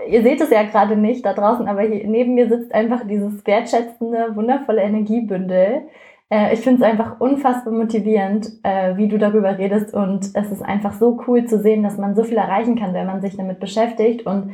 Ihr 0.09 0.21
seht 0.21 0.41
es 0.41 0.51
ja 0.51 0.61
gerade 0.61 0.95
nicht 0.95 1.25
da 1.25 1.33
draußen, 1.33 1.67
aber 1.67 1.81
hier 1.81 2.05
neben 2.07 2.35
mir 2.35 2.49
sitzt 2.49 2.71
einfach 2.75 3.07
dieses 3.07 3.45
wertschätzende, 3.47 4.35
wundervolle 4.35 4.81
Energiebündel. 4.81 5.87
Äh, 6.29 6.53
ich 6.53 6.61
finde 6.61 6.83
es 6.83 6.89
einfach 6.89 7.19
unfassbar 7.19 7.73
motivierend, 7.73 8.51
äh, 8.63 8.97
wie 8.97 9.07
du 9.07 9.17
darüber 9.17 9.57
redest 9.57 9.93
und 9.93 10.25
es 10.33 10.51
ist 10.51 10.63
einfach 10.63 10.93
so 10.93 11.19
cool 11.27 11.45
zu 11.45 11.59
sehen, 11.59 11.83
dass 11.83 11.97
man 11.97 12.15
so 12.15 12.23
viel 12.23 12.37
erreichen 12.37 12.75
kann, 12.75 12.93
wenn 12.93 13.07
man 13.07 13.21
sich 13.21 13.37
damit 13.37 13.59
beschäftigt 13.59 14.25
und 14.25 14.53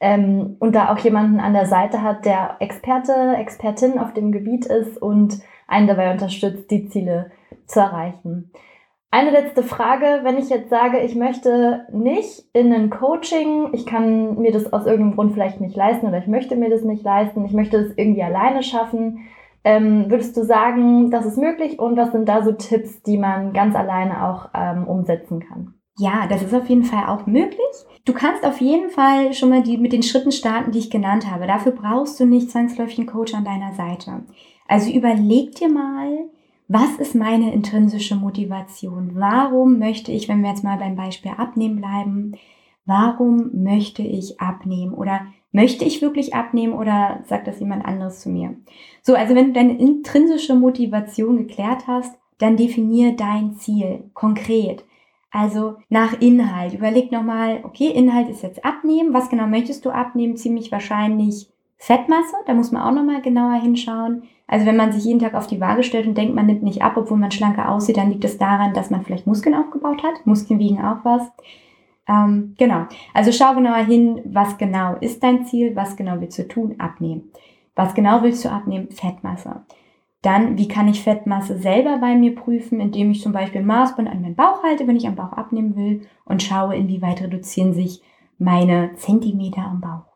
ähm, 0.00 0.56
und 0.60 0.74
da 0.74 0.92
auch 0.92 0.98
jemanden 0.98 1.40
an 1.40 1.54
der 1.54 1.66
Seite 1.66 2.02
hat, 2.02 2.24
der 2.24 2.56
Experte, 2.60 3.34
Expertin 3.36 3.98
auf 3.98 4.14
dem 4.14 4.30
Gebiet 4.30 4.66
ist 4.66 5.00
und 5.00 5.40
einen 5.66 5.88
dabei 5.88 6.12
unterstützt, 6.12 6.70
die 6.70 6.88
Ziele 6.88 7.32
zu 7.66 7.80
erreichen. 7.80 8.52
Eine 9.10 9.30
letzte 9.30 9.62
Frage, 9.62 10.20
wenn 10.22 10.36
ich 10.36 10.50
jetzt 10.50 10.68
sage, 10.68 11.00
ich 11.00 11.14
möchte 11.14 11.86
nicht 11.92 12.44
in 12.52 12.72
ein 12.72 12.90
Coaching, 12.90 13.70
ich 13.72 13.86
kann 13.86 14.38
mir 14.38 14.52
das 14.52 14.72
aus 14.72 14.86
irgendeinem 14.86 15.16
Grund 15.16 15.32
vielleicht 15.32 15.60
nicht 15.60 15.76
leisten 15.76 16.06
oder 16.06 16.18
ich 16.18 16.26
möchte 16.26 16.56
mir 16.56 16.68
das 16.68 16.82
nicht 16.82 17.02
leisten, 17.02 17.44
ich 17.44 17.52
möchte 17.52 17.82
das 17.82 17.92
irgendwie 17.96 18.22
alleine 18.22 18.62
schaffen, 18.62 19.26
ähm, 19.64 20.10
würdest 20.10 20.36
du 20.36 20.44
sagen, 20.44 21.10
das 21.10 21.26
ist 21.26 21.38
möglich 21.38 21.78
und 21.78 21.96
was 21.96 22.12
sind 22.12 22.28
da 22.28 22.42
so 22.42 22.52
Tipps, 22.52 23.02
die 23.02 23.18
man 23.18 23.52
ganz 23.52 23.74
alleine 23.74 24.24
auch 24.24 24.50
ähm, 24.54 24.86
umsetzen 24.86 25.40
kann? 25.40 25.74
Ja, 25.98 26.26
das 26.28 26.42
ist 26.42 26.54
auf 26.54 26.68
jeden 26.68 26.84
Fall 26.84 27.08
auch 27.08 27.26
möglich. 27.26 27.58
Du 28.04 28.12
kannst 28.12 28.44
auf 28.44 28.60
jeden 28.60 28.88
Fall 28.88 29.32
schon 29.32 29.48
mal 29.48 29.62
die, 29.62 29.78
mit 29.78 29.92
den 29.92 30.04
Schritten 30.04 30.30
starten, 30.30 30.70
die 30.70 30.78
ich 30.78 30.90
genannt 30.90 31.28
habe. 31.30 31.46
Dafür 31.46 31.72
brauchst 31.72 32.20
du 32.20 32.24
nicht 32.24 32.50
zwangsläufig 32.50 32.98
einen 32.98 33.08
Coach 33.08 33.34
an 33.34 33.44
deiner 33.44 33.72
Seite. 33.74 34.22
Also 34.68 34.92
überleg 34.92 35.56
dir 35.56 35.68
mal, 35.68 36.28
was 36.68 36.96
ist 36.98 37.14
meine 37.14 37.52
intrinsische 37.52 38.14
Motivation? 38.14 39.12
Warum 39.14 39.78
möchte 39.78 40.12
ich, 40.12 40.28
wenn 40.28 40.42
wir 40.42 40.50
jetzt 40.50 40.64
mal 40.64 40.78
beim 40.78 40.94
Beispiel 40.94 41.32
abnehmen 41.36 41.76
bleiben, 41.76 42.32
warum 42.84 43.50
möchte 43.54 44.02
ich 44.02 44.40
abnehmen? 44.40 44.94
Oder 44.94 45.26
möchte 45.52 45.84
ich 45.84 46.02
wirklich 46.02 46.34
abnehmen 46.34 46.74
oder 46.74 47.20
sagt 47.24 47.46
das 47.46 47.60
jemand 47.60 47.84
anderes 47.84 48.20
zu 48.20 48.28
mir? 48.28 48.54
So, 49.02 49.14
also 49.14 49.34
wenn 49.34 49.48
du 49.48 49.52
deine 49.52 49.78
intrinsische 49.78 50.54
Motivation 50.54 51.38
geklärt 51.38 51.86
hast, 51.86 52.18
dann 52.38 52.56
definier 52.56 53.16
dein 53.16 53.56
Ziel 53.56 54.04
konkret. 54.14 54.84
Also 55.30 55.76
nach 55.88 56.20
Inhalt. 56.20 56.74
Überleg 56.74 57.12
nochmal, 57.12 57.60
okay, 57.64 57.88
Inhalt 57.88 58.28
ist 58.28 58.42
jetzt 58.42 58.64
abnehmen. 58.64 59.12
Was 59.12 59.28
genau 59.28 59.46
möchtest 59.46 59.84
du 59.84 59.90
abnehmen? 59.90 60.36
Ziemlich 60.36 60.72
wahrscheinlich 60.72 61.48
Fettmasse. 61.76 62.34
Da 62.46 62.54
muss 62.54 62.72
man 62.72 62.82
auch 62.82 62.92
nochmal 62.92 63.20
genauer 63.20 63.60
hinschauen. 63.60 64.22
Also 64.46 64.64
wenn 64.64 64.76
man 64.76 64.92
sich 64.92 65.04
jeden 65.04 65.20
Tag 65.20 65.34
auf 65.34 65.46
die 65.46 65.60
Waage 65.60 65.82
stellt 65.82 66.06
und 66.06 66.16
denkt, 66.16 66.34
man 66.34 66.46
nimmt 66.46 66.62
nicht 66.62 66.82
ab, 66.82 66.94
obwohl 66.96 67.18
man 67.18 67.30
schlanker 67.30 67.70
aussieht, 67.70 67.98
dann 67.98 68.10
liegt 68.10 68.24
es 68.24 68.38
daran, 68.38 68.72
dass 68.72 68.90
man 68.90 69.02
vielleicht 69.02 69.26
Muskeln 69.26 69.54
aufgebaut 69.54 70.02
hat. 70.02 70.26
Muskeln 70.26 70.58
wiegen 70.58 70.80
auch 70.80 71.04
was. 71.04 71.22
Ähm, 72.08 72.54
genau. 72.56 72.86
Also 73.12 73.32
schau 73.32 73.54
genauer 73.54 73.84
hin, 73.84 74.22
was 74.24 74.56
genau 74.58 74.96
ist 75.00 75.22
dein 75.22 75.44
Ziel, 75.44 75.76
was 75.76 75.96
genau 75.96 76.20
willst 76.20 76.38
du 76.38 76.48
tun? 76.48 76.76
Abnehmen. 76.78 77.30
Was 77.76 77.94
genau 77.94 78.22
willst 78.22 78.44
du 78.44 78.50
abnehmen? 78.50 78.90
Fettmasse. 78.90 79.62
Dann, 80.22 80.58
wie 80.58 80.66
kann 80.66 80.88
ich 80.88 81.02
Fettmasse 81.04 81.58
selber 81.58 81.98
bei 81.98 82.16
mir 82.16 82.34
prüfen, 82.34 82.80
indem 82.80 83.12
ich 83.12 83.22
zum 83.22 83.32
Beispiel 83.32 83.60
ein 83.60 83.66
Maßband 83.66 84.08
an 84.08 84.20
meinen 84.20 84.34
Bauch 84.34 84.64
halte, 84.64 84.88
wenn 84.88 84.96
ich 84.96 85.06
am 85.06 85.14
Bauch 85.14 85.32
abnehmen 85.32 85.76
will 85.76 86.08
und 86.24 86.42
schaue, 86.42 86.74
inwieweit 86.74 87.22
reduzieren 87.22 87.72
sich 87.72 88.02
meine 88.38 88.94
Zentimeter 88.96 89.62
am 89.62 89.80
Bauch. 89.80 90.08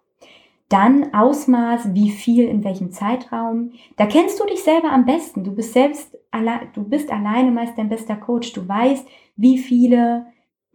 Dann 0.68 1.12
Ausmaß, 1.14 1.94
wie 1.94 2.10
viel, 2.10 2.48
in 2.48 2.64
welchem 2.64 2.92
Zeitraum. 2.92 3.72
Da 3.96 4.06
kennst 4.06 4.40
du 4.40 4.46
dich 4.46 4.62
selber 4.62 4.90
am 4.90 5.04
besten. 5.04 5.44
Du 5.44 5.54
bist 5.54 5.74
selbst, 5.74 6.16
du 6.74 6.82
bist 6.82 7.12
alleine 7.12 7.50
meist 7.50 7.76
dein 7.76 7.90
bester 7.90 8.16
Coach. 8.16 8.54
Du 8.54 8.66
weißt, 8.66 9.06
wie 9.36 9.58
viele, 9.58 10.26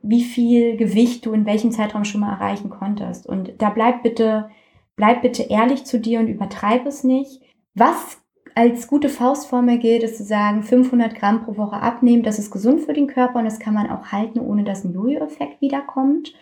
wie 0.07 0.23
viel 0.23 0.77
Gewicht 0.77 1.25
du 1.25 1.33
in 1.33 1.45
welchem 1.45 1.71
Zeitraum 1.71 2.05
schon 2.05 2.21
mal 2.21 2.31
erreichen 2.31 2.69
konntest. 2.69 3.27
Und 3.27 3.53
da 3.57 3.69
bleib 3.69 4.03
bitte, 4.03 4.49
bleib 4.95 5.21
bitte 5.21 5.43
ehrlich 5.43 5.85
zu 5.85 5.99
dir 5.99 6.19
und 6.19 6.27
übertreib 6.27 6.85
es 6.85 7.03
nicht. 7.03 7.41
Was 7.75 8.19
als 8.55 8.87
gute 8.87 9.09
Faustformel 9.09 9.77
gilt, 9.77 10.03
ist 10.03 10.17
zu 10.17 10.23
sagen, 10.23 10.63
500 10.63 11.13
Gramm 11.13 11.43
pro 11.43 11.57
Woche 11.57 11.75
abnehmen, 11.75 12.23
das 12.23 12.39
ist 12.39 12.49
gesund 12.49 12.81
für 12.81 12.93
den 12.93 13.07
Körper 13.07 13.39
und 13.39 13.45
das 13.45 13.59
kann 13.59 13.73
man 13.73 13.89
auch 13.89 14.07
halten, 14.11 14.39
ohne 14.39 14.63
dass 14.63 14.83
ein 14.83 14.93
Jojo-Effekt 14.93 15.61
wiederkommt. 15.61 16.33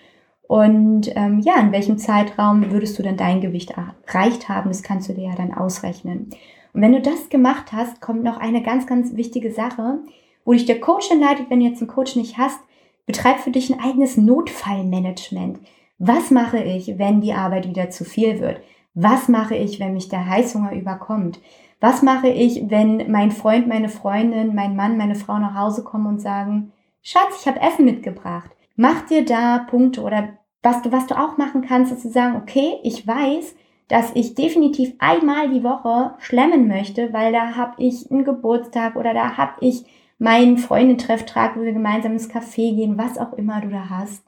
Und 0.47 1.13
ähm, 1.15 1.39
ja, 1.39 1.59
in 1.59 1.71
welchem 1.71 1.97
Zeitraum 1.97 2.71
würdest 2.71 2.97
du 2.99 3.03
dann 3.03 3.17
dein 3.17 3.41
Gewicht 3.41 3.71
erreicht 3.71 4.47
haben? 4.47 4.69
Das 4.69 4.83
kannst 4.83 5.09
du 5.09 5.13
dir 5.13 5.29
ja 5.29 5.35
dann 5.35 5.53
ausrechnen. 5.53 6.29
Und 6.71 6.81
wenn 6.81 6.93
du 6.93 7.01
das 7.01 7.29
gemacht 7.29 7.73
hast, 7.73 7.99
kommt 7.99 8.23
noch 8.23 8.37
eine 8.37 8.61
ganz, 8.61 8.85
ganz 8.85 9.15
wichtige 9.15 9.51
Sache, 9.51 9.99
wo 10.45 10.53
dich 10.53 10.65
der 10.65 10.79
Coach 10.79 11.11
anleitet, 11.11 11.49
wenn 11.49 11.59
du 11.59 11.65
jetzt 11.65 11.81
einen 11.81 11.89
Coach 11.89 12.15
nicht 12.15 12.37
hast, 12.37 12.59
betreib 13.05 13.39
für 13.39 13.51
dich 13.51 13.71
ein 13.71 13.79
eigenes 13.79 14.17
Notfallmanagement. 14.17 15.59
Was 15.97 16.31
mache 16.31 16.61
ich, 16.61 16.97
wenn 16.97 17.21
die 17.21 17.33
Arbeit 17.33 17.67
wieder 17.67 17.89
zu 17.89 18.03
viel 18.03 18.39
wird? 18.39 18.61
Was 18.93 19.27
mache 19.27 19.55
ich, 19.55 19.79
wenn 19.79 19.93
mich 19.93 20.09
der 20.09 20.27
Heißhunger 20.27 20.73
überkommt? 20.73 21.39
Was 21.79 22.01
mache 22.01 22.29
ich, 22.29 22.69
wenn 22.69 23.11
mein 23.11 23.31
Freund, 23.31 23.67
meine 23.67 23.89
Freundin, 23.89 24.55
mein 24.55 24.75
Mann, 24.75 24.97
meine 24.97 25.15
Frau 25.15 25.37
nach 25.37 25.55
Hause 25.55 25.83
kommen 25.83 26.07
und 26.07 26.19
sagen, 26.19 26.71
Schatz, 27.01 27.41
ich 27.41 27.47
habe 27.47 27.61
Essen 27.61 27.85
mitgebracht. 27.85 28.49
Mach 28.75 29.05
dir 29.05 29.23
da 29.23 29.59
Punkte 29.59 30.01
oder 30.01 30.29
was 30.63 30.81
du, 30.81 30.91
was 30.91 31.05
du 31.05 31.15
auch 31.15 31.37
machen 31.37 31.61
kannst, 31.61 31.91
ist 31.91 32.01
zu 32.01 32.09
sagen, 32.09 32.37
okay, 32.37 32.79
ich 32.81 33.05
weiß, 33.05 33.55
dass 33.87 34.11
ich 34.15 34.33
definitiv 34.33 34.93
einmal 34.97 35.49
die 35.49 35.63
Woche 35.63 36.15
schlemmen 36.17 36.67
möchte, 36.67 37.13
weil 37.13 37.31
da 37.31 37.55
habe 37.55 37.75
ich 37.77 38.09
einen 38.09 38.23
Geburtstag 38.23 38.95
oder 38.95 39.13
da 39.13 39.37
habe 39.37 39.53
ich 39.59 39.85
meinen 40.17 40.57
Freundentrefftag, 40.57 41.57
wo 41.57 41.61
wir 41.61 41.73
gemeinsam 41.73 42.13
ins 42.13 42.29
Café 42.29 42.75
gehen, 42.75 42.97
was 42.97 43.17
auch 43.17 43.33
immer 43.33 43.61
du 43.61 43.69
da 43.69 43.89
hast 43.89 44.23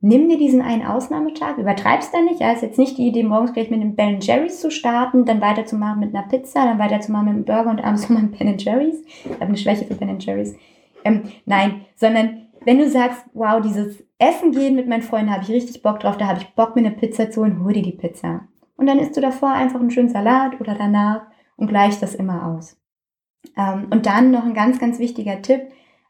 nimm 0.00 0.28
dir 0.28 0.38
diesen 0.38 0.62
einen 0.62 0.86
Ausnahmetag, 0.86 1.58
übertreib's 1.58 2.10
da 2.10 2.20
nicht. 2.20 2.40
Ja, 2.40 2.52
ist 2.52 2.62
jetzt 2.62 2.78
nicht 2.78 2.98
die 2.98 3.08
Idee, 3.08 3.22
morgens 3.22 3.52
gleich 3.52 3.70
mit 3.70 3.80
einem 3.80 3.96
Ben 3.96 4.20
Jerry's 4.20 4.60
zu 4.60 4.70
starten, 4.70 5.24
dann 5.24 5.40
weiterzumachen 5.40 6.00
mit 6.00 6.14
einer 6.14 6.26
Pizza, 6.26 6.64
dann 6.64 6.78
weiterzumachen 6.78 7.26
mit 7.26 7.34
einem 7.34 7.44
Burger 7.44 7.70
und 7.70 7.84
abends 7.84 8.02
nochmal 8.08 8.28
Ben 8.28 8.58
Jerry's. 8.58 9.02
Ich 9.24 9.32
habe 9.32 9.46
eine 9.46 9.56
Schwäche 9.56 9.84
für 9.84 9.94
Ben 9.94 10.18
Jerry's. 10.18 10.54
Ähm, 11.04 11.24
nein, 11.44 11.86
sondern 11.96 12.42
wenn 12.64 12.78
du 12.78 12.88
sagst, 12.88 13.24
wow, 13.34 13.60
dieses 13.60 14.04
Essen 14.18 14.52
gehen 14.52 14.76
mit 14.76 14.88
meinen 14.88 15.02
Freunden 15.02 15.32
habe 15.32 15.42
ich 15.42 15.50
richtig 15.50 15.82
Bock 15.82 16.00
drauf, 16.00 16.16
da 16.16 16.26
habe 16.26 16.40
ich 16.40 16.54
Bock, 16.54 16.74
mir 16.74 16.86
eine 16.86 16.96
Pizza 16.96 17.30
zu 17.30 17.40
holen, 17.40 17.62
hol 17.64 17.72
dir 17.72 17.82
die 17.82 17.92
Pizza. 17.92 18.42
Und 18.76 18.86
dann 18.86 18.98
isst 18.98 19.16
du 19.16 19.20
davor 19.20 19.50
einfach 19.50 19.80
einen 19.80 19.90
schönen 19.90 20.08
Salat 20.08 20.60
oder 20.60 20.74
danach 20.74 21.22
und 21.56 21.68
gleicht 21.68 22.02
das 22.02 22.14
immer 22.14 22.46
aus. 22.46 22.76
Ähm, 23.56 23.86
und 23.90 24.06
dann 24.06 24.30
noch 24.30 24.44
ein 24.44 24.54
ganz, 24.54 24.78
ganz 24.78 24.98
wichtiger 24.98 25.42
Tipp 25.42 25.62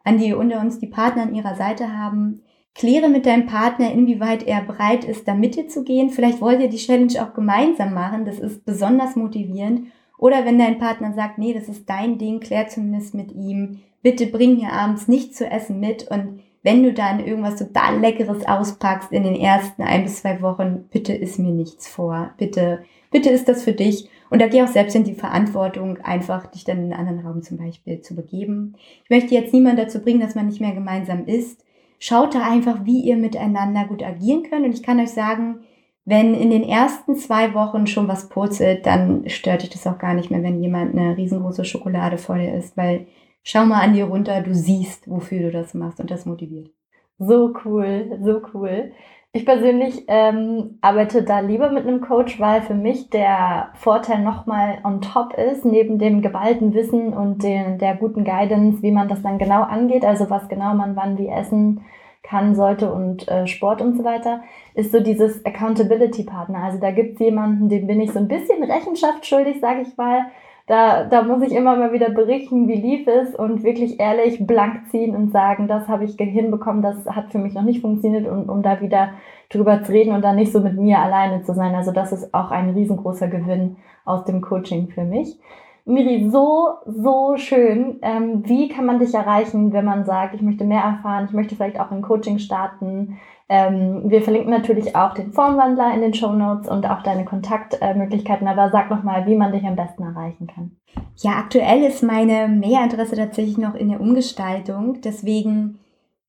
an 0.04 0.18
die 0.18 0.34
unter 0.34 0.60
uns 0.60 0.78
die 0.78 0.86
Partner 0.86 1.22
an 1.22 1.34
ihrer 1.34 1.56
Seite 1.56 1.96
haben 1.96 2.42
Kläre 2.76 3.08
mit 3.08 3.24
deinem 3.24 3.46
Partner, 3.46 3.90
inwieweit 3.90 4.46
er 4.46 4.60
bereit 4.60 5.04
ist, 5.04 5.26
da 5.26 5.32
mit 5.32 5.56
dir 5.56 5.66
zu 5.66 5.82
gehen. 5.82 6.10
Vielleicht 6.10 6.42
wollt 6.42 6.60
ihr 6.60 6.68
die 6.68 6.76
Challenge 6.76 7.14
auch 7.22 7.32
gemeinsam 7.32 7.94
machen. 7.94 8.26
Das 8.26 8.38
ist 8.38 8.66
besonders 8.66 9.16
motivierend. 9.16 9.86
Oder 10.18 10.44
wenn 10.44 10.58
dein 10.58 10.78
Partner 10.78 11.14
sagt, 11.14 11.38
nee, 11.38 11.54
das 11.54 11.68
ist 11.68 11.88
dein 11.88 12.18
Ding, 12.18 12.38
klär 12.38 12.68
zumindest 12.68 13.14
mit 13.14 13.32
ihm. 13.32 13.80
Bitte 14.02 14.26
bring 14.26 14.56
mir 14.56 14.72
abends 14.72 15.08
nichts 15.08 15.38
zu 15.38 15.50
essen 15.50 15.80
mit. 15.80 16.08
Und 16.10 16.40
wenn 16.62 16.82
du 16.82 16.92
dann 16.92 17.24
irgendwas 17.24 17.56
total 17.56 17.98
Leckeres 17.98 18.46
auspackst 18.46 19.10
in 19.10 19.22
den 19.22 19.36
ersten 19.36 19.82
ein 19.82 20.02
bis 20.02 20.20
zwei 20.20 20.42
Wochen, 20.42 20.84
bitte 20.90 21.14
ist 21.14 21.38
mir 21.38 21.52
nichts 21.52 21.88
vor. 21.88 22.34
Bitte, 22.36 22.84
bitte 23.10 23.30
ist 23.30 23.48
das 23.48 23.64
für 23.64 23.72
dich. 23.72 24.10
Und 24.30 24.40
da 24.40 24.48
geh 24.48 24.62
auch 24.62 24.68
selbst 24.68 24.96
in 24.96 25.04
die 25.04 25.14
Verantwortung, 25.14 25.98
einfach 25.98 26.46
dich 26.46 26.64
dann 26.64 26.78
in 26.78 26.92
einen 26.92 27.08
anderen 27.08 27.26
Raum 27.26 27.42
zum 27.42 27.58
Beispiel 27.58 28.00
zu 28.00 28.14
begeben. 28.14 28.74
Ich 29.04 29.10
möchte 29.10 29.34
jetzt 29.34 29.52
niemand 29.52 29.78
dazu 29.78 30.00
bringen, 30.00 30.20
dass 30.20 30.34
man 30.34 30.46
nicht 30.46 30.60
mehr 30.60 30.72
gemeinsam 30.72 31.26
isst. 31.26 31.64
Schaut 31.98 32.34
da 32.34 32.42
einfach, 32.42 32.84
wie 32.84 33.00
ihr 33.00 33.16
miteinander 33.16 33.84
gut 33.86 34.02
agieren 34.02 34.42
könnt. 34.42 34.64
Und 34.64 34.74
ich 34.74 34.82
kann 34.82 35.00
euch 35.00 35.10
sagen, 35.10 35.60
wenn 36.04 36.34
in 36.34 36.50
den 36.50 36.62
ersten 36.62 37.16
zwei 37.16 37.52
Wochen 37.52 37.86
schon 37.86 38.06
was 38.06 38.28
purzelt, 38.28 38.86
dann 38.86 39.28
stört 39.28 39.62
dich 39.62 39.70
das 39.70 39.86
auch 39.86 39.98
gar 39.98 40.14
nicht 40.14 40.30
mehr, 40.30 40.42
wenn 40.42 40.62
jemand 40.62 40.96
eine 40.96 41.16
riesengroße 41.16 41.64
Schokolade 41.64 42.16
vor 42.16 42.38
dir 42.38 42.54
isst, 42.54 42.76
weil 42.76 43.06
schau 43.42 43.66
mal 43.66 43.80
an 43.80 43.94
dir 43.94 44.04
runter, 44.04 44.40
du 44.40 44.54
siehst, 44.54 45.10
wofür 45.10 45.40
du 45.40 45.50
das 45.50 45.74
machst 45.74 45.98
und 45.98 46.10
das 46.10 46.24
motiviert. 46.24 46.70
So 47.18 47.52
cool, 47.64 48.18
so 48.22 48.40
cool. 48.54 48.92
Ich 49.32 49.44
persönlich 49.44 50.04
ähm, 50.08 50.78
arbeite 50.80 51.22
da 51.22 51.40
lieber 51.40 51.70
mit 51.70 51.86
einem 51.86 52.00
Coach, 52.00 52.40
weil 52.40 52.62
für 52.62 52.74
mich 52.74 53.10
der 53.10 53.68
Vorteil 53.74 54.20
nochmal 54.22 54.78
on 54.82 55.02
top 55.02 55.34
ist, 55.34 55.64
neben 55.66 55.98
dem 55.98 56.22
geballten 56.22 56.72
Wissen 56.72 57.12
und 57.12 57.42
den, 57.42 57.76
der 57.78 57.96
guten 57.96 58.24
Guidance, 58.24 58.82
wie 58.82 58.92
man 58.92 59.08
das 59.08 59.20
dann 59.20 59.36
genau 59.36 59.62
angeht, 59.62 60.06
also 60.06 60.30
was 60.30 60.48
genau 60.48 60.72
man 60.74 60.96
wann 60.96 61.18
wie 61.18 61.28
essen 61.28 61.84
kann, 62.22 62.54
sollte 62.54 62.92
und 62.92 63.28
äh, 63.28 63.46
Sport 63.46 63.82
und 63.82 63.96
so 63.96 64.04
weiter, 64.04 64.40
ist 64.74 64.90
so 64.90 65.00
dieses 65.00 65.44
Accountability 65.44 66.24
Partner. 66.24 66.64
Also 66.64 66.78
da 66.78 66.90
gibt 66.90 67.14
es 67.14 67.20
jemanden, 67.20 67.68
dem 67.68 67.86
bin 67.86 68.00
ich 68.00 68.12
so 68.12 68.18
ein 68.18 68.28
bisschen 68.28 68.64
Rechenschaft 68.64 69.26
schuldig, 69.26 69.60
sage 69.60 69.82
ich 69.82 69.96
mal, 69.98 70.26
da, 70.66 71.04
da 71.04 71.22
muss 71.22 71.42
ich 71.42 71.52
immer 71.52 71.76
mal 71.76 71.92
wieder 71.92 72.10
berichten, 72.10 72.66
wie 72.66 72.74
lief 72.74 73.06
es 73.06 73.34
und 73.36 73.62
wirklich 73.62 74.00
ehrlich 74.00 74.46
blank 74.46 74.88
ziehen 74.90 75.14
und 75.14 75.30
sagen, 75.30 75.68
das 75.68 75.86
habe 75.86 76.04
ich 76.04 76.16
hinbekommen, 76.16 76.82
das 76.82 77.06
hat 77.06 77.30
für 77.30 77.38
mich 77.38 77.54
noch 77.54 77.62
nicht 77.62 77.80
funktioniert 77.80 78.26
und 78.26 78.48
um 78.48 78.62
da 78.62 78.80
wieder 78.80 79.10
drüber 79.48 79.82
zu 79.84 79.92
reden 79.92 80.12
und 80.12 80.22
dann 80.22 80.34
nicht 80.36 80.52
so 80.52 80.60
mit 80.60 80.76
mir 80.76 80.98
alleine 80.98 81.42
zu 81.42 81.54
sein. 81.54 81.74
Also 81.76 81.92
das 81.92 82.12
ist 82.12 82.34
auch 82.34 82.50
ein 82.50 82.70
riesengroßer 82.70 83.28
Gewinn 83.28 83.76
aus 84.04 84.24
dem 84.24 84.40
Coaching 84.40 84.88
für 84.88 85.04
mich. 85.04 85.38
Miri, 85.84 86.28
so, 86.30 86.70
so 86.84 87.36
schön. 87.36 88.00
Ähm, 88.02 88.42
wie 88.44 88.68
kann 88.68 88.86
man 88.86 88.98
dich 88.98 89.14
erreichen, 89.14 89.72
wenn 89.72 89.84
man 89.84 90.04
sagt, 90.04 90.34
ich 90.34 90.42
möchte 90.42 90.64
mehr 90.64 90.82
erfahren, 90.82 91.26
ich 91.26 91.32
möchte 91.32 91.54
vielleicht 91.54 91.78
auch 91.78 91.92
ein 91.92 92.02
Coaching 92.02 92.40
starten? 92.40 93.18
Ähm, 93.48 94.10
wir 94.10 94.22
verlinken 94.22 94.50
natürlich 94.50 94.96
auch 94.96 95.14
den 95.14 95.32
Formwandler 95.32 95.94
in 95.94 96.00
den 96.00 96.14
Show 96.14 96.32
Notes 96.32 96.68
und 96.68 96.88
auch 96.88 97.02
deine 97.02 97.24
Kontaktmöglichkeiten. 97.24 98.48
Aber 98.48 98.70
sag 98.70 98.90
nochmal, 98.90 99.26
wie 99.26 99.36
man 99.36 99.52
dich 99.52 99.64
am 99.64 99.76
besten 99.76 100.02
erreichen 100.02 100.46
kann. 100.48 100.76
Ja, 101.16 101.32
aktuell 101.32 101.82
ist 101.84 102.02
meine 102.02 102.48
Mailadresse 102.48 103.16
tatsächlich 103.16 103.58
noch 103.58 103.74
in 103.74 103.88
der 103.88 104.00
Umgestaltung. 104.00 105.00
Deswegen, 105.00 105.78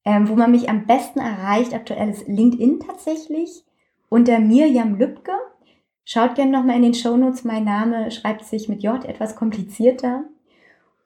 ähm, 0.05 0.30
wo 0.30 0.36
man 0.36 0.51
mich 0.51 0.70
am 0.70 0.86
besten 0.86 1.20
erreicht, 1.20 1.74
aktuell 1.74 2.09
ist 2.09 2.28
LinkedIn 2.28 2.82
tatsächlich 2.82 3.63
unter 4.09 4.39
Mirjam 4.39 4.95
Lübke. 4.95 5.32
Schaut 6.05 6.36
gerne 6.36 6.51
nochmal 6.51 6.78
in 6.78 6.84
den 6.84 6.93
Show 6.93 7.18
Notes. 7.18 7.43
Mein 7.43 7.65
Name 7.65 8.11
schreibt 8.11 8.45
sich 8.45 8.70
mit 8.70 8.84
J 8.84 9.03
etwas 9.03 9.36
komplizierter. 9.36 10.24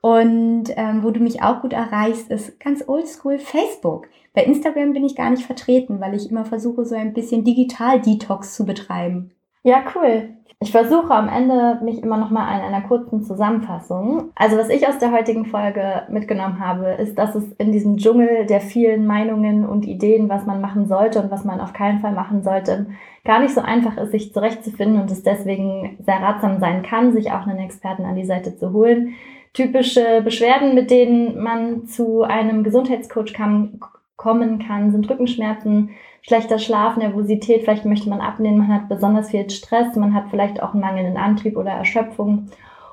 Und 0.01 0.65
ähm, 0.75 1.03
wo 1.03 1.11
du 1.11 1.19
mich 1.19 1.41
auch 1.41 1.61
gut 1.61 1.73
erreichst, 1.73 2.29
ist 2.29 2.59
ganz 2.59 2.87
oldschool 2.87 3.39
Facebook. 3.39 4.07
Bei 4.33 4.43
Instagram 4.43 4.93
bin 4.93 5.05
ich 5.05 5.15
gar 5.15 5.29
nicht 5.29 5.45
vertreten, 5.45 5.99
weil 5.99 6.15
ich 6.15 6.29
immer 6.29 6.45
versuche, 6.45 6.85
so 6.85 6.95
ein 6.95 7.13
bisschen 7.13 7.43
Digital-Detox 7.43 8.55
zu 8.55 8.65
betreiben. 8.65 9.31
Ja, 9.63 9.83
cool. 9.95 10.29
Ich 10.63 10.71
versuche 10.71 11.11
am 11.11 11.27
Ende 11.27 11.79
mich 11.83 12.03
immer 12.03 12.17
noch 12.17 12.29
mal 12.29 12.45
an 12.45 12.61
einer 12.61 12.81
kurzen 12.81 13.23
Zusammenfassung. 13.23 14.29
Also 14.35 14.57
was 14.57 14.69
ich 14.69 14.87
aus 14.87 14.99
der 14.99 15.11
heutigen 15.11 15.45
Folge 15.45 16.03
mitgenommen 16.07 16.59
habe, 16.59 16.91
ist, 17.01 17.17
dass 17.17 17.33
es 17.33 17.51
in 17.53 17.71
diesem 17.71 17.97
Dschungel 17.97 18.45
der 18.45 18.61
vielen 18.61 19.07
Meinungen 19.07 19.65
und 19.67 19.85
Ideen, 19.85 20.29
was 20.29 20.45
man 20.45 20.61
machen 20.61 20.85
sollte 20.85 21.19
und 21.19 21.31
was 21.31 21.45
man 21.45 21.59
auf 21.59 21.73
keinen 21.73 21.99
Fall 21.99 22.13
machen 22.13 22.43
sollte, 22.43 22.85
gar 23.25 23.39
nicht 23.39 23.55
so 23.55 23.61
einfach 23.61 23.97
ist, 23.97 24.11
sich 24.11 24.33
zurechtzufinden 24.33 25.01
und 25.01 25.09
es 25.09 25.23
deswegen 25.23 25.97
sehr 26.05 26.21
ratsam 26.21 26.59
sein 26.59 26.83
kann, 26.83 27.11
sich 27.11 27.31
auch 27.31 27.47
einen 27.47 27.59
Experten 27.59 28.05
an 28.05 28.15
die 28.15 28.25
Seite 28.25 28.55
zu 28.55 28.71
holen, 28.71 29.15
Typische 29.53 30.21
Beschwerden, 30.23 30.75
mit 30.75 30.91
denen 30.91 31.41
man 31.41 31.85
zu 31.85 32.21
einem 32.23 32.63
Gesundheitscoach 32.63 33.33
kam, 33.33 33.81
kommen 34.21 34.59
kann, 34.59 34.91
sind 34.91 35.09
Rückenschmerzen, 35.09 35.89
schlechter 36.21 36.59
Schlaf, 36.59 36.95
Nervosität, 36.95 37.63
vielleicht 37.63 37.85
möchte 37.85 38.09
man 38.09 38.21
abnehmen, 38.21 38.59
man 38.59 38.73
hat 38.73 38.87
besonders 38.87 39.31
viel 39.31 39.49
Stress, 39.49 39.95
man 39.95 40.13
hat 40.13 40.25
vielleicht 40.29 40.61
auch 40.61 40.73
einen 40.73 40.81
mangelnden 40.81 41.17
Antrieb 41.17 41.57
oder 41.57 41.71
Erschöpfung. 41.71 42.49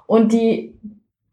Und 0.06 0.32
die 0.32 0.74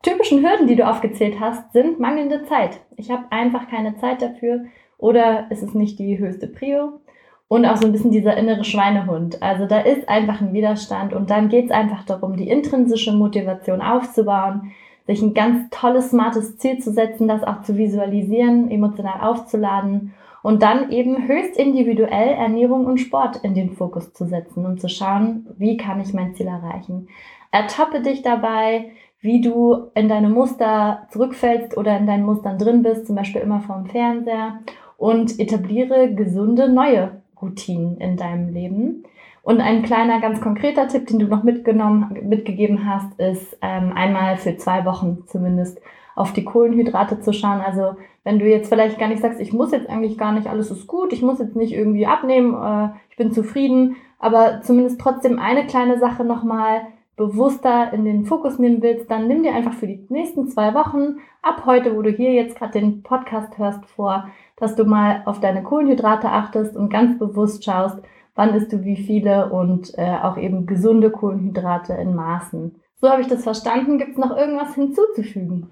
typischen 0.04 0.44
Hürden, 0.44 0.68
die 0.68 0.76
du 0.76 0.86
aufgezählt 0.86 1.40
hast, 1.40 1.72
sind 1.72 2.00
mangelnde 2.00 2.44
Zeit. 2.44 2.82
Ich 2.98 3.10
habe 3.10 3.24
einfach 3.30 3.70
keine 3.70 3.96
Zeit 3.96 4.22
dafür 4.22 4.66
oder 4.98 5.50
ist 5.50 5.64
es 5.64 5.74
nicht 5.74 5.98
die 5.98 6.20
höchste 6.20 6.48
Prio. 6.48 7.00
Und 7.48 7.66
auch 7.66 7.78
so 7.78 7.86
ein 7.86 7.92
bisschen 7.92 8.12
dieser 8.12 8.36
innere 8.36 8.66
Schweinehund. 8.66 9.42
Also 9.42 9.66
da 9.66 9.80
ist 9.80 10.10
einfach 10.10 10.42
ein 10.42 10.52
Widerstand 10.52 11.14
und 11.14 11.30
dann 11.30 11.48
geht 11.48 11.66
es 11.66 11.72
einfach 11.72 12.04
darum, 12.04 12.36
die 12.36 12.50
intrinsische 12.50 13.14
Motivation 13.14 13.82
aufzubauen, 13.82 14.74
sich 15.06 15.22
ein 15.22 15.34
ganz 15.34 15.70
tolles, 15.70 16.10
smartes 16.10 16.58
Ziel 16.58 16.80
zu 16.80 16.92
setzen, 16.92 17.28
das 17.28 17.44
auch 17.44 17.62
zu 17.62 17.78
visualisieren, 17.78 18.72
emotional 18.72 19.22
aufzuladen 19.22 20.14
und 20.42 20.62
dann 20.62 20.92
eben 20.92 21.28
höchst 21.28 21.58
individuell 21.58 22.30
Ernährung 22.30 22.86
und 22.86 23.00
Sport 23.00 23.38
in 23.44 23.56
den 23.56 23.72
Fokus 23.72 24.14
zu 24.14 24.26
setzen 24.26 24.66
und 24.66 24.80
zu 24.80 24.90
schauen, 24.90 25.48
wie 25.58 25.78
kann 25.78 26.00
ich 26.02 26.14
mein 26.14 26.36
Ziel 26.36 26.48
erreichen. 26.48 27.08
Ertappe 27.52 28.02
dich 28.02 28.22
dabei, 28.22 28.92
wie 29.22 29.42
du 29.42 29.90
in 29.96 30.08
deine 30.08 30.30
Muster 30.30 31.08
zurückfällst 31.12 31.78
oder 31.78 31.98
in 31.98 32.06
deinen 32.06 32.26
Mustern 32.26 32.60
drin 32.60 32.84
bist, 32.84 33.08
zum 33.08 33.16
Beispiel 33.16 33.42
immer 33.42 33.62
vorm 33.62 33.88
Fernseher 33.88 34.60
und 34.98 35.40
etabliere 35.40 36.14
gesunde 36.14 36.70
neue 36.70 37.22
Routinen 37.42 37.98
in 37.98 38.18
deinem 38.18 38.54
Leben 38.54 39.04
Und 39.46 39.62
ein 39.62 39.84
kleiner, 39.84 40.20
ganz 40.22 40.42
konkreter 40.42 40.88
Tipp, 40.88 41.06
den 41.06 41.20
du 41.20 41.28
noch 41.28 41.44
mitgenommen, 41.44 42.18
mitgegeben 42.24 42.90
hast, 42.90 43.20
ist 43.20 43.56
ähm, 43.62 43.94
einmal 43.94 44.38
für 44.38 44.58
zwei 44.58 44.86
Wochen 44.86 45.20
zumindest 45.28 45.80
auf 46.16 46.34
die 46.34 46.44
Kohlenhydrate 46.44 47.22
zu 47.22 47.32
schauen. 47.32 47.62
Also 47.62 47.96
wenn 48.24 48.40
du 48.40 48.50
jetzt 48.50 48.70
vielleicht 48.70 48.98
gar 48.98 49.08
nicht 49.08 49.22
sagst, 49.22 49.40
ich 49.40 49.54
muss 49.54 49.72
jetzt 49.72 49.88
eigentlich 49.88 50.18
gar 50.18 50.32
nicht, 50.32 50.48
alles 50.48 50.72
ist 50.72 50.88
gut, 50.88 51.14
ich 51.14 51.22
muss 51.22 51.38
jetzt 51.38 51.56
nicht 51.56 51.74
irgendwie 51.74 52.08
abnehmen, 52.08 52.56
äh, 52.56 52.90
ich 53.12 53.18
bin 53.18 53.34
zufrieden, 53.34 53.98
aber 54.18 54.62
zumindest 54.64 55.00
trotzdem 55.00 55.38
eine 55.38 55.68
kleine 55.68 56.00
Sache 56.00 56.24
nochmal 56.24 56.82
bewusster 57.16 57.94
in 57.94 58.04
den 58.04 58.26
Fokus 58.26 58.58
nehmen 58.58 58.82
willst, 58.82 59.12
dann 59.12 59.28
nimm 59.28 59.44
dir 59.44 59.54
einfach 59.54 59.74
für 59.74 59.86
die 59.86 60.08
nächsten 60.10 60.48
zwei 60.48 60.74
Wochen 60.74 61.18
ab 61.44 61.68
heute, 61.68 61.96
wo 61.96 62.02
du 62.02 62.10
hier 62.10 62.34
jetzt 62.34 62.58
gerade 62.58 62.80
den 62.80 63.04
Podcast 63.04 63.60
hörst, 63.60 63.86
vor, 63.86 64.28
dass 64.56 64.76
du 64.76 64.86
mal 64.86 65.22
auf 65.26 65.40
deine 65.40 65.62
Kohlenhydrate 65.62 66.32
achtest 66.32 66.76
und 66.76 66.90
ganz 66.90 67.20
bewusst 67.20 67.64
schaust, 67.64 68.00
wann 68.36 68.54
isst 68.54 68.72
du 68.72 68.84
wie 68.84 68.98
viele 68.98 69.50
und 69.52 69.98
äh, 69.98 70.18
auch 70.22 70.38
eben 70.38 70.66
gesunde 70.66 71.10
Kohlenhydrate 71.10 71.94
in 71.94 72.14
Maßen. 72.14 72.76
So 72.96 73.10
habe 73.10 73.22
ich 73.22 73.28
das 73.28 73.44
verstanden. 73.44 73.98
Gibt 73.98 74.12
es 74.12 74.18
noch 74.18 74.36
irgendwas 74.36 74.76
hinzuzufügen? 74.76 75.70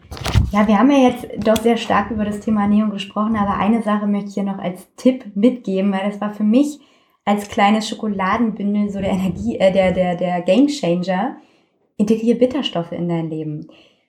Ja, 0.51 0.67
wir 0.67 0.77
haben 0.77 0.91
ja 0.91 1.09
jetzt 1.09 1.27
doch 1.47 1.57
sehr 1.57 1.77
stark 1.77 2.11
über 2.11 2.25
das 2.25 2.39
Thema 2.39 2.61
Ernährung 2.61 2.91
gesprochen, 2.91 3.35
aber 3.35 3.57
eine 3.57 3.81
Sache 3.81 4.07
möchte 4.07 4.29
ich 4.29 4.33
hier 4.35 4.43
noch 4.43 4.59
als 4.59 4.93
Tipp 4.95 5.25
mitgeben, 5.35 5.91
weil 5.91 6.09
das 6.09 6.21
war 6.21 6.33
für 6.33 6.43
mich 6.43 6.79
als 7.25 7.49
kleines 7.49 7.87
Schokoladenbündel 7.87 8.89
so 8.89 8.99
der 8.99 9.11
Energie, 9.11 9.57
äh, 9.57 9.71
der, 9.71 9.91
der, 9.91 10.15
der 10.15 10.41
Game 10.41 10.67
Changer. 10.67 11.37
Integriere 11.95 12.37
Bitterstoffe 12.37 12.91
in 12.91 13.07
dein 13.07 13.29
Leben. 13.29 13.67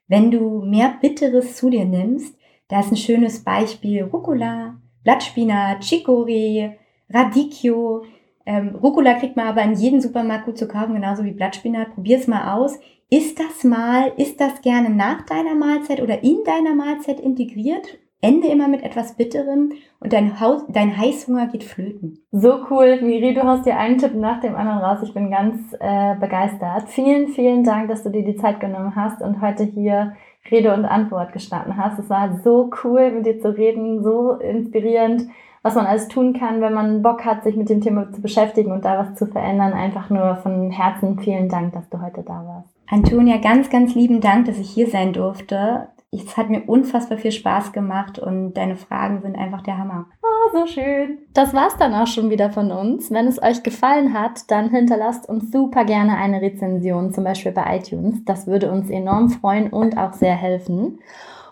Wenn 0.09 0.31
du 0.31 0.63
mehr 0.63 0.95
Bitteres 1.01 1.57
zu 1.57 1.71
dir 1.71 1.85
nimmst, 1.85 2.37
da 2.69 2.81
ist 2.81 2.91
ein 2.91 2.97
schönes 2.97 3.45
Beispiel 3.45 4.05
Rucola, 4.05 4.77
Blattspinat, 5.03 5.83
Chicorée, 5.83 6.73
Radicchio. 7.11 8.05
Ähm, 8.47 8.77
Rucola 8.83 9.15
kriegt 9.15 9.37
man 9.37 9.47
aber 9.47 9.63
in 9.63 9.75
jedem 9.75 10.01
Supermarkt 10.01 10.47
gut 10.47 10.59
zu 10.59 10.69
kaufen, 10.69 10.95
genauso 10.95 11.25
wie 11.25 11.33
Blattspinat. 11.33 11.95
Probier 11.95 12.19
es 12.19 12.27
mal 12.27 12.55
aus. 12.55 12.79
Ist 13.11 13.39
das 13.39 13.65
mal, 13.65 14.13
ist 14.17 14.41
das 14.41 14.61
gerne 14.63 14.91
nach 14.91 15.23
deiner 15.23 15.55
Mahlzeit 15.55 16.01
oder 16.01 16.23
in 16.23 16.39
deiner 16.45 16.75
Mahlzeit 16.75 17.21
integriert? 17.21 17.99
Ende 18.25 18.49
immer 18.49 18.69
mit 18.69 18.83
etwas 18.83 19.17
Bitterem 19.17 19.73
und 20.01 20.15
dein, 20.15 20.41
Haus, 20.41 20.65
dein 20.69 20.97
Heißhunger 20.97 21.49
geht 21.49 21.63
flöten. 21.63 22.21
So 22.33 22.65
cool, 22.71 23.03
Miri, 23.03 23.35
du 23.35 23.45
hast 23.45 23.67
dir 23.67 23.77
einen 23.77 23.99
Tipp 23.99 24.15
nach 24.15 24.41
dem 24.41 24.57
anderen 24.57 24.79
raus. 24.79 25.01
Ich 25.03 25.13
bin 25.13 25.31
ganz 25.31 25.75
äh, 25.79 26.15
begeistert. 26.19 26.89
Vielen, 26.89 27.29
vielen 27.29 27.65
Dank, 27.65 27.89
dass 27.89 28.03
du 28.03 28.09
dir 28.09 28.25
die 28.25 28.37
Zeit 28.37 28.61
genommen 28.61 28.97
hast 28.97 29.21
und 29.21 29.43
heute 29.43 29.65
hier 29.65 30.17
Rede 30.51 30.73
und 30.73 30.87
Antwort 30.87 31.35
gestanden 31.35 31.77
hast. 31.77 31.99
Es 31.99 32.09
war 32.09 32.41
so 32.43 32.71
cool, 32.83 33.11
mit 33.11 33.27
dir 33.27 33.41
zu 33.41 33.55
reden, 33.55 34.03
so 34.03 34.33
inspirierend, 34.33 35.29
was 35.65 35.75
man 35.75 35.87
alles 35.87 36.09
tun 36.09 36.35
kann, 36.35 36.61
wenn 36.61 36.75
man 36.75 37.03
Bock 37.03 37.25
hat, 37.25 37.43
sich 37.43 37.57
mit 37.57 37.71
dem 37.71 37.81
Thema 37.81 38.13
zu 38.13 38.21
beschäftigen 38.21 38.71
und 38.71 38.85
da 38.85 38.99
was 38.99 39.15
zu 39.15 39.27
verändern. 39.27 39.73
Einfach 39.73 40.11
nur 40.11 40.37
von 40.37 40.71
Herzen 40.71 41.19
vielen 41.19 41.49
Dank, 41.49 41.73
dass 41.73 41.89
du 41.89 42.03
heute 42.03 42.23
da 42.23 42.45
warst. 42.47 42.69
Antonia, 42.87 43.39
ganz, 43.39 43.71
ganz 43.71 43.95
lieben 43.95 44.21
Dank, 44.21 44.45
dass 44.45 44.59
ich 44.59 44.69
hier 44.69 44.89
sein 44.89 45.15
durfte. 45.15 45.89
Es 46.13 46.37
hat 46.37 46.51
mir 46.51 46.65
unfassbar 46.67 47.17
viel 47.17 47.33
Spaß 47.33 47.73
gemacht 47.73 48.19
und 48.19 48.53
deine 48.53 48.77
Fragen 48.77 49.23
sind 49.23 49.37
einfach 49.37 49.63
der 49.63 49.79
Hammer. 49.79 50.05
Oh, 50.23 50.59
so 50.59 50.67
schön. 50.67 51.19
Das 51.33 51.55
war's 51.55 51.79
dann 51.79 51.95
auch 51.95 52.07
schon 52.07 52.29
wieder 52.29 52.51
von 52.51 52.71
uns. 52.71 53.11
Wenn 53.11 53.27
es 53.27 53.43
euch 53.43 53.63
gefallen 53.63 54.13
hat, 54.13 54.51
dann 54.51 54.69
hinterlasst 54.69 55.27
uns 55.27 55.51
super 55.51 55.87
gerne 55.87 56.19
eine 56.19 56.43
Rezension, 56.43 57.15
zum 57.15 57.25
Beispiel 57.25 57.53
bei 57.53 57.79
iTunes. 57.79 58.23
Das 58.27 58.47
würde 58.47 58.71
uns 58.71 58.91
enorm 58.91 59.31
freuen 59.31 59.71
und 59.71 59.97
auch 59.97 60.13
sehr 60.13 60.35
helfen. 60.35 60.99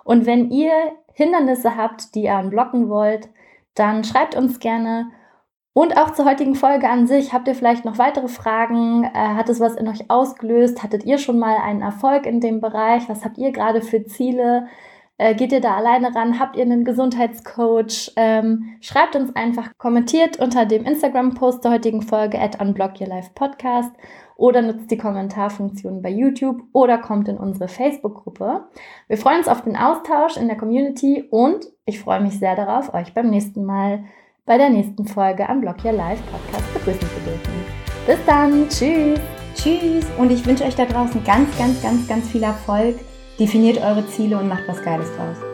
Und 0.05 0.27
wenn 0.27 0.51
ihr 0.51 0.73
Hindernisse 1.15 1.79
habt, 1.79 2.15
die 2.15 2.25
ihr 2.25 2.37
unblocken 2.37 2.91
wollt, 2.91 3.31
dann 3.75 4.05
schreibt 4.05 4.37
uns 4.37 4.59
gerne 4.59 5.11
und 5.75 5.97
auch 5.97 6.11
zur 6.11 6.27
heutigen 6.27 6.55
Folge 6.55 6.89
an 6.89 7.07
sich, 7.07 7.33
habt 7.33 7.49
ihr 7.49 7.55
vielleicht 7.55 7.87
noch 7.87 7.97
weitere 7.97 8.29
Fragen? 8.29 9.05
Äh, 9.05 9.09
hat 9.15 9.49
es 9.49 9.59
was 9.59 9.75
in 9.75 9.89
euch 9.89 10.11
ausgelöst? 10.11 10.83
Hattet 10.83 11.05
ihr 11.05 11.17
schon 11.17 11.39
mal 11.39 11.57
einen 11.57 11.81
Erfolg 11.81 12.27
in 12.27 12.41
dem 12.41 12.61
Bereich? 12.61 13.09
Was 13.09 13.25
habt 13.25 13.39
ihr 13.39 13.53
gerade 13.53 13.81
für 13.81 14.05
Ziele? 14.05 14.67
Äh, 15.17 15.35
geht 15.35 15.51
ihr 15.51 15.63
da 15.63 15.75
alleine 15.75 16.15
ran? 16.15 16.39
Habt 16.39 16.57
ihr 16.57 16.63
einen 16.63 16.85
Gesundheitscoach? 16.85 18.13
Ähm, 18.17 18.77
schreibt 18.83 19.17
uns 19.17 19.35
einfach, 19.35 19.71
kommentiert 19.79 20.39
unter 20.39 20.67
dem 20.67 20.85
Instagram-Post 20.85 21.65
der 21.65 21.71
heutigen 21.71 22.03
Folge 22.03 22.39
at 22.39 22.61
unblockyourlifepodcast 22.61 23.93
oder 24.37 24.61
nutzt 24.61 24.91
die 24.91 24.99
Kommentarfunktion 24.99 26.03
bei 26.03 26.11
YouTube 26.11 26.65
oder 26.75 26.99
kommt 26.99 27.29
in 27.29 27.39
unsere 27.39 27.69
Facebook-Gruppe. 27.69 28.65
Wir 29.09 29.17
freuen 29.17 29.39
uns 29.39 29.49
auf 29.49 29.63
den 29.63 29.77
Austausch 29.77 30.37
in 30.37 30.49
der 30.49 30.59
Community 30.59 31.27
und 31.31 31.65
ich 31.85 32.01
freue 32.01 32.21
mich 32.21 32.39
sehr 32.39 32.57
darauf, 32.57 32.95
euch 32.95 33.13
beim 33.15 33.31
nächsten 33.31 33.65
Mal 33.65 34.05
bei 34.45 34.59
der 34.59 34.71
nächsten 34.71 35.07
Folge 35.07 35.49
am 35.49 35.61
Blog 35.61 35.85
Your 35.85 35.93
Live 35.93 36.21
Podcast 36.31 36.75
begrüßen 36.75 37.01
zu 37.01 37.21
dürfen. 37.25 37.53
Bis 38.07 38.19
dann, 38.27 38.69
tschüss. 38.69 39.21
Tschüss 39.55 40.07
und 40.19 40.33
ich 40.33 40.45
wünsche 40.47 40.65
euch 40.65 40.75
da 40.75 40.87
draußen 40.87 41.23
ganz, 41.25 41.57
ganz, 41.59 41.83
ganz, 41.83 42.09
ganz 42.09 42.29
viel 42.29 42.43
Erfolg. 42.43 42.99
Definiert 43.39 43.79
eure 43.79 44.07
Ziele 44.09 44.39
und 44.39 44.49
macht 44.49 44.67
was 44.67 44.83
Geiles 44.83 45.15
draus. 45.15 45.52